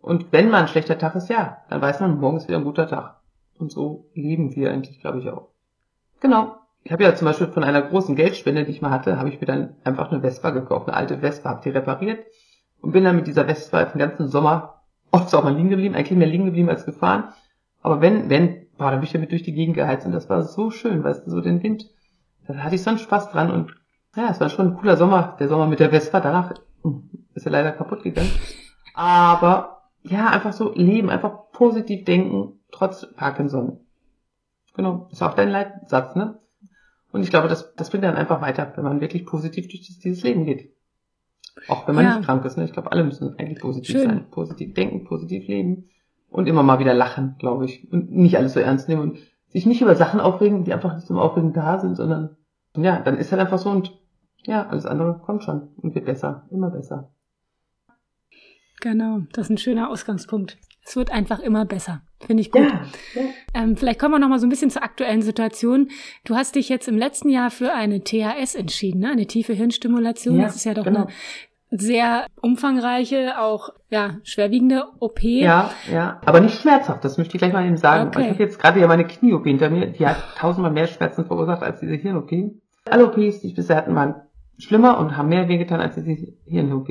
Und 0.00 0.32
wenn 0.32 0.50
mal 0.50 0.62
ein 0.62 0.68
schlechter 0.68 0.98
Tag 0.98 1.14
ist, 1.14 1.28
ja, 1.28 1.58
dann 1.68 1.80
weiß 1.80 2.00
man, 2.00 2.18
morgen 2.18 2.38
ist 2.38 2.48
wieder 2.48 2.58
ein 2.58 2.64
guter 2.64 2.88
Tag. 2.88 3.20
Und 3.56 3.70
so 3.70 4.06
leben 4.14 4.56
wir 4.56 4.72
eigentlich, 4.72 5.00
glaube 5.00 5.20
ich, 5.20 5.28
auch. 5.28 5.48
Genau. 6.20 6.56
Ich 6.82 6.90
habe 6.90 7.04
ja 7.04 7.14
zum 7.14 7.26
Beispiel 7.26 7.48
von 7.48 7.62
einer 7.62 7.82
großen 7.82 8.16
Geldspende, 8.16 8.64
die 8.64 8.72
ich 8.72 8.82
mal 8.82 8.90
hatte, 8.90 9.18
habe 9.18 9.28
ich 9.28 9.40
mir 9.40 9.46
dann 9.46 9.76
einfach 9.84 10.10
eine 10.10 10.22
Vespa 10.22 10.50
gekauft, 10.50 10.88
eine 10.88 10.96
alte 10.96 11.18
Vespa, 11.18 11.50
habe 11.50 11.62
die 11.62 11.70
repariert 11.70 12.20
und 12.80 12.92
bin 12.92 13.04
dann 13.04 13.16
mit 13.16 13.26
dieser 13.26 13.44
Vespa 13.44 13.84
den 13.84 13.98
ganzen 13.98 14.28
Sommer 14.28 14.82
oft 15.10 15.34
auch 15.34 15.44
mal 15.44 15.54
liegen 15.54 15.70
geblieben, 15.70 15.94
eigentlich 15.94 16.18
mehr 16.18 16.28
liegen 16.28 16.46
geblieben 16.46 16.68
als 16.68 16.84
gefahren. 16.84 17.32
Aber 17.82 18.00
wenn, 18.00 18.30
wenn 18.30 18.66
boah, 18.80 18.90
da 18.90 18.96
bin 18.96 19.04
ich 19.04 19.12
damit 19.12 19.30
durch 19.30 19.42
die 19.42 19.52
Gegend 19.52 19.76
geheizt 19.76 20.06
und 20.06 20.12
das 20.12 20.28
war 20.30 20.42
so 20.42 20.70
schön, 20.70 21.04
weißt 21.04 21.26
du, 21.26 21.30
so 21.30 21.40
den 21.40 21.62
Wind. 21.62 21.90
Da 22.46 22.54
hatte 22.56 22.74
ich 22.74 22.82
so 22.82 22.90
einen 22.90 22.98
Spaß 22.98 23.30
dran 23.30 23.50
und 23.50 23.74
ja, 24.16 24.30
es 24.30 24.40
war 24.40 24.48
schon 24.48 24.68
ein 24.68 24.76
cooler 24.76 24.96
Sommer, 24.96 25.36
der 25.38 25.48
Sommer 25.48 25.66
mit 25.66 25.80
der 25.80 25.90
Vespa. 25.90 26.20
Danach 26.20 26.54
hm, 26.82 27.10
ist 27.34 27.46
er 27.46 27.52
leider 27.52 27.72
kaputt 27.72 28.02
gegangen. 28.02 28.30
Aber 28.94 29.82
ja, 30.02 30.28
einfach 30.28 30.52
so 30.52 30.72
leben, 30.74 31.10
einfach 31.10 31.50
positiv 31.52 32.04
denken, 32.04 32.60
trotz 32.72 33.06
Parkinson. 33.14 33.80
Genau, 34.74 35.08
ist 35.12 35.22
auch 35.22 35.34
dein 35.34 35.50
Leitsatz, 35.50 36.16
ne? 36.16 36.38
Und 37.12 37.22
ich 37.22 37.30
glaube, 37.30 37.48
das, 37.48 37.74
das 37.74 37.90
bringt 37.90 38.04
dann 38.04 38.16
einfach 38.16 38.40
weiter, 38.40 38.72
wenn 38.76 38.84
man 38.84 39.00
wirklich 39.00 39.26
positiv 39.26 39.68
durch 39.68 39.98
dieses 40.02 40.22
Leben 40.22 40.44
geht. 40.44 40.72
Auch 41.68 41.86
wenn 41.86 41.94
man 41.94 42.04
ja. 42.04 42.16
nicht 42.16 42.26
krank 42.26 42.44
ist, 42.44 42.56
ne? 42.56 42.64
Ich 42.64 42.72
glaube, 42.72 42.92
alle 42.92 43.04
müssen 43.04 43.38
eigentlich 43.38 43.60
positiv 43.60 43.96
Schön. 43.96 44.08
sein. 44.08 44.24
Positiv 44.30 44.74
denken, 44.74 45.04
positiv 45.04 45.46
leben 45.46 45.90
und 46.30 46.46
immer 46.46 46.62
mal 46.62 46.78
wieder 46.78 46.94
lachen, 46.94 47.36
glaube 47.38 47.66
ich. 47.66 47.90
Und 47.92 48.10
nicht 48.10 48.36
alles 48.36 48.54
so 48.54 48.60
ernst 48.60 48.88
nehmen 48.88 49.02
und 49.02 49.18
sich 49.48 49.66
nicht 49.66 49.82
über 49.82 49.96
Sachen 49.96 50.20
aufregen, 50.20 50.64
die 50.64 50.72
einfach 50.72 50.94
nicht 50.94 51.06
zum 51.06 51.18
Aufregen 51.18 51.52
da 51.52 51.78
sind, 51.78 51.96
sondern 51.96 52.36
ja, 52.76 53.00
dann 53.00 53.18
ist 53.18 53.32
halt 53.32 53.40
einfach 53.40 53.58
so 53.58 53.70
und 53.70 53.98
ja, 54.44 54.66
alles 54.66 54.86
andere 54.86 55.20
kommt 55.24 55.44
schon 55.44 55.68
und 55.76 55.94
wird 55.94 56.06
besser, 56.06 56.46
immer 56.50 56.70
besser. 56.70 57.10
Genau, 58.80 59.20
das 59.32 59.46
ist 59.46 59.50
ein 59.50 59.58
schöner 59.58 59.90
Ausgangspunkt. 59.90 60.56
Es 60.82 60.96
wird 60.96 61.10
einfach 61.10 61.40
immer 61.40 61.66
besser. 61.66 62.02
Finde 62.20 62.40
ich 62.40 62.50
gut. 62.50 62.62
Ja, 62.62 62.84
ja. 63.14 63.28
Ähm, 63.52 63.76
vielleicht 63.76 64.00
kommen 64.00 64.14
wir 64.14 64.18
noch 64.18 64.28
mal 64.28 64.38
so 64.38 64.46
ein 64.46 64.50
bisschen 64.50 64.70
zur 64.70 64.82
aktuellen 64.82 65.20
Situation. 65.20 65.90
Du 66.24 66.34
hast 66.34 66.54
dich 66.54 66.68
jetzt 66.70 66.88
im 66.88 66.96
letzten 66.96 67.28
Jahr 67.28 67.50
für 67.50 67.72
eine 67.74 68.02
THS 68.02 68.54
entschieden, 68.54 69.00
ne? 69.00 69.10
eine 69.10 69.26
tiefe 69.26 69.52
Hirnstimulation. 69.52 70.36
Ja, 70.36 70.44
das 70.44 70.56
ist 70.56 70.64
ja 70.64 70.74
doch 70.74 70.84
genau. 70.84 71.02
eine 71.02 71.12
sehr 71.70 72.26
umfangreiche, 72.40 73.38
auch 73.38 73.70
ja, 73.90 74.16
schwerwiegende 74.24 74.86
OP. 74.98 75.22
Ja, 75.22 75.70
ja, 75.90 76.20
aber 76.24 76.40
nicht 76.40 76.60
schmerzhaft, 76.60 77.04
das 77.04 77.18
möchte 77.18 77.36
ich 77.36 77.40
gleich 77.40 77.52
mal 77.52 77.64
eben 77.64 77.76
sagen. 77.76 78.08
Okay. 78.08 78.22
Ich 78.22 78.28
habe 78.30 78.42
jetzt 78.42 78.58
gerade 78.60 78.80
ja 78.80 78.86
meine 78.86 79.06
Knie-OP 79.06 79.44
hinter 79.44 79.70
mir, 79.70 79.86
die 79.86 80.06
hat 80.06 80.16
tausendmal 80.36 80.72
mehr 80.72 80.86
Schmerzen 80.86 81.24
verursacht 81.24 81.62
als 81.62 81.80
diese 81.80 81.94
Hirn-OP. 81.94 82.30
Alle 82.88 83.06
OPs, 83.06 83.40
die 83.40 83.48
ich 83.48 83.54
bisher 83.54 83.76
hatten, 83.76 83.94
waren 83.94 84.16
schlimmer 84.58 84.98
und 84.98 85.16
haben 85.16 85.28
mehr 85.28 85.48
wehgetan 85.48 85.80
als 85.80 85.94
diese 85.94 86.32
Hirn-OP. 86.44 86.88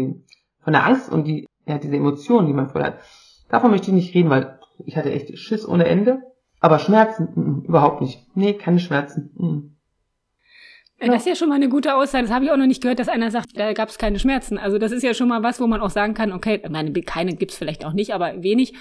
Von 0.61 0.73
der 0.73 0.85
Angst 0.85 1.11
und 1.11 1.25
die, 1.25 1.47
ja, 1.65 1.77
diese 1.77 1.95
Emotionen, 1.95 2.47
die 2.47 2.53
man 2.53 2.69
vorher 2.69 2.91
hat, 2.91 2.99
davon 3.49 3.71
möchte 3.71 3.87
ich 3.87 3.93
nicht 3.93 4.15
reden, 4.15 4.29
weil 4.29 4.59
ich 4.85 4.97
hatte 4.97 5.11
echt 5.11 5.37
Schiss 5.37 5.67
ohne 5.67 5.85
Ende. 5.85 6.21
Aber 6.61 6.79
Schmerzen, 6.79 7.29
mm, 7.35 7.65
überhaupt 7.67 8.01
nicht. 8.01 8.27
Nee, 8.35 8.53
keine 8.53 8.79
Schmerzen. 8.79 9.31
Mm. 9.35 9.78
Das 11.01 11.21
ist 11.21 11.27
ja 11.27 11.35
schon 11.35 11.49
mal 11.49 11.55
eine 11.55 11.69
gute 11.69 11.95
Aussage. 11.95 12.25
Das 12.25 12.33
habe 12.33 12.45
ich 12.45 12.51
auch 12.51 12.57
noch 12.57 12.65
nicht 12.65 12.81
gehört, 12.81 12.99
dass 12.99 13.07
einer 13.07 13.31
sagt, 13.31 13.57
da 13.57 13.73
gab 13.73 13.89
es 13.89 13.97
keine 13.97 14.19
Schmerzen. 14.19 14.57
Also 14.57 14.77
das 14.77 14.91
ist 14.91 15.01
ja 15.03 15.13
schon 15.13 15.29
mal 15.29 15.41
was, 15.43 15.59
wo 15.61 15.67
man 15.67 15.79
auch 15.81 15.89
sagen 15.89 16.13
kann, 16.13 16.31
okay, 16.33 16.61
meine, 16.69 16.91
keine 17.03 17.35
gibt's 17.35 17.57
vielleicht 17.57 17.85
auch 17.85 17.93
nicht, 17.93 18.13
aber 18.13 18.43
wenig. 18.43 18.73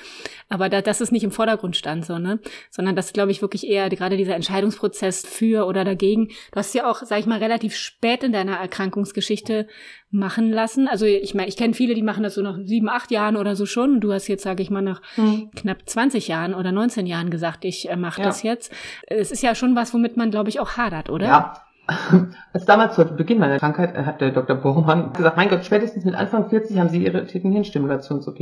Aber 0.48 0.68
da, 0.68 0.80
dass 0.82 1.00
es 1.00 1.12
nicht 1.12 1.22
im 1.24 1.30
Vordergrund 1.30 1.76
stand, 1.76 2.04
so, 2.06 2.18
ne? 2.18 2.40
Sondern 2.70 2.96
das, 2.96 3.12
glaube 3.12 3.30
ich, 3.30 3.40
wirklich 3.42 3.66
eher 3.68 3.88
gerade 3.90 4.16
dieser 4.16 4.34
Entscheidungsprozess 4.34 5.26
für 5.26 5.66
oder 5.66 5.84
dagegen. 5.84 6.28
Du 6.52 6.56
hast 6.56 6.74
ja 6.74 6.90
auch, 6.90 7.02
sag 7.04 7.20
ich 7.20 7.26
mal, 7.26 7.38
relativ 7.38 7.76
spät 7.76 8.24
in 8.24 8.32
deiner 8.32 8.56
Erkrankungsgeschichte 8.56 9.68
machen 10.10 10.50
lassen. 10.50 10.88
Also 10.88 11.04
ich 11.06 11.34
meine, 11.34 11.48
ich 11.48 11.56
kenne 11.56 11.74
viele, 11.74 11.94
die 11.94 12.02
machen 12.02 12.22
das 12.22 12.34
so 12.34 12.42
nach 12.42 12.58
sieben, 12.64 12.88
acht 12.88 13.10
Jahren 13.10 13.36
oder 13.36 13.54
so 13.56 13.66
schon. 13.66 14.00
Du 14.00 14.12
hast 14.12 14.26
jetzt, 14.26 14.42
sage 14.42 14.62
ich 14.62 14.70
mal, 14.70 14.82
nach 14.82 15.02
Hm. 15.16 15.50
knapp 15.54 15.78
20 15.88 16.28
Jahren 16.28 16.54
oder 16.54 16.72
19 16.72 17.06
Jahren 17.06 17.30
gesagt, 17.30 17.64
ich 17.64 17.88
äh, 17.90 17.96
mache 17.96 18.20
Ja. 18.22 18.26
das 18.26 18.42
jetzt. 18.42 18.72
Es 19.06 19.30
ist 19.30 19.42
ja 19.42 19.54
schon 19.54 19.76
was, 19.76 19.92
womit 19.94 20.16
man, 20.16 20.30
glaube 20.30 20.48
ich, 20.48 20.60
auch 20.60 20.72
hadert, 20.76 21.10
oder? 21.10 21.26
Ja. 21.26 21.54
Als 22.52 22.66
damals 22.66 22.96
zu 22.96 23.04
Beginn 23.06 23.38
meiner 23.38 23.58
Krankheit 23.58 23.94
äh, 23.94 24.04
hat 24.04 24.20
der 24.20 24.30
Dr. 24.30 24.56
Bormann 24.56 25.12
gesagt, 25.14 25.36
mein 25.36 25.48
Gott, 25.48 25.64
spätestens 25.64 26.04
mit 26.04 26.14
Anfang 26.14 26.48
40 26.50 26.78
haben 26.78 26.90
Sie 26.90 27.02
Ihre 27.02 27.24
Hirnstimulations-OP. 27.24 28.38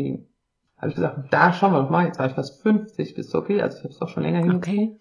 Habe 0.79 0.89
ich 0.89 0.95
gesagt, 0.95 1.33
da 1.33 1.53
schauen 1.53 1.73
wir 1.73 1.83
doch 1.83 1.91
mal, 1.91 2.07
jetzt 2.07 2.19
war 2.19 2.27
ich 2.27 2.33
fast 2.33 2.61
50 2.63 3.15
bis 3.15 3.31
zur 3.31 3.43
OP, 3.43 3.51
also 3.51 3.79
ich 3.79 3.85
habe 3.85 3.95
es 3.95 4.03
auch 4.03 4.09
schon 4.09 4.25
länger 4.25 4.41
hin. 4.41 4.57
Okay. 4.57 4.99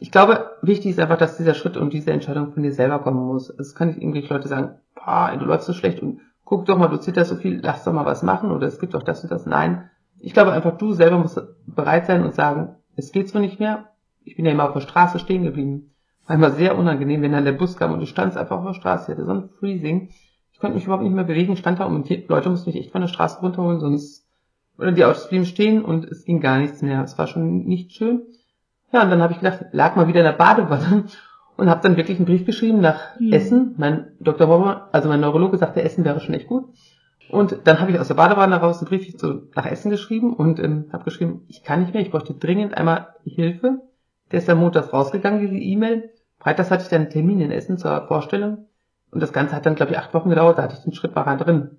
Ich 0.00 0.12
glaube, 0.12 0.50
wichtig 0.62 0.92
ist 0.92 1.00
einfach, 1.00 1.16
dass 1.16 1.38
dieser 1.38 1.54
Schritt 1.54 1.76
und 1.76 1.92
diese 1.92 2.12
Entscheidung 2.12 2.52
von 2.52 2.62
dir 2.62 2.72
selber 2.72 3.00
kommen 3.00 3.26
muss. 3.26 3.50
Es 3.50 3.74
kann 3.74 3.88
nicht 3.88 4.00
irgendwelche 4.00 4.32
Leute 4.32 4.46
sagen, 4.46 4.76
boah, 4.94 5.34
du 5.36 5.44
läufst 5.44 5.66
so 5.66 5.72
schlecht 5.72 6.00
und 6.02 6.20
guck 6.44 6.66
doch 6.66 6.78
mal, 6.78 6.88
du 6.88 7.00
zitterst 7.00 7.30
so 7.30 7.36
viel, 7.36 7.60
lass 7.62 7.84
doch 7.84 7.92
mal 7.92 8.06
was 8.06 8.22
machen 8.22 8.52
oder 8.52 8.66
es 8.66 8.78
gibt 8.78 8.94
doch 8.94 9.02
das 9.02 9.22
und 9.22 9.32
das. 9.32 9.46
Nein. 9.46 9.90
Ich 10.20 10.34
glaube 10.34 10.52
einfach, 10.52 10.76
du 10.76 10.92
selber 10.92 11.18
musst 11.18 11.40
bereit 11.66 12.06
sein 12.06 12.22
und 12.22 12.34
sagen, 12.34 12.76
es 12.96 13.12
geht 13.12 13.28
so 13.28 13.38
nicht 13.38 13.58
mehr. 13.58 13.90
Ich 14.24 14.36
bin 14.36 14.44
ja 14.44 14.52
immer 14.52 14.66
auf 14.66 14.74
der 14.74 14.80
Straße 14.80 15.18
stehen 15.18 15.44
geblieben. 15.44 15.94
War 16.28 16.36
immer 16.36 16.50
sehr 16.50 16.78
unangenehm, 16.78 17.22
wenn 17.22 17.32
dann 17.32 17.44
der 17.44 17.52
Bus 17.52 17.76
kam 17.76 17.92
und 17.92 18.00
du 18.00 18.06
standst 18.06 18.36
einfach 18.36 18.58
auf 18.58 18.66
der 18.66 18.74
Straße. 18.74 19.10
Ich 19.12 19.18
hatte 19.18 19.24
so 19.26 19.32
ein 19.32 19.48
Freezing. 19.58 20.10
Ich 20.52 20.58
konnte 20.60 20.74
mich 20.76 20.84
überhaupt 20.84 21.04
nicht 21.04 21.14
mehr 21.14 21.24
bewegen, 21.24 21.56
stand 21.56 21.80
da 21.80 21.84
und 21.86 22.08
die 22.08 22.24
Leute 22.28 22.50
mussten 22.50 22.70
mich 22.70 22.78
echt 22.78 22.92
von 22.92 23.00
der 23.00 23.08
Straße 23.08 23.40
runterholen, 23.40 23.80
sonst, 23.80 24.26
oder 24.76 24.92
die 24.92 25.04
Autos 25.04 25.28
blieben 25.28 25.46
stehen 25.46 25.84
und 25.84 26.04
es 26.04 26.24
ging 26.24 26.40
gar 26.40 26.58
nichts 26.58 26.82
mehr. 26.82 27.02
Es 27.02 27.16
war 27.18 27.26
schon 27.26 27.64
nicht 27.64 27.92
schön. 27.92 28.22
Ja, 28.92 29.02
und 29.02 29.10
dann 29.10 29.22
habe 29.22 29.32
ich 29.32 29.38
gedacht, 29.40 29.66
lag 29.72 29.96
mal 29.96 30.06
wieder 30.08 30.20
in 30.20 30.26
der 30.26 30.32
Badewanne 30.32 31.04
und 31.56 31.68
habe 31.70 31.80
dann 31.82 31.96
wirklich 31.96 32.18
einen 32.18 32.26
Brief 32.26 32.44
geschrieben 32.44 32.80
nach 32.80 33.18
Mhm. 33.18 33.32
Essen. 33.32 33.74
Mein 33.78 34.12
Dr. 34.20 34.46
Bommer, 34.46 34.88
also 34.92 35.08
mein 35.08 35.20
Neurologe 35.20 35.56
sagte, 35.56 35.82
Essen 35.82 36.04
wäre 36.04 36.20
schon 36.20 36.34
echt 36.34 36.46
gut. 36.48 36.64
Und 37.30 37.60
dann 37.64 37.80
habe 37.80 37.90
ich 37.90 37.98
aus 38.00 38.08
der 38.08 38.14
Badewanne 38.14 38.56
raus 38.56 38.78
einen 38.80 38.88
Brief 38.88 39.16
zu, 39.16 39.48
nach 39.54 39.66
Essen 39.66 39.90
geschrieben 39.90 40.32
und 40.34 40.58
ähm, 40.58 40.86
habe 40.92 41.04
geschrieben, 41.04 41.44
ich 41.48 41.62
kann 41.62 41.80
nicht 41.80 41.92
mehr, 41.94 42.02
ich 42.02 42.10
bräuchte 42.10 42.34
dringend 42.34 42.76
einmal 42.76 43.08
Hilfe. 43.24 43.80
Der 44.32 44.38
ist 44.40 44.48
am 44.50 44.58
Montag 44.60 44.92
rausgegangen, 44.92 45.40
diese 45.40 45.56
E-Mail. 45.56 46.10
Freitags 46.48 46.70
hatte 46.70 46.82
ich 46.84 46.88
dann 46.88 47.02
einen 47.02 47.10
Termin 47.10 47.42
in 47.42 47.50
Essen 47.50 47.76
zur 47.76 48.06
Vorstellung. 48.06 48.68
Und 49.10 49.20
das 49.22 49.34
Ganze 49.34 49.54
hat 49.54 49.66
dann, 49.66 49.74
glaube 49.74 49.92
ich, 49.92 49.98
acht 49.98 50.14
Wochen 50.14 50.30
gedauert, 50.30 50.56
da 50.56 50.62
hatte 50.62 50.76
ich 50.78 50.82
den 50.82 50.94
Schritt 50.94 51.14
war 51.14 51.36
drin. 51.36 51.78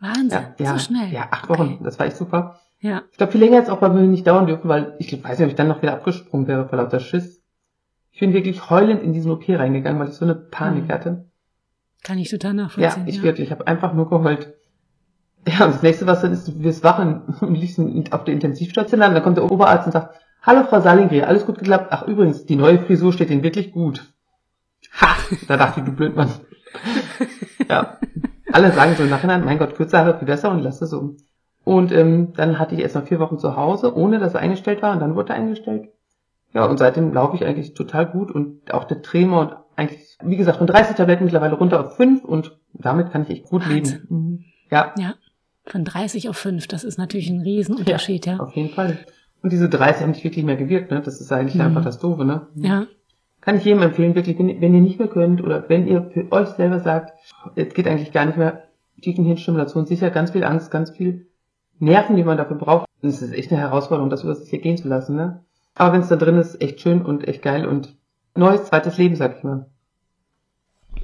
Wahnsinn, 0.00 0.30
Ja, 0.30 0.54
ja, 0.66 0.72
so 0.72 0.78
schnell. 0.78 1.10
ja, 1.10 1.28
acht 1.30 1.48
Wochen, 1.48 1.62
Okay. 1.62 1.78
das 1.82 1.98
war 1.98 2.04
echt 2.06 2.16
super. 2.18 2.60
Ja, 2.80 3.02
Ich 3.10 3.16
glaube, 3.16 3.32
viel 3.32 3.40
länger 3.40 3.56
jetzt 3.56 3.70
auch 3.70 3.78
bei 3.78 3.88
mir 3.88 4.02
nicht 4.02 4.26
dauern 4.26 4.46
dürfen, 4.46 4.68
weil 4.68 4.96
ich 4.98 5.12
weiß 5.12 5.38
nicht, 5.38 5.46
ob 5.46 5.50
ich 5.50 5.54
dann 5.54 5.68
noch 5.68 5.80
wieder 5.80 5.92
abgesprungen 5.94 6.46
wäre 6.46 6.68
vor 6.68 6.76
lauter 6.76 7.00
Schiss. 7.00 7.42
Ich 8.10 8.20
bin 8.20 8.34
wirklich 8.34 8.68
heulend 8.68 9.02
in 9.02 9.14
diesen 9.14 9.30
OP 9.32 9.44
reingegangen, 9.48 9.98
weil 9.98 10.08
ich 10.08 10.14
so 10.14 10.26
eine 10.26 10.34
Panik 10.34 10.84
Mhm. 10.88 10.92
hatte. 10.92 11.24
kann 12.02 12.18
ich 12.18 12.28
total 12.30 12.50
Ja, 12.56 12.62
nachvollziehen. 12.64 13.06
ich 13.06 13.22
wirklich, 13.22 13.46
ich 13.48 13.50
habe 13.52 13.66
einfach 13.66 13.94
nur 13.94 14.08
geheult. 14.10 14.54
Ja, 15.46 15.64
und 15.66 15.74
das 15.74 15.82
nächste, 15.82 16.06
was 16.06 16.20
dann 16.20 16.32
ist, 16.32 16.48
du 16.48 16.62
wirst 16.62 16.84
wach 16.84 16.98
und 16.98 17.22
und 17.42 17.54
liegst 17.54 17.78
auf 18.12 18.24
der 18.24 18.34
Intensivstation 18.34 19.00
an, 19.00 19.14
dann 19.14 19.22
kommt 19.22 19.38
der 19.38 19.50
Oberarzt 19.50 19.86
und 19.86 19.92
sagt, 19.92 20.14
hallo 20.42 20.64
Frau 20.68 20.80
Salingri, 20.80 21.22
alles 21.22 21.46
gut 21.46 21.58
geklappt? 21.58 21.88
Ach 21.90 22.06
übrigens, 22.06 22.46
die 22.46 22.56
neue 22.56 22.78
Frisur 22.78 23.12
steht 23.12 23.30
Ihnen 23.30 23.42
wirklich 23.42 23.72
gut. 23.72 24.12
Ha, 25.00 25.16
da 25.48 25.56
dachte 25.56 25.80
ich, 25.80 25.86
du 25.86 25.92
Blödmann. 25.92 26.30
ja, 27.68 27.98
alle 28.52 28.72
sagen 28.72 28.94
so 28.96 29.02
im 29.04 29.10
Nachhinein, 29.10 29.44
mein 29.44 29.58
Gott, 29.58 29.74
kürzer 29.74 29.98
Haare 29.98 30.18
viel 30.18 30.26
besser 30.26 30.50
und 30.50 30.60
lass 30.60 30.80
es 30.82 30.90
so. 30.90 31.16
Und 31.64 31.92
ähm, 31.92 32.32
dann 32.34 32.58
hatte 32.58 32.74
ich 32.74 32.80
erst 32.80 32.94
mal 32.94 33.02
vier 33.06 33.20
Wochen 33.20 33.38
zu 33.38 33.56
Hause, 33.56 33.94
ohne 33.94 34.18
dass 34.18 34.34
er 34.34 34.40
eingestellt 34.40 34.82
war 34.82 34.92
und 34.92 35.00
dann 35.00 35.14
wurde 35.14 35.30
er 35.32 35.36
eingestellt. 35.36 35.88
Ja, 36.52 36.64
und 36.64 36.78
seitdem 36.78 37.12
laufe 37.12 37.36
ich 37.36 37.44
eigentlich 37.44 37.74
total 37.74 38.06
gut 38.06 38.30
und 38.32 38.72
auch 38.74 38.84
der 38.84 39.02
Tremor 39.02 39.40
und 39.42 39.56
eigentlich, 39.76 40.16
wie 40.22 40.36
gesagt, 40.36 40.58
von 40.58 40.66
30 40.66 40.96
Tabletten 40.96 41.24
mittlerweile 41.24 41.54
runter 41.54 41.80
auf 41.84 41.96
5 41.96 42.24
und 42.24 42.58
damit 42.72 43.12
kann 43.12 43.22
ich 43.22 43.30
echt 43.30 43.44
gut 43.44 43.62
Wahnsinn. 43.68 44.00
leben. 44.00 44.06
Mhm. 44.08 44.44
Ja, 44.70 44.94
Ja, 44.98 45.14
von 45.64 45.84
30 45.84 46.28
auf 46.28 46.36
5, 46.38 46.66
das 46.66 46.82
ist 46.82 46.98
natürlich 46.98 47.28
ein 47.30 47.40
Riesenunterschied, 47.42 48.26
ja. 48.26 48.38
auf 48.38 48.52
jeden 48.56 48.70
Fall. 48.70 48.98
Und 49.42 49.52
diese 49.52 49.68
30 49.68 50.02
haben 50.02 50.10
nicht 50.10 50.24
wirklich 50.24 50.44
mehr 50.44 50.56
gewirkt, 50.56 50.90
ne? 50.90 51.00
Das 51.04 51.20
ist 51.20 51.32
eigentlich 51.32 51.54
Mhm. 51.54 51.62
einfach 51.62 51.82
das 51.84 51.98
Doofe, 51.98 52.24
ne? 52.24 52.46
Ja, 52.56 52.86
Kann 53.40 53.56
ich 53.56 53.64
jedem 53.64 53.82
empfehlen, 53.82 54.14
wirklich, 54.14 54.38
wenn, 54.38 54.60
wenn 54.60 54.74
ihr 54.74 54.82
nicht 54.82 54.98
mehr 54.98 55.08
könnt 55.08 55.42
oder 55.42 55.66
wenn 55.68 55.86
ihr 55.88 56.10
für 56.12 56.30
euch 56.30 56.48
selber 56.50 56.78
sagt, 56.80 57.14
es 57.54 57.72
geht 57.72 57.86
eigentlich 57.88 58.12
gar 58.12 58.26
nicht 58.26 58.36
mehr, 58.36 58.64
Tiefenhirnstimulation, 59.00 59.86
sicher 59.86 60.10
ganz 60.10 60.32
viel 60.32 60.44
Angst, 60.44 60.70
ganz 60.70 60.90
viel 60.90 61.26
Nerven, 61.78 62.16
die 62.16 62.22
man 62.24 62.36
dafür 62.36 62.56
braucht. 62.58 62.86
Und 63.02 63.08
es 63.08 63.22
ist 63.22 63.32
echt 63.32 63.50
eine 63.50 63.60
Herausforderung, 63.62 64.10
das 64.10 64.24
über 64.24 64.34
sich 64.34 64.50
hier 64.50 64.60
gehen 64.60 64.76
zu 64.76 64.88
lassen, 64.88 65.16
ne? 65.16 65.40
Aber 65.74 65.94
wenn 65.94 66.02
es 66.02 66.08
da 66.08 66.16
drin 66.16 66.36
ist, 66.36 66.60
echt 66.60 66.80
schön 66.82 67.00
und 67.02 67.26
echt 67.26 67.40
geil 67.42 67.64
und 67.66 67.96
neues, 68.36 68.64
zweites 68.66 68.98
Leben, 68.98 69.16
sag 69.16 69.38
ich 69.38 69.42
mal. 69.44 69.66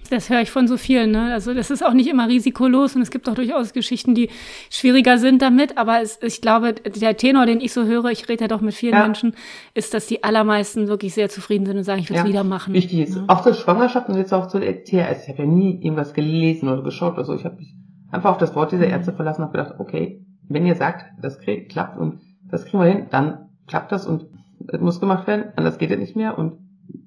Das 0.09 0.31
höre 0.31 0.41
ich 0.43 0.51
von 0.51 0.67
so 0.69 0.77
vielen, 0.77 1.11
ne? 1.11 1.33
Also 1.33 1.55
das 1.55 1.71
ist 1.71 1.85
auch 1.85 1.93
nicht 1.93 2.09
immer 2.09 2.29
risikolos 2.29 2.97
und 2.97 3.03
es 3.03 3.11
gibt 3.11 3.29
auch 3.29 3.35
durchaus 3.35 3.73
Geschichten, 3.73 4.15
die 4.15 4.31
schwieriger 4.71 5.19
sind 5.19 5.43
damit, 5.43 5.79
aber 5.79 6.01
es, 6.03 6.19
ich 6.23 6.41
glaube, 6.41 6.75
der 6.75 7.17
Tenor, 7.17 7.47
den 7.47 7.61
ich 7.61 7.73
so 7.73 7.85
höre, 7.85 8.07
ich 8.07 8.29
rede 8.29 8.45
ja 8.45 8.49
doch 8.49 8.61
mit 8.61 8.75
vielen 8.75 8.95
Ja. 8.95 9.03
Menschen, 9.03 9.35
ist, 9.75 9.95
dass 9.95 10.07
die 10.07 10.25
allermeisten 10.25 10.89
wirklich 10.89 11.15
sehr 11.15 11.29
zufrieden 11.29 11.67
sind 11.67 11.77
und 11.79 11.85
sagen, 11.85 12.01
ich 12.01 12.09
will 12.11 12.17
es 12.17 12.23
Ja, 12.23 12.29
wieder 12.29 12.45
machen. 12.45 12.75
Wichtig 12.75 13.01
ist, 13.01 13.17
Ja. 13.17 13.25
auch 13.29 13.43
zur 13.43 13.55
Schwangerschaft 13.55 14.09
und 14.09 14.17
jetzt 14.17 14.33
auch 14.33 14.49
zur 14.49 14.61
TRS. 14.61 15.25
Ich 15.25 15.29
habe 15.29 15.39
ja 15.43 15.47
nie 15.47 15.81
irgendwas 15.83 16.15
gelesen 16.15 16.69
oder 16.69 16.83
geschaut 16.83 17.15
oder 17.15 17.25
so. 17.25 17.35
Ich 17.35 17.45
habe 17.45 17.57
mich 17.57 17.75
einfach 18.11 18.31
auf 18.31 18.39
das 18.39 18.55
Wort 18.55 18.73
dieser 18.73 18.87
Ärzte 18.87 19.13
verlassen 19.13 19.43
und 19.43 19.49
habe 19.49 19.59
gedacht, 19.59 19.81
okay, 19.81 20.25
wenn 20.49 20.67
ihr 20.67 20.75
sagt, 20.77 21.07
das 21.21 21.39
klappt 21.69 21.99
und 21.99 22.21
das 22.51 22.65
kriegen 22.65 22.79
wir 22.83 22.89
hin, 22.89 23.07
dann 23.11 23.49
klappt 23.67 23.91
das 23.93 24.07
und 24.07 24.27
es 24.69 24.81
muss 24.81 25.01
gemacht 25.01 25.27
werden, 25.27 25.47
anders 25.57 25.79
geht 25.79 25.91
es 25.91 25.99
nicht 25.99 26.17
mehr 26.17 26.39
und 26.39 26.59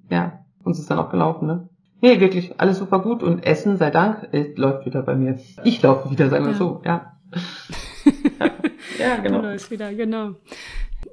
ja, 0.09 0.39
uns 0.63 0.77
ist 0.79 0.91
dann 0.91 0.99
auch 0.99 1.09
gelaufen, 1.09 1.47
ne? 1.47 1.69
Nee, 2.01 2.19
wirklich, 2.19 2.53
alles 2.57 2.77
super 2.77 2.99
gut 2.99 3.23
und 3.23 3.45
Essen, 3.45 3.77
sei 3.77 3.89
Dank, 3.91 4.29
es 4.31 4.57
läuft 4.57 4.85
wieder 4.85 5.01
bei 5.01 5.15
mir. 5.15 5.37
Ich 5.63 5.81
laufe 5.81 6.09
wieder, 6.09 6.29
sagen 6.29 6.45
wir 6.45 6.51
Ja. 6.51 6.57
so, 6.57 6.81
ja. 6.85 7.13
ja, 8.99 9.17
genau. 9.17 9.41
Genau, 9.41 9.53
ist 9.53 9.69
wieder, 9.69 9.93
genau. 9.93 10.35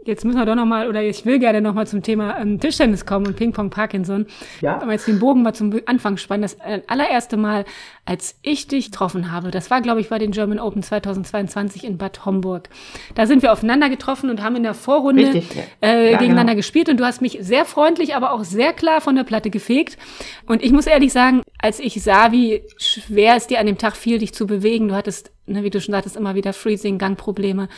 Jetzt 0.07 0.25
müssen 0.25 0.39
wir 0.39 0.47
doch 0.47 0.55
noch 0.55 0.67
mal, 0.67 0.89
oder 0.89 1.03
ich 1.03 1.25
will 1.27 1.39
gerne 1.39 1.61
noch 1.61 1.75
mal 1.75 1.87
zum 1.87 2.03
Thema 2.03 2.39
ähm, 2.41 2.61
Tischtennis 2.61 3.05
kommen 3.05 3.27
und 3.27 3.37
Ping-Pong 3.37 3.71
Parkinson. 3.71 4.27
Ja. 4.61 4.81
Aber 4.81 4.93
jetzt 4.93 5.09
den 5.09 5.19
Bogen 5.19 5.43
mal 5.43 5.53
zum 5.53 5.75
Anfang 5.87 6.17
spannen. 6.17 6.43
Das 6.43 6.55
äh, 6.55 6.83
allererste 6.87 7.37
Mal, 7.37 7.65
als 8.05 8.37
ich 8.43 8.69
dich 8.69 8.93
getroffen 8.93 9.33
habe, 9.33 9.51
das 9.51 9.71
war, 9.71 9.81
glaube 9.81 10.01
ich, 10.01 10.09
bei 10.09 10.19
den 10.19 10.31
German 10.31 10.61
Open 10.61 10.83
2022 10.83 11.85
in 11.85 11.99
Bad 11.99 12.25
Homburg. 12.25 12.69
Da 13.15 13.27
sind 13.27 13.43
wir 13.43 13.53
aufeinander 13.53 13.89
getroffen 13.89 14.31
und 14.31 14.43
haben 14.43 14.57
in 14.57 14.63
der 14.63 14.75
Vorrunde 14.75 15.25
Richtig, 15.27 15.55
ja. 15.55 15.63
äh, 15.89 16.13
Ja, 16.13 16.19
gegeneinander 16.19 16.53
genau. 16.53 16.59
gespielt 16.59 16.89
und 16.89 16.99
du 16.99 17.05
hast 17.05 17.21
mich 17.21 17.39
sehr 17.41 17.65
freundlich, 17.65 18.15
aber 18.15 18.33
auch 18.33 18.45
sehr 18.45 18.73
klar 18.73 19.01
von 19.01 19.17
der 19.17 19.25
Platte 19.25 19.51
gefegt. 19.51 19.99
Und 20.47 20.63
ich 20.63 20.73
muss 20.73 20.87
ehrlich 20.87 21.13
sagen, 21.13 21.43
als 21.59 21.81
ich 21.81 22.03
sah, 22.03 22.33
wie 22.33 22.63
schwer 22.77 23.37
es 23.37 23.47
dir 23.47 23.61
an 23.61 23.67
dem 23.67 23.79
Tag 23.79 23.97
fiel, 23.97 24.19
dich 24.19 24.35
zu 24.35 24.47
bewegen, 24.47 24.89
du 24.89 24.95
hattest, 24.95 25.33
ne, 25.47 25.63
wie 25.63 25.71
du 25.71 25.81
schon 25.81 25.93
sagtest, 25.93 26.17
immer 26.17 26.35
wieder 26.35 26.53
Freezing, 26.53 26.99
Gangprobleme. 26.99 27.69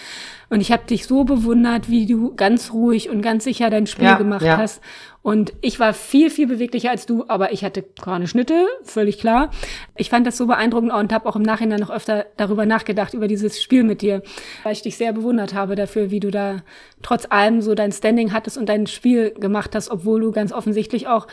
Und 0.51 0.61
ich 0.61 0.73
habe 0.73 0.85
dich 0.87 1.07
so 1.07 1.25
bewundert, 1.25 1.89
wie 1.89 2.07
du 2.07 2.35
ganz 2.35 2.73
ruhig 2.73 3.09
und 3.09 3.23
ganz 3.23 3.45
sicher 3.45 3.71
dein 3.71 3.87
Spiel 3.87 4.07
Ja, 4.07 4.17
gemacht 4.19 4.43
ja. 4.43 4.57
hast. 4.59 4.81
Und 5.21 5.53
ich 5.61 5.79
war 5.81 5.93
viel, 5.95 6.31
viel 6.31 6.47
beweglicher 6.47 6.91
als 6.91 7.05
du, 7.05 7.25
aber 7.29 7.53
ich 7.53 7.65
hatte 7.65 7.83
keine 7.83 8.29
Schnitte, 8.29 8.67
völlig 8.85 9.19
klar. 9.19 9.51
Ich 9.97 10.11
fand 10.11 10.27
das 10.27 10.37
so 10.39 10.47
beeindruckend 10.47 10.93
und 10.93 11.13
habe 11.13 11.29
auch 11.29 11.37
im 11.37 11.43
Nachhinein 11.43 11.81
noch 11.81 11.91
öfter 11.91 12.27
darüber 12.37 12.65
nachgedacht, 12.67 13.15
über 13.15 13.27
dieses 13.29 13.61
Spiel 13.61 13.83
mit 13.83 14.01
dir, 14.01 14.23
weil 14.63 14.73
ich 14.73 14.83
dich 14.83 14.97
sehr 14.97 15.13
bewundert 15.13 15.55
habe 15.55 15.75
dafür, 15.75 16.11
wie 16.11 16.21
du 16.21 16.31
da 16.31 16.59
trotz 17.03 17.27
allem 17.31 17.61
so 17.63 17.75
dein 17.75 17.93
Standing 17.93 18.33
hattest 18.33 18.57
und 18.57 18.69
dein 18.69 18.87
Spiel 18.87 19.31
gemacht 19.33 19.75
hast, 19.75 19.91
obwohl 19.91 20.21
du 20.21 20.31
ganz 20.33 20.53
offensichtlich 20.53 21.09
auch 21.09 21.27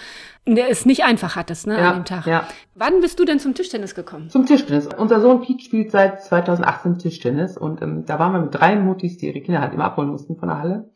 ne, 0.45 0.67
es 0.69 0.86
nicht 0.86 1.04
einfach 1.06 1.36
hattest 1.36 1.67
ne, 1.67 1.78
Ja, 1.78 1.91
an 1.91 2.00
dem 2.02 2.06
Tag. 2.06 2.26
ja. 2.26 2.48
Wann 2.74 3.00
bist 3.02 3.19
du 3.19 3.26
denn 3.26 3.39
zum 3.39 3.54
Tischtennis 3.54 3.95
gekommen? 3.95 4.30
Zum 4.30 4.45
Tischtennis. 4.45 4.89
Unser 4.98 5.21
Sohn 5.21 5.41
Pete 5.41 5.63
spielt 5.63 5.91
seit 5.91 6.21
2018 6.24 6.98
Tischtennis 6.98 7.58
und 7.58 7.82
ähm, 7.82 8.06
da 8.06 8.19
waren 8.19 8.34
wir 8.34 8.41
mit 8.41 8.54
drei 8.54 8.76
Mutis, 8.76 9.17
die 9.17 9.28
ihre 9.28 9.39
Kinder 9.41 9.62
halt 9.62 9.74
immer 9.74 9.86
abholen 9.86 10.10
mussten 10.10 10.36
von 10.36 10.50
der 10.50 10.58
Halle. 10.60 10.89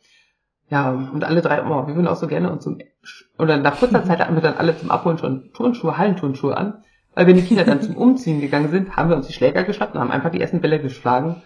Ja, 0.70 0.90
und 0.90 1.24
alle 1.24 1.42
drei, 1.42 1.64
oh, 1.64 1.86
wir 1.88 1.96
würden 1.96 2.06
auch 2.06 2.16
so 2.16 2.28
gerne 2.28 2.50
und 2.50 2.62
zum, 2.62 2.78
oder 3.38 3.56
nach 3.56 3.78
kurzer 3.78 4.04
Zeit 4.04 4.20
hatten 4.20 4.34
wir 4.34 4.42
dann 4.42 4.56
alle 4.56 4.76
zum 4.78 4.90
Abholen 4.90 5.18
schon 5.18 5.50
Turnschuhe, 5.52 5.98
Hallenturnschuhe 5.98 6.56
an. 6.56 6.84
Weil 7.14 7.26
wenn 7.26 7.36
die 7.36 7.42
Kinder 7.42 7.64
dann 7.64 7.82
zum 7.82 7.96
Umziehen 7.96 8.40
gegangen 8.40 8.70
sind, 8.70 8.96
haben 8.96 9.08
wir 9.08 9.16
uns 9.16 9.26
die 9.26 9.32
Schläger 9.32 9.64
geschnappt 9.64 9.94
und 9.94 10.00
haben 10.00 10.12
einfach 10.12 10.30
die 10.30 10.40
ersten 10.40 10.60
Bälle 10.60 10.80
geschlagen 10.80 11.42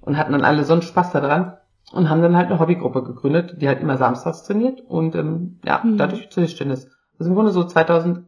und 0.00 0.16
hatten 0.16 0.32
dann 0.32 0.44
alle 0.44 0.62
so 0.64 0.72
einen 0.72 0.82
Spaß 0.82 1.10
daran 1.10 1.56
und 1.92 2.08
haben 2.08 2.22
dann 2.22 2.36
halt 2.36 2.48
eine 2.48 2.60
Hobbygruppe 2.60 3.02
gegründet, 3.02 3.56
die 3.60 3.66
halt 3.66 3.80
immer 3.80 3.96
samstags 3.96 4.44
trainiert 4.44 4.80
und 4.82 5.16
ähm, 5.16 5.58
ja, 5.64 5.80
mhm. 5.82 5.98
dadurch 5.98 6.30
zu 6.30 6.40
Tischtennis. 6.40 6.88
Also 7.18 7.30
im 7.30 7.34
Grunde 7.34 7.50
so 7.50 7.64
2018 7.64 8.24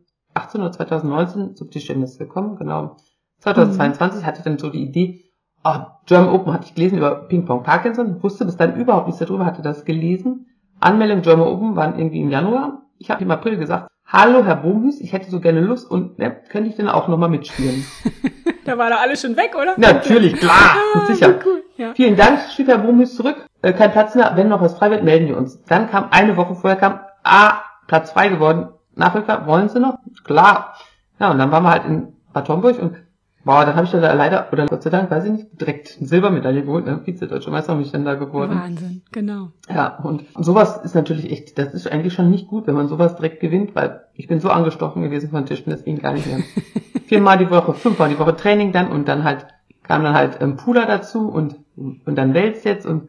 oder 0.55 0.73
2019 0.73 1.55
zu 1.55 1.67
Tischtennis 1.67 2.19
gekommen, 2.19 2.57
genau. 2.57 2.97
2022 3.39 4.23
mhm. 4.23 4.27
hatte 4.27 4.39
ich 4.39 4.45
dann 4.45 4.59
so 4.59 4.71
die 4.71 4.83
Idee, 4.83 5.22
oh, 5.65 5.77
German 6.07 6.31
Open 6.31 6.53
hatte 6.53 6.67
ich 6.67 6.75
gelesen 6.75 6.99
über 6.99 7.15
Ping 7.29 7.45
Pong 7.45 7.63
Parkinson, 7.63 8.23
wusste 8.23 8.45
bis 8.45 8.57
dann 8.57 8.77
überhaupt 8.77 9.07
nichts 9.07 9.21
darüber, 9.21 9.47
hatte 9.47 9.63
das 9.63 9.85
gelesen. 9.85 10.47
Anmeldung 10.81 11.23
German 11.23 11.47
Open 11.47 11.77
waren 11.77 11.99
irgendwie 11.99 12.21
im 12.21 12.31
Januar. 12.31 12.83
Ich 12.99 13.11
habe 13.11 13.23
im 13.23 13.31
April 13.31 13.57
gesagt, 13.57 13.89
hallo 14.07 14.45
Herr 14.45 14.57
Bohmhüs, 14.57 15.01
ich 15.01 15.13
hätte 15.13 15.31
so 15.31 15.41
gerne 15.41 15.61
Lust 15.61 15.91
und 15.91 16.19
ne, 16.19 16.37
könnte 16.51 16.71
ich 16.71 16.77
denn 16.77 16.89
auch 16.89 17.09
nochmal 17.09 17.29
mitspielen. 17.29 17.85
da 18.65 18.79
war 18.79 18.91
da 18.91 18.97
alles 18.97 19.21
schon 19.21 19.37
weg, 19.37 19.55
oder? 19.57 19.75
Natürlich, 19.77 20.35
klar, 20.35 20.77
ah, 20.95 21.07
sicher. 21.07 21.35
Cool, 21.45 21.63
ja. 21.77 21.95
Vielen 21.95 22.17
Dank, 22.17 22.41
schrieb 22.55 22.69
Herr 22.69 22.79
Bohmhüs 22.79 23.15
zurück. 23.15 23.47
Äh, 23.63 23.73
kein 23.73 23.93
Platz 23.93 24.15
mehr, 24.15 24.33
wenn 24.35 24.49
noch 24.49 24.61
was 24.61 24.75
frei 24.75 24.91
wird, 24.91 25.05
melden 25.05 25.29
wir 25.29 25.37
uns. 25.37 25.63
Dann 25.65 25.89
kam 25.89 26.09
eine 26.11 26.37
Woche 26.37 26.55
vorher 26.55 26.79
kam, 26.79 27.01
ah, 27.23 27.63
Platz 27.87 28.11
frei 28.11 28.29
geworden. 28.29 28.69
Nachrücker, 28.95 29.47
wollen 29.47 29.69
Sie 29.69 29.81
noch? 29.81 29.99
Klar. 30.25 30.75
Ja, 31.19 31.31
und 31.31 31.39
dann 31.39 31.51
waren 31.51 31.63
wir 31.63 31.71
halt 31.71 31.85
in 31.87 32.13
Bad 32.33 32.49
Homburg 32.49 32.79
und 32.81 32.97
Boah, 33.45 33.65
dann 33.67 33.75
habe 33.75 33.87
ich 33.87 33.91
da 33.91 34.13
leider, 34.13 34.49
oder 34.53 34.67
Gott 34.67 34.85
sei 34.85 34.91
Dank, 34.91 35.11
weiß 35.11 35.25
ich 35.25 35.33
nicht, 35.33 35.61
direkt 35.61 35.97
eine 35.99 36.07
Silbermedaille 36.07 36.63
geholt, 36.63 36.87
ne? 36.87 37.01
Vize-Deutsche 37.05 37.51
Meister 37.51 37.73
habe 37.73 37.83
ich 37.83 37.91
dann 37.91 38.05
da 38.05 38.15
geworden. 38.15 38.61
Viertel, 38.67 39.01
genau. 39.11 39.49
Ja, 39.69 39.99
und 39.99 40.25
sowas 40.39 40.81
ist 40.85 40.95
natürlich 40.95 41.31
echt, 41.31 41.59
das 41.59 41.75
ist 41.75 41.91
eigentlich 41.91 42.13
schon 42.13 42.31
nicht 42.31 42.47
gut, 42.47 42.69
wenn 42.69 42.77
man 42.77 42.87
sowas 42.87 43.17
direkt 43.17 43.41
gewinnt, 43.41 43.75
weil 43.75 44.05
ich 44.15 44.29
bin 44.29 44.39
so 44.39 44.49
angestochen 44.49 45.03
gewesen 45.03 45.31
von 45.31 45.45
Tischtennis, 45.45 45.81
das 45.81 45.85
ging 45.85 45.99
gar 45.99 46.13
nicht 46.13 46.27
mehr. 46.27 46.39
Viermal 47.07 47.39
die 47.39 47.51
Woche, 47.51 47.75
fünfmal 47.75 48.11
die 48.11 48.19
Woche 48.19 48.37
Training 48.37 48.71
dann 48.71 48.93
und 48.93 49.09
dann 49.09 49.25
halt, 49.25 49.47
kam 49.83 50.05
dann 50.05 50.15
halt 50.15 50.39
ähm, 50.41 50.57
Pula 50.57 50.87
dazu 50.87 51.29
und, 51.29 51.57
und 51.77 52.15
dann 52.15 52.35
Wels 52.35 52.63
jetzt 52.63 52.87
und 52.87 53.09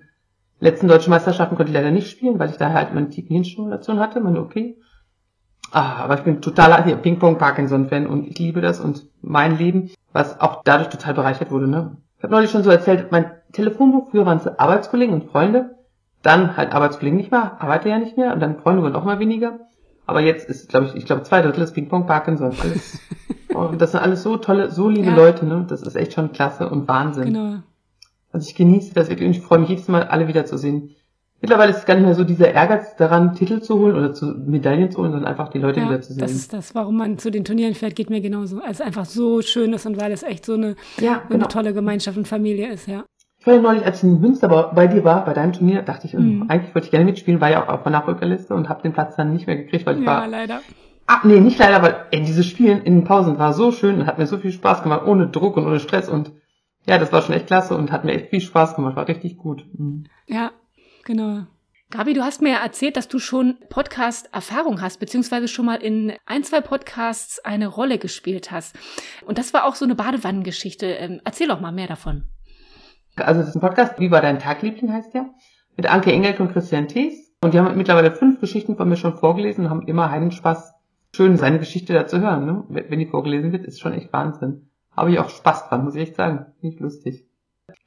letzten 0.59 0.87
deutschen 0.87 1.11
Meisterschaften 1.11 1.55
konnte 1.55 1.71
ich 1.71 1.77
leider 1.77 1.91
nicht 1.91 2.09
spielen, 2.09 2.39
weil 2.39 2.49
ich 2.49 2.57
da 2.57 2.73
halt 2.73 2.93
meine 2.93 3.09
tiefen 3.09 3.33
Hirnstimulation 3.33 3.99
hatte, 3.99 4.19
meine 4.19 4.41
OP. 4.41 4.55
Ah, 5.73 6.03
aber 6.03 6.13
ich 6.13 6.21
bin 6.21 6.39
totaler 6.39 6.83
hier 6.83 6.95
Ping-Pong-Parkinson-Fan 6.97 8.05
und 8.05 8.27
ich 8.27 8.37
liebe 8.37 8.61
das 8.61 8.79
und 8.79 9.07
mein 9.23 9.57
Leben, 9.57 9.89
was 10.11 10.39
auch 10.39 10.61
dadurch 10.63 10.89
total 10.89 11.15
bereichert 11.15 11.49
wurde, 11.49 11.67
ne? 11.67 11.97
Ich 12.17 12.23
habe 12.23 12.31
neulich 12.31 12.51
schon 12.51 12.63
so 12.63 12.69
erzählt, 12.69 13.11
mein 13.11 13.31
Telefonbuch 13.53 14.11
früher 14.11 14.27
waren 14.27 14.37
es 14.37 14.47
Arbeitskollegen 14.47 15.15
und 15.15 15.31
Freunde, 15.31 15.75
dann 16.21 16.57
halt 16.57 16.73
Arbeitskollegen 16.73 17.17
nicht 17.17 17.31
mehr, 17.31 17.59
arbeite 17.59 17.89
ja 17.89 17.97
nicht 17.97 18.17
mehr 18.17 18.33
und 18.33 18.39
dann 18.39 18.59
Freunde 18.59 18.83
wurden 18.83 18.95
auch 18.95 19.03
mal 19.03 19.17
weniger. 19.17 19.61
Aber 20.05 20.21
jetzt 20.21 20.47
ist, 20.47 20.69
glaube 20.69 20.85
ich, 20.85 20.95
ich 20.95 21.05
glaube 21.05 21.23
zwei 21.23 21.41
Drittel 21.41 21.63
ist 21.63 21.73
Ping-Pong 21.73 22.05
Parkinson. 22.05 22.53
Alles, 22.61 22.99
oh, 23.55 23.69
das 23.75 23.93
sind 23.93 24.01
alles 24.01 24.21
so 24.21 24.37
tolle, 24.37 24.69
so 24.69 24.89
liebe 24.89 25.07
ja. 25.07 25.15
Leute, 25.15 25.47
ne? 25.47 25.65
Das 25.67 25.81
ist 25.81 25.95
echt 25.95 26.13
schon 26.13 26.33
klasse 26.33 26.69
und 26.69 26.87
Wahnsinn. 26.87 27.33
Genau. 27.33 27.55
Also 28.31 28.47
ich 28.47 28.53
genieße 28.53 28.93
das 28.93 29.09
wirklich 29.09 29.25
und 29.25 29.35
ich 29.35 29.41
freue 29.41 29.57
mich 29.57 29.69
jedes 29.69 29.87
Mal, 29.87 30.03
alle 30.03 30.27
wiederzusehen. 30.27 30.91
Mittlerweile 31.43 31.71
ist 31.71 31.79
es 31.79 31.85
gar 31.85 31.95
nicht 31.95 32.05
mehr 32.05 32.15
so 32.15 32.23
dieser 32.23 32.53
Ehrgeiz 32.53 32.95
daran, 32.95 33.35
Titel 33.35 33.59
zu 33.59 33.77
holen 33.77 33.97
oder 33.97 34.13
zu 34.13 34.27
Medaillen 34.27 34.89
zu 34.89 34.99
holen, 34.99 35.11
sondern 35.11 35.29
einfach 35.29 35.49
die 35.49 35.59
Leute 35.59 35.81
ja, 35.81 35.87
wieder 35.87 35.99
zu 35.99 36.13
sehen. 36.13 36.21
Das 36.21 36.31
ist 36.31 36.53
das, 36.53 36.73
warum 36.73 36.95
man 36.95 37.17
zu 37.17 37.31
den 37.31 37.43
Turnieren 37.43 37.75
fährt, 37.75 37.97
geht 37.97 38.09
mir 38.09 38.21
genauso. 38.21 38.61
Weil 38.61 38.71
es 38.71 38.79
einfach 38.79 39.03
so 39.03 39.41
schön 39.41 39.73
ist 39.73 39.85
und 39.85 39.99
weil 39.99 40.13
es 40.13 40.23
echt 40.23 40.45
so 40.45 40.53
eine, 40.53 40.77
ja, 41.01 41.21
genau. 41.27 41.43
eine 41.43 41.47
tolle 41.49 41.73
Gemeinschaft 41.73 42.17
und 42.17 42.29
Familie 42.29 42.71
ist, 42.71 42.87
ja. 42.87 43.03
Ich 43.39 43.45
war 43.45 43.55
ja 43.55 43.61
neulich, 43.61 43.85
als 43.85 43.97
ich 43.97 44.03
in 44.05 44.21
Münster 44.21 44.47
bei 44.73 44.87
dir 44.87 45.03
war, 45.03 45.25
bei 45.25 45.33
deinem 45.33 45.51
Turnier, 45.51 45.81
dachte 45.81 46.07
ich, 46.07 46.13
mhm. 46.13 46.45
eigentlich 46.47 46.73
wollte 46.73 46.85
ich 46.85 46.91
gerne 46.91 47.03
mitspielen, 47.03 47.41
war 47.41 47.51
ja 47.51 47.61
auch 47.61 47.67
auf 47.67 47.83
der 47.83 47.91
Nachrückerliste 47.91 48.53
und 48.53 48.69
habe 48.69 48.81
den 48.81 48.93
Platz 48.93 49.17
dann 49.17 49.33
nicht 49.33 49.45
mehr 49.45 49.57
gekriegt, 49.57 49.85
weil 49.85 49.97
ich 49.97 50.05
ja, 50.05 50.07
war. 50.07 50.21
Ja, 50.21 50.27
leider. 50.27 50.61
Ah, 51.07 51.19
nee, 51.25 51.41
nicht 51.41 51.59
leider, 51.59 51.83
weil 51.83 52.05
ey, 52.11 52.21
dieses 52.21 52.45
Spielen 52.45 52.83
in 52.83 52.99
den 52.99 53.03
Pausen 53.03 53.37
war 53.37 53.51
so 53.51 53.73
schön 53.73 53.99
und 53.99 54.05
hat 54.05 54.17
mir 54.17 54.27
so 54.27 54.37
viel 54.37 54.53
Spaß 54.53 54.81
gemacht, 54.81 55.05
ohne 55.05 55.27
Druck 55.27 55.57
und 55.57 55.67
ohne 55.67 55.81
Stress 55.81 56.07
und 56.07 56.31
ja, 56.87 56.97
das 56.97 57.11
war 57.11 57.21
schon 57.21 57.35
echt 57.35 57.47
klasse 57.47 57.75
und 57.75 57.91
hat 57.91 58.05
mir 58.05 58.13
echt 58.13 58.29
viel 58.29 58.39
Spaß 58.39 58.75
gemacht, 58.77 58.95
war 58.95 59.09
richtig 59.09 59.37
gut. 59.37 59.65
Mhm. 59.73 60.05
Ja, 60.25 60.51
genau. 61.03 61.45
Gabi, 61.93 62.15
du 62.15 62.23
hast 62.23 62.41
mir 62.41 62.53
ja 62.53 62.63
erzählt, 62.63 62.97
dass 62.97 63.07
du 63.07 63.19
schon 63.19 63.57
Podcast-Erfahrung 63.69 64.81
hast, 64.81 64.99
beziehungsweise 64.99 65.47
schon 65.47 65.67
mal 65.67 65.75
in 65.75 66.13
ein, 66.25 66.43
zwei 66.43 66.59
Podcasts 66.59 67.37
eine 67.45 67.67
Rolle 67.67 67.99
gespielt 67.99 68.49
hast. 68.49 68.75
Und 69.27 69.37
das 69.37 69.53
war 69.53 69.65
auch 69.65 69.75
so 69.75 69.85
eine 69.85 69.93
Badewannengeschichte. 69.93 70.87
Ähm, 70.87 71.21
erzähl 71.23 71.47
doch 71.47 71.61
mal 71.61 71.71
mehr 71.71 71.85
davon. 71.85 72.23
Also 73.15 73.41
das 73.41 73.49
ist 73.49 73.55
ein 73.55 73.61
Podcast, 73.61 73.99
Wie 73.99 74.09
war 74.09 74.21
dein 74.21 74.39
Tag, 74.39 74.63
Liebling 74.63 74.91
heißt 74.91 75.13
der, 75.13 75.29
mit 75.77 75.91
Anke 75.91 76.11
Engelke 76.11 76.41
und 76.41 76.51
Christian 76.51 76.87
Thees. 76.87 77.31
Und 77.43 77.53
die 77.53 77.59
haben 77.59 77.77
mittlerweile 77.77 78.11
fünf 78.11 78.39
Geschichten 78.39 78.75
von 78.75 78.89
mir 78.89 78.95
schon 78.95 79.17
vorgelesen 79.17 79.65
und 79.65 79.69
haben 79.69 79.87
immer 79.87 80.09
einen 80.09 80.31
Spaß, 80.31 80.73
schön 81.15 81.37
seine 81.37 81.59
Geschichte 81.59 81.93
da 81.93 82.07
zu 82.07 82.19
hören. 82.21 82.45
Ne? 82.45 82.63
Wenn 82.69 82.97
die 82.97 83.05
vorgelesen 83.05 83.51
wird, 83.51 83.65
ist 83.65 83.79
schon 83.79 83.93
echt 83.93 84.11
Wahnsinn. 84.11 84.69
Habe 84.95 85.11
ich 85.11 85.19
auch 85.19 85.29
Spaß 85.29 85.69
dran, 85.69 85.83
muss 85.83 85.93
ich 85.93 86.01
echt 86.01 86.15
sagen. 86.15 86.47
Nicht 86.61 86.79
lustig. 86.79 87.27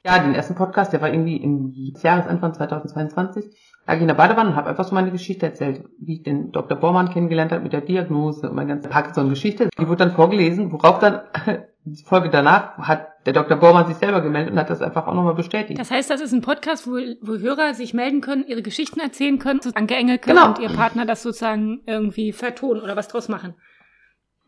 Ja, 0.03 0.19
den 0.19 0.33
ersten 0.33 0.55
Podcast, 0.55 0.93
der 0.93 1.01
war 1.01 1.11
irgendwie 1.11 1.37
im 1.37 1.71
Jahresanfang 1.73 2.53
2022 2.53 3.45
lag 3.87 3.95
ich 3.95 4.01
in 4.01 4.07
der 4.07 4.15
Badewanne 4.15 4.49
und 4.49 4.55
habe 4.55 4.69
einfach 4.69 4.83
so 4.83 4.93
meine 4.93 5.11
Geschichte 5.11 5.45
erzählt, 5.45 5.85
wie 5.99 6.17
ich 6.17 6.23
den 6.23 6.51
Dr. 6.51 6.77
Bormann 6.77 7.09
kennengelernt 7.09 7.51
habe 7.51 7.63
mit 7.63 7.73
der 7.73 7.81
Diagnose 7.81 8.49
und 8.49 8.55
meine 8.55 8.69
ganze 8.69 8.89
Parkinson-Geschichte. 8.89 9.69
Die 9.79 9.87
wurde 9.87 10.05
dann 10.05 10.11
vorgelesen, 10.11 10.71
worauf 10.73 10.99
dann 10.99 11.21
die 11.85 12.03
Folge 12.03 12.29
danach 12.29 12.77
hat 12.77 13.07
der 13.25 13.33
Dr. 13.33 13.57
Bormann 13.57 13.87
sich 13.87 13.95
selber 13.95 14.21
gemeldet 14.21 14.51
und 14.51 14.59
hat 14.59 14.69
das 14.69 14.81
einfach 14.81 15.07
auch 15.07 15.13
nochmal 15.13 15.35
bestätigt. 15.35 15.79
Das 15.79 15.89
heißt, 15.89 16.09
das 16.09 16.21
ist 16.21 16.33
ein 16.33 16.41
Podcast, 16.41 16.85
wo, 16.85 16.97
wo 17.21 17.37
Hörer 17.37 17.73
sich 17.73 17.93
melden 17.93 18.19
können, 18.19 18.45
ihre 18.45 18.61
Geschichten 18.61 18.99
erzählen 18.99 19.39
können, 19.39 19.61
Anke 19.73 19.95
Engelke 19.95 20.29
genau. 20.29 20.47
und 20.47 20.59
ihr 20.59 20.69
Partner 20.69 21.05
das 21.05 21.23
sozusagen 21.23 21.81
irgendwie 21.85 22.33
vertonen 22.33 22.81
oder 22.81 22.97
was 22.97 23.07
draus 23.07 23.29
machen. 23.29 23.55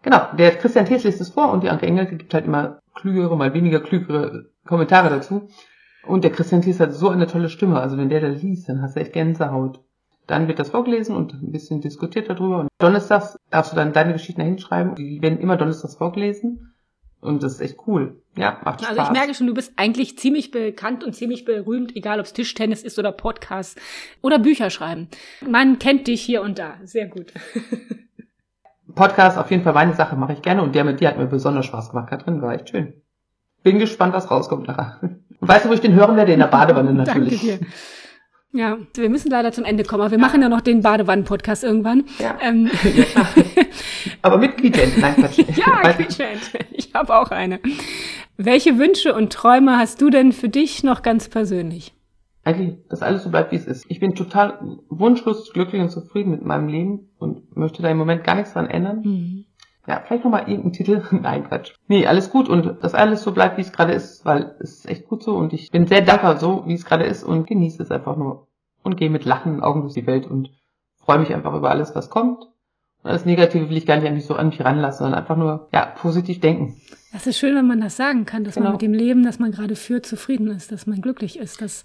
Genau, 0.02 0.22
der 0.38 0.52
Christian 0.52 0.86
Thies 0.86 1.04
liest 1.04 1.22
es 1.22 1.30
vor 1.30 1.52
und 1.52 1.64
die 1.64 1.70
Anke 1.70 1.86
Engelke 1.86 2.18
gibt 2.18 2.34
halt 2.34 2.46
immer 2.46 2.79
klügere, 3.00 3.36
mal 3.36 3.54
weniger 3.54 3.80
klügere 3.80 4.46
Kommentare 4.66 5.10
dazu. 5.10 5.50
Und 6.06 6.24
der 6.24 6.32
Christian 6.32 6.62
Thies 6.62 6.80
hat 6.80 6.94
so 6.94 7.10
eine 7.10 7.28
tolle 7.28 7.50
Stimme. 7.50 7.80
Also 7.80 7.98
wenn 7.98 8.10
der 8.10 8.22
da 8.22 8.28
liest, 8.28 8.70
dann 8.70 8.82
hast 8.82 8.96
du 8.96 9.02
echt 9.02 9.14
Gänsehaut. 9.14 9.82
Dann 10.28 10.48
wird 10.48 10.60
das 10.60 10.70
vorgelesen 10.70 11.16
und 11.16 11.34
ein 11.34 11.52
bisschen 11.52 11.82
diskutiert 11.82 12.30
darüber. 12.30 12.62
Und 12.62 12.70
donnerstags 12.78 13.38
darfst 13.50 13.72
du 13.72 13.76
dann 13.76 13.94
deine 13.94 14.14
Geschichten 14.14 14.42
hinschreiben. 14.42 14.96
Die 14.96 15.22
werden 15.22 15.40
immer 15.40 15.58
donnerstags 15.58 15.96
vorgelesen. 15.96 16.74
Und 17.22 17.44
das 17.44 17.56
ist 17.56 17.62
echt 17.62 17.78
cool. 17.88 18.22
Ja, 18.38 18.62
macht 18.64 18.82
Spaß. 18.82 18.98
Also 18.98 19.12
ich 19.12 19.18
merke 19.18 19.34
schon, 19.34 19.48
du 19.48 19.54
bist 19.54 19.74
eigentlich 19.76 20.18
ziemlich 20.18 20.52
bekannt 20.52 21.04
und 21.04 21.14
ziemlich 21.14 21.44
berühmt, 21.44 21.96
egal 21.96 22.20
ob 22.20 22.26
es 22.26 22.34
Tischtennis 22.34 22.84
ist 22.84 22.98
oder 22.98 23.12
Podcast 23.12 23.78
oder 24.22 24.40
Bücher 24.40 24.70
schreiben. 24.70 25.10
Man 25.46 25.80
kennt 25.80 26.08
dich 26.08 26.22
hier 26.22 26.42
und 26.42 26.60
da. 26.60 26.78
Sehr 26.84 27.08
gut. 27.08 27.34
Podcast 28.96 29.38
auf 29.38 29.52
jeden 29.52 29.64
Fall 29.64 29.74
meine 29.74 29.94
Sache, 29.94 30.16
mache 30.16 30.34
ich 30.34 30.42
gerne. 30.42 30.62
Und 30.62 30.76
der 30.76 30.84
mit 30.84 31.00
dir 31.00 31.10
hat 31.10 31.18
mir 31.18 31.26
besonders 31.26 31.66
Spaß 31.66 31.92
gemacht, 31.92 32.10
Katrin. 32.10 32.42
War 32.42 32.54
echt 32.54 32.70
schön. 32.70 32.94
Bin 33.64 33.80
gespannt, 33.80 34.14
was 34.14 34.32
rauskommt 34.32 34.68
nachher. 34.68 35.00
Und 35.02 35.22
weißt 35.48 35.66
du, 35.66 35.70
wo 35.70 35.74
ich 35.74 35.82
den 35.82 35.94
hören 35.94 36.16
werde? 36.16 36.34
In 36.34 36.40
der 36.40 36.48
Badewanne 36.52 36.94
natürlich. 36.94 37.42
Danke 37.42 37.60
dir. 37.60 37.68
Ja, 38.52 38.78
wir 38.96 39.10
müssen 39.10 39.30
leider 39.30 39.52
zum 39.52 39.64
Ende 39.64 39.84
kommen, 39.84 40.02
aber 40.02 40.12
wir 40.12 40.18
ja. 40.18 40.26
machen 40.26 40.42
ja 40.42 40.50
noch 40.50 40.62
den 40.62 40.82
Badewannen-Podcast 40.82 41.64
irgendwann. 41.64 42.06
Ja. 42.18 42.36
Ähm. 42.42 42.72
aber 44.24 44.40
mit 44.40 44.58
Quietschent. 44.58 44.98
Nein, 44.98 45.16
Quatsch. 45.16 45.38
ja, 45.56 45.92
Quietschent. 45.92 46.52
Ich 46.72 46.92
habe 46.96 47.16
auch 47.16 47.30
eine. 47.30 47.60
Welche 48.38 48.80
Wünsche 48.80 49.14
und 49.14 49.32
Träume 49.32 49.78
hast 49.78 50.02
du 50.02 50.10
denn 50.10 50.32
für 50.32 50.50
dich 50.50 50.84
noch 50.84 51.04
ganz 51.04 51.30
persönlich? 51.30 51.94
Eigentlich, 52.50 52.88
dass 52.90 53.02
alles 53.02 53.24
so 53.24 53.30
bleibt, 53.30 53.52
wie 53.52 53.58
es 53.58 53.66
ist. 53.66 53.86
Ich 53.90 54.00
bin 54.00 54.16
total 54.16 54.60
wunschlos 54.90 55.52
glücklich 55.54 55.82
und 55.82 55.90
zufrieden 55.90 56.32
mit 56.32 56.44
meinem 56.44 56.68
Leben 56.68 57.10
und 57.20 57.56
möchte 57.56 57.82
da 57.82 57.90
im 57.90 57.98
Moment 57.98 58.24
gar 58.24 58.36
nichts 58.36 58.54
dran 58.54 58.70
ändern. 58.70 59.02
Mhm 59.02 59.46
ja, 59.90 60.04
vielleicht 60.06 60.24
nochmal 60.24 60.42
irgendeinen 60.42 60.74
Titel. 60.74 61.02
Nein, 61.12 61.46
Quatsch. 61.46 61.74
Nee, 61.88 62.06
alles 62.06 62.30
gut 62.30 62.48
und 62.48 62.84
dass 62.84 62.94
alles 62.94 63.24
so 63.24 63.32
bleibt, 63.32 63.58
wie 63.58 63.62
es 63.62 63.72
gerade 63.72 63.94
ist, 63.94 64.24
weil 64.24 64.56
es 64.60 64.80
ist 64.80 64.90
echt 64.90 65.08
gut 65.08 65.24
so 65.24 65.36
und 65.36 65.52
ich 65.52 65.72
bin 65.72 65.88
sehr 65.88 66.02
dankbar 66.02 66.38
so, 66.38 66.64
wie 66.68 66.76
es 66.76 66.86
gerade 66.86 67.06
ist 67.06 67.24
und 67.24 67.48
genieße 67.48 67.82
es 67.82 67.92
einfach 67.92 68.16
nur 68.16 68.48
und 68.84 68.98
gehe 68.98 69.10
mit 69.10 69.26
lachenden 69.26 69.62
Augen 69.62 69.82
durch 69.82 69.96
die 69.96 70.06
Welt 70.06 70.28
und 70.28 70.52
freue 71.04 71.18
mich 71.18 71.34
einfach 71.34 71.56
über 71.56 71.72
alles, 71.72 71.96
was 71.96 72.12
kommt. 72.12 72.44
Und 73.02 73.12
das 73.12 73.26
Negative 73.26 73.70
will 73.70 73.78
ich 73.78 73.88
gar 73.88 73.96
nicht 73.96 74.08
an 74.08 74.14
mich 74.14 74.26
so 74.26 74.36
an 74.36 74.50
mich 74.50 74.64
ranlassen, 74.64 75.06
sondern 75.06 75.20
einfach 75.20 75.38
nur, 75.38 75.70
ja, 75.74 75.86
positiv 75.86 76.40
denken. 76.40 76.76
Das 77.12 77.26
ist 77.26 77.40
schön, 77.40 77.56
wenn 77.56 77.66
man 77.66 77.82
das 77.82 77.98
sagen 77.98 78.26
kann, 78.26 78.44
dass 78.44 78.54
genau. 78.54 78.66
man 78.66 78.74
mit 78.74 78.84
dem 78.84 78.94
Leben, 78.94 79.24
das 79.24 79.40
man 79.40 79.52
gerade 79.52 79.76
führt, 79.76 80.06
zufrieden 80.06 80.48
ist, 80.48 80.72
dass 80.72 80.86
man 80.86 81.02
glücklich 81.02 81.40
ist. 81.40 81.60
Dass, 81.60 81.84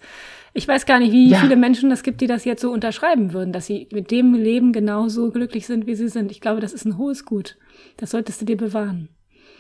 ich 0.53 0.69
weiß 0.69 0.85
gar 0.85 0.99
nicht, 0.99 1.13
wie 1.13 1.31
ja. 1.31 1.39
viele 1.39 1.57
Menschen 1.57 1.91
es 1.91 2.03
gibt, 2.03 2.21
die 2.21 2.27
das 2.27 2.45
jetzt 2.45 2.61
so 2.61 2.71
unterschreiben 2.71 3.33
würden, 3.33 3.53
dass 3.53 3.67
sie 3.67 3.89
mit 3.91 4.11
dem 4.11 4.35
Leben 4.35 4.73
genauso 4.73 5.31
glücklich 5.31 5.67
sind, 5.67 5.87
wie 5.87 5.95
sie 5.95 6.09
sind. 6.09 6.31
Ich 6.31 6.43
glaube, 6.43 6.61
das 6.61 6.75
ist 6.75 6.85
ein 6.85 6.99
hohes 6.99 7.25
Gut. 7.25 7.57
Das 7.97 8.11
solltest 8.11 8.43
du 8.43 8.45
dir 8.45 8.59
bewahren. 8.59 9.09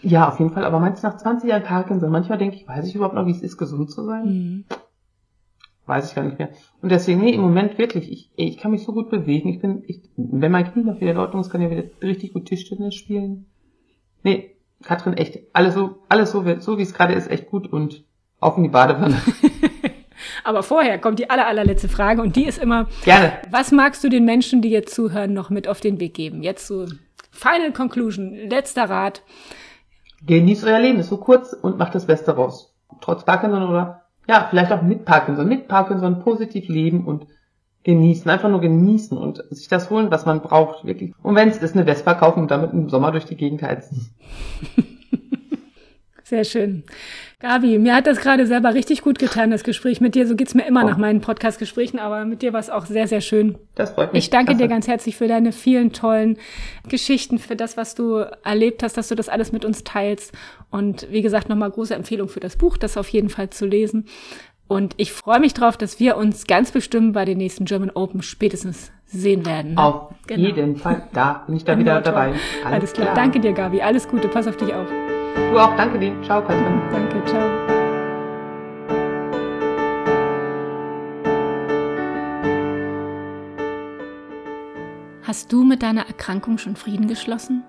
Ja, 0.02 0.28
auf 0.28 0.38
jeden 0.38 0.52
Fall. 0.52 0.64
Aber 0.64 0.80
meinst 0.80 1.02
du 1.02 1.08
nach 1.08 1.16
20 1.16 1.48
Jahren 1.48 1.62
Parkinson? 1.62 2.10
Manchmal 2.10 2.36
denke 2.36 2.56
ich, 2.56 2.68
weiß 2.68 2.86
ich 2.86 2.94
überhaupt 2.94 3.14
noch, 3.14 3.26
wie 3.26 3.30
es 3.30 3.42
ist, 3.42 3.56
gesund 3.56 3.90
zu 3.90 4.04
sein? 4.04 4.26
Mhm. 4.26 4.64
Weiß 5.86 6.10
ich 6.10 6.14
gar 6.14 6.24
nicht 6.24 6.38
mehr. 6.38 6.50
Und 6.82 6.92
deswegen, 6.92 7.20
nee, 7.20 7.32
im 7.32 7.40
Moment 7.40 7.78
wirklich, 7.78 8.12
ich, 8.12 8.30
ich 8.36 8.58
kann 8.58 8.70
mich 8.70 8.84
so 8.84 8.92
gut 8.92 9.08
bewegen. 9.08 9.48
Ich 9.48 9.60
bin, 9.60 9.82
ich, 9.86 10.02
wenn 10.16 10.52
mein 10.52 10.70
Knie 10.70 10.84
noch 10.84 11.00
wieder 11.00 11.34
ist, 11.34 11.50
kann 11.50 11.62
ich 11.62 11.70
wieder 11.70 11.84
richtig 12.02 12.34
gut 12.34 12.46
Tischtennis 12.46 12.94
spielen. 12.94 13.46
Nee, 14.22 14.53
Katrin, 14.82 15.14
echt, 15.14 15.40
alles 15.52 15.74
so, 15.74 15.98
alles 16.08 16.30
so, 16.30 16.44
so 16.58 16.78
wie 16.78 16.82
es 16.82 16.94
gerade 16.94 17.14
ist, 17.14 17.30
echt 17.30 17.46
gut 17.46 17.72
und 17.72 18.04
auf 18.40 18.56
in 18.56 18.64
die 18.64 18.68
Badewanne. 18.68 19.16
Aber 20.44 20.62
vorher 20.62 20.98
kommt 20.98 21.18
die 21.18 21.30
aller, 21.30 21.46
allerletzte 21.46 21.88
Frage 21.88 22.22
und 22.22 22.36
die 22.36 22.44
ist 22.44 22.58
immer, 22.58 22.86
Gerne. 23.04 23.32
was 23.50 23.72
magst 23.72 24.04
du 24.04 24.08
den 24.08 24.24
Menschen, 24.24 24.62
die 24.62 24.70
jetzt 24.70 24.94
zuhören, 24.94 25.32
noch 25.32 25.50
mit 25.50 25.68
auf 25.68 25.80
den 25.80 26.00
Weg 26.00 26.14
geben? 26.14 26.42
Jetzt 26.42 26.66
so 26.66 26.86
Final 27.30 27.72
Conclusion, 27.72 28.34
letzter 28.48 28.88
Rat. 28.88 29.22
genießt 30.26 30.64
euer 30.64 30.78
Leben, 30.80 31.00
ist 31.00 31.08
so 31.08 31.16
kurz 31.16 31.52
und 31.52 31.78
macht 31.78 31.94
das 31.94 32.06
Beste 32.06 32.32
raus. 32.36 32.74
Trotz 33.00 33.24
Parkinson 33.24 33.62
oder 33.68 34.02
ja, 34.28 34.46
vielleicht 34.48 34.72
auch 34.72 34.82
mit 34.82 35.04
Parkinson, 35.04 35.48
mit 35.48 35.68
Parkinson 35.68 36.20
positiv 36.22 36.68
leben 36.68 37.06
und 37.06 37.26
genießen, 37.85 38.30
einfach 38.30 38.49
nur 38.49 38.61
genießen 38.61 39.16
und 39.16 39.45
sich 39.51 39.68
das 39.68 39.91
holen, 39.91 40.11
was 40.11 40.26
man 40.26 40.41
braucht, 40.41 40.85
wirklich. 40.85 41.12
Und 41.22 41.37
wenn 41.37 41.49
es 41.49 41.59
ist, 41.59 41.76
eine 41.76 41.85
Vespa 41.85 42.14
kaufen 42.14 42.41
und 42.41 42.51
damit 42.51 42.72
im 42.72 42.89
Sommer 42.89 43.12
durch 43.12 43.26
die 43.26 43.37
Gegend 43.37 43.62
heizen. 43.62 44.09
Sehr 46.24 46.45
schön. 46.45 46.85
Gabi, 47.39 47.78
mir 47.78 47.95
hat 47.95 48.07
das 48.07 48.20
gerade 48.20 48.47
selber 48.47 48.72
richtig 48.72 49.03
gut 49.03 49.18
getan, 49.18 49.51
das 49.51 49.62
Gespräch 49.62 50.01
mit 50.01 50.14
dir. 50.14 50.26
So 50.26 50.35
geht's 50.35 50.55
mir 50.55 50.66
immer 50.66 50.82
oh. 50.82 50.89
nach 50.89 50.97
meinen 50.97 51.20
Podcast-Gesprächen, 51.20 51.99
aber 51.99 52.24
mit 52.24 52.41
dir 52.41 52.55
war 52.55 52.61
es 52.61 52.70
auch 52.70 52.87
sehr, 52.87 53.07
sehr 53.07 53.20
schön. 53.20 53.59
Das 53.74 53.91
freut 53.91 54.14
mich. 54.14 54.24
Ich 54.24 54.30
danke 54.30 54.57
dir 54.57 54.66
ganz 54.66 54.89
herzlich 54.89 55.16
für 55.16 55.28
deine 55.28 55.53
vielen 55.53 55.93
tollen 55.93 56.39
Geschichten, 56.89 57.39
für 57.39 57.57
das, 57.57 57.76
was 57.76 57.95
du 57.95 58.24
erlebt 58.43 58.82
hast, 58.82 58.97
dass 58.97 59.09
du 59.09 59.14
das 59.14 59.28
alles 59.28 59.53
mit 59.53 59.66
uns 59.66 59.85
teilst. 59.85 60.32
Und 60.70 61.07
wie 61.11 61.20
gesagt, 61.20 61.51
nochmal 61.51 61.70
große 61.70 61.95
Empfehlung 61.95 62.30
für 62.30 62.41
das 62.41 62.57
Buch, 62.57 62.78
das 62.78 62.97
auf 62.97 63.11
jeden 63.11 63.28
Fall 63.28 63.51
zu 63.51 63.66
lesen. 63.66 64.07
Und 64.66 64.94
ich 64.96 65.12
freue 65.12 65.40
mich 65.40 65.52
drauf, 65.52 65.76
dass 65.76 66.00
wir 66.00 66.16
uns 66.16 66.46
ganz 66.46 66.72
bestimmt 66.72 67.12
bei 67.12 67.24
den 67.24 67.38
nächsten 67.38 67.66
German 67.66 67.90
Open 67.90 68.22
spätestens 68.22 68.90
sehen 69.04 69.44
werden. 69.44 69.74
Ne? 69.74 69.82
Auf 69.82 70.14
genau. 70.26 70.46
jeden 70.46 70.76
Fall. 70.76 71.06
Da 71.12 71.44
bin 71.46 71.56
ich 71.56 71.64
da 71.64 71.78
wieder 71.78 72.00
dabei. 72.00 72.28
Alles, 72.28 72.42
Alles 72.64 72.92
klar. 72.94 73.06
klar. 73.08 73.16
Danke 73.16 73.40
dir, 73.40 73.52
Gabi. 73.52 73.82
Alles 73.82 74.08
Gute. 74.08 74.28
Pass 74.28 74.46
auf 74.46 74.56
dich 74.56 74.72
auf. 74.72 74.88
Du 75.50 75.58
auch, 75.58 75.76
danke 75.76 75.98
dir. 75.98 76.12
Ciao, 76.22 76.40
Katrin. 76.40 76.80
Danke, 76.90 77.24
ciao. 77.26 77.74
Hast 85.22 85.52
du 85.52 85.64
mit 85.64 85.82
deiner 85.82 86.06
Erkrankung 86.06 86.58
schon 86.58 86.76
Frieden 86.76 87.08
geschlossen? 87.08 87.64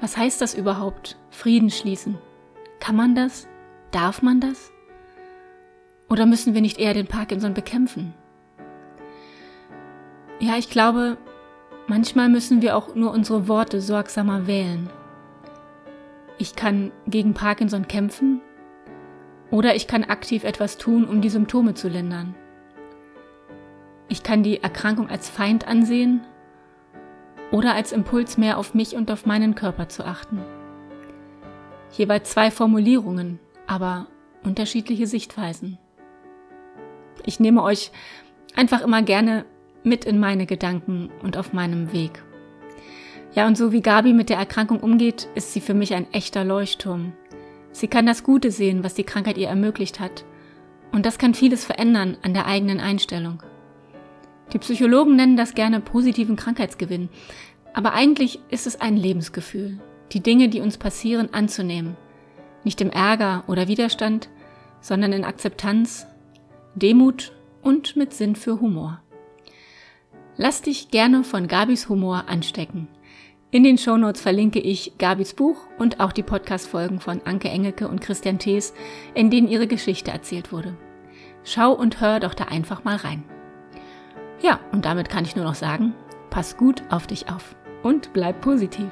Was 0.00 0.16
heißt 0.16 0.40
das 0.40 0.54
überhaupt, 0.54 1.18
Frieden 1.30 1.70
schließen? 1.70 2.18
Kann 2.80 2.96
man 2.96 3.14
das? 3.14 3.46
Darf 3.90 4.22
man 4.22 4.40
das? 4.40 4.72
Oder 6.10 6.26
müssen 6.26 6.54
wir 6.54 6.60
nicht 6.60 6.78
eher 6.78 6.92
den 6.92 7.06
Parkinson 7.06 7.54
bekämpfen? 7.54 8.12
Ja, 10.40 10.56
ich 10.56 10.68
glaube, 10.68 11.16
manchmal 11.86 12.28
müssen 12.28 12.62
wir 12.62 12.76
auch 12.76 12.94
nur 12.96 13.12
unsere 13.12 13.46
Worte 13.46 13.80
sorgsamer 13.80 14.48
wählen. 14.48 14.90
Ich 16.36 16.56
kann 16.56 16.90
gegen 17.06 17.32
Parkinson 17.32 17.86
kämpfen 17.86 18.40
oder 19.50 19.76
ich 19.76 19.86
kann 19.86 20.02
aktiv 20.04 20.42
etwas 20.42 20.78
tun, 20.78 21.04
um 21.04 21.20
die 21.20 21.28
Symptome 21.28 21.74
zu 21.74 21.88
lindern. 21.88 22.34
Ich 24.08 24.24
kann 24.24 24.42
die 24.42 24.62
Erkrankung 24.62 25.08
als 25.08 25.28
Feind 25.28 25.68
ansehen 25.68 26.22
oder 27.52 27.74
als 27.74 27.92
Impuls 27.92 28.36
mehr 28.36 28.58
auf 28.58 28.74
mich 28.74 28.96
und 28.96 29.10
auf 29.12 29.26
meinen 29.26 29.54
Körper 29.54 29.88
zu 29.88 30.04
achten. 30.04 30.40
Jeweils 31.92 32.30
zwei 32.30 32.50
Formulierungen, 32.50 33.38
aber 33.68 34.08
unterschiedliche 34.42 35.06
Sichtweisen. 35.06 35.78
Ich 37.24 37.40
nehme 37.40 37.62
euch 37.62 37.90
einfach 38.54 38.82
immer 38.82 39.02
gerne 39.02 39.44
mit 39.82 40.04
in 40.04 40.18
meine 40.18 40.46
Gedanken 40.46 41.10
und 41.22 41.36
auf 41.36 41.52
meinem 41.52 41.92
Weg. 41.92 42.22
Ja, 43.34 43.46
und 43.46 43.56
so 43.56 43.72
wie 43.72 43.80
Gabi 43.80 44.12
mit 44.12 44.28
der 44.28 44.38
Erkrankung 44.38 44.80
umgeht, 44.80 45.28
ist 45.34 45.52
sie 45.52 45.60
für 45.60 45.74
mich 45.74 45.94
ein 45.94 46.12
echter 46.12 46.44
Leuchtturm. 46.44 47.12
Sie 47.72 47.86
kann 47.86 48.06
das 48.06 48.24
Gute 48.24 48.50
sehen, 48.50 48.82
was 48.82 48.94
die 48.94 49.04
Krankheit 49.04 49.38
ihr 49.38 49.48
ermöglicht 49.48 50.00
hat. 50.00 50.24
Und 50.92 51.06
das 51.06 51.18
kann 51.18 51.34
vieles 51.34 51.64
verändern 51.64 52.16
an 52.22 52.34
der 52.34 52.46
eigenen 52.46 52.80
Einstellung. 52.80 53.42
Die 54.52 54.58
Psychologen 54.58 55.14
nennen 55.14 55.36
das 55.36 55.54
gerne 55.54 55.80
positiven 55.80 56.34
Krankheitsgewinn. 56.34 57.08
Aber 57.72 57.92
eigentlich 57.92 58.40
ist 58.50 58.66
es 58.66 58.80
ein 58.80 58.96
Lebensgefühl, 58.96 59.78
die 60.10 60.20
Dinge, 60.20 60.48
die 60.48 60.60
uns 60.60 60.76
passieren, 60.76 61.32
anzunehmen. 61.32 61.96
Nicht 62.64 62.80
im 62.80 62.90
Ärger 62.90 63.44
oder 63.46 63.68
Widerstand, 63.68 64.28
sondern 64.80 65.12
in 65.12 65.24
Akzeptanz, 65.24 66.06
Demut 66.74 67.32
und 67.62 67.96
mit 67.96 68.12
Sinn 68.14 68.36
für 68.36 68.60
Humor. 68.60 69.02
Lass 70.36 70.62
dich 70.62 70.90
gerne 70.90 71.24
von 71.24 71.48
Gabis 71.48 71.88
Humor 71.88 72.24
anstecken. 72.28 72.88
In 73.50 73.64
den 73.64 73.78
Shownotes 73.78 74.20
verlinke 74.20 74.60
ich 74.60 74.92
Gabis 74.96 75.34
Buch 75.34 75.56
und 75.78 75.98
auch 75.98 76.12
die 76.12 76.22
Podcast-Folgen 76.22 77.00
von 77.00 77.20
Anke 77.24 77.48
Engelke 77.48 77.88
und 77.88 78.00
Christian 78.00 78.38
Thees, 78.38 78.72
in 79.14 79.30
denen 79.30 79.48
ihre 79.48 79.66
Geschichte 79.66 80.12
erzählt 80.12 80.52
wurde. 80.52 80.76
Schau 81.42 81.72
und 81.72 82.00
hör 82.00 82.20
doch 82.20 82.34
da 82.34 82.44
einfach 82.44 82.84
mal 82.84 82.96
rein. 82.96 83.24
Ja, 84.40 84.60
und 84.70 84.84
damit 84.84 85.08
kann 85.08 85.24
ich 85.24 85.34
nur 85.34 85.44
noch 85.44 85.56
sagen, 85.56 85.94
pass 86.30 86.56
gut 86.56 86.84
auf 86.90 87.08
dich 87.08 87.28
auf 87.28 87.56
und 87.82 88.12
bleib 88.12 88.40
positiv. 88.40 88.90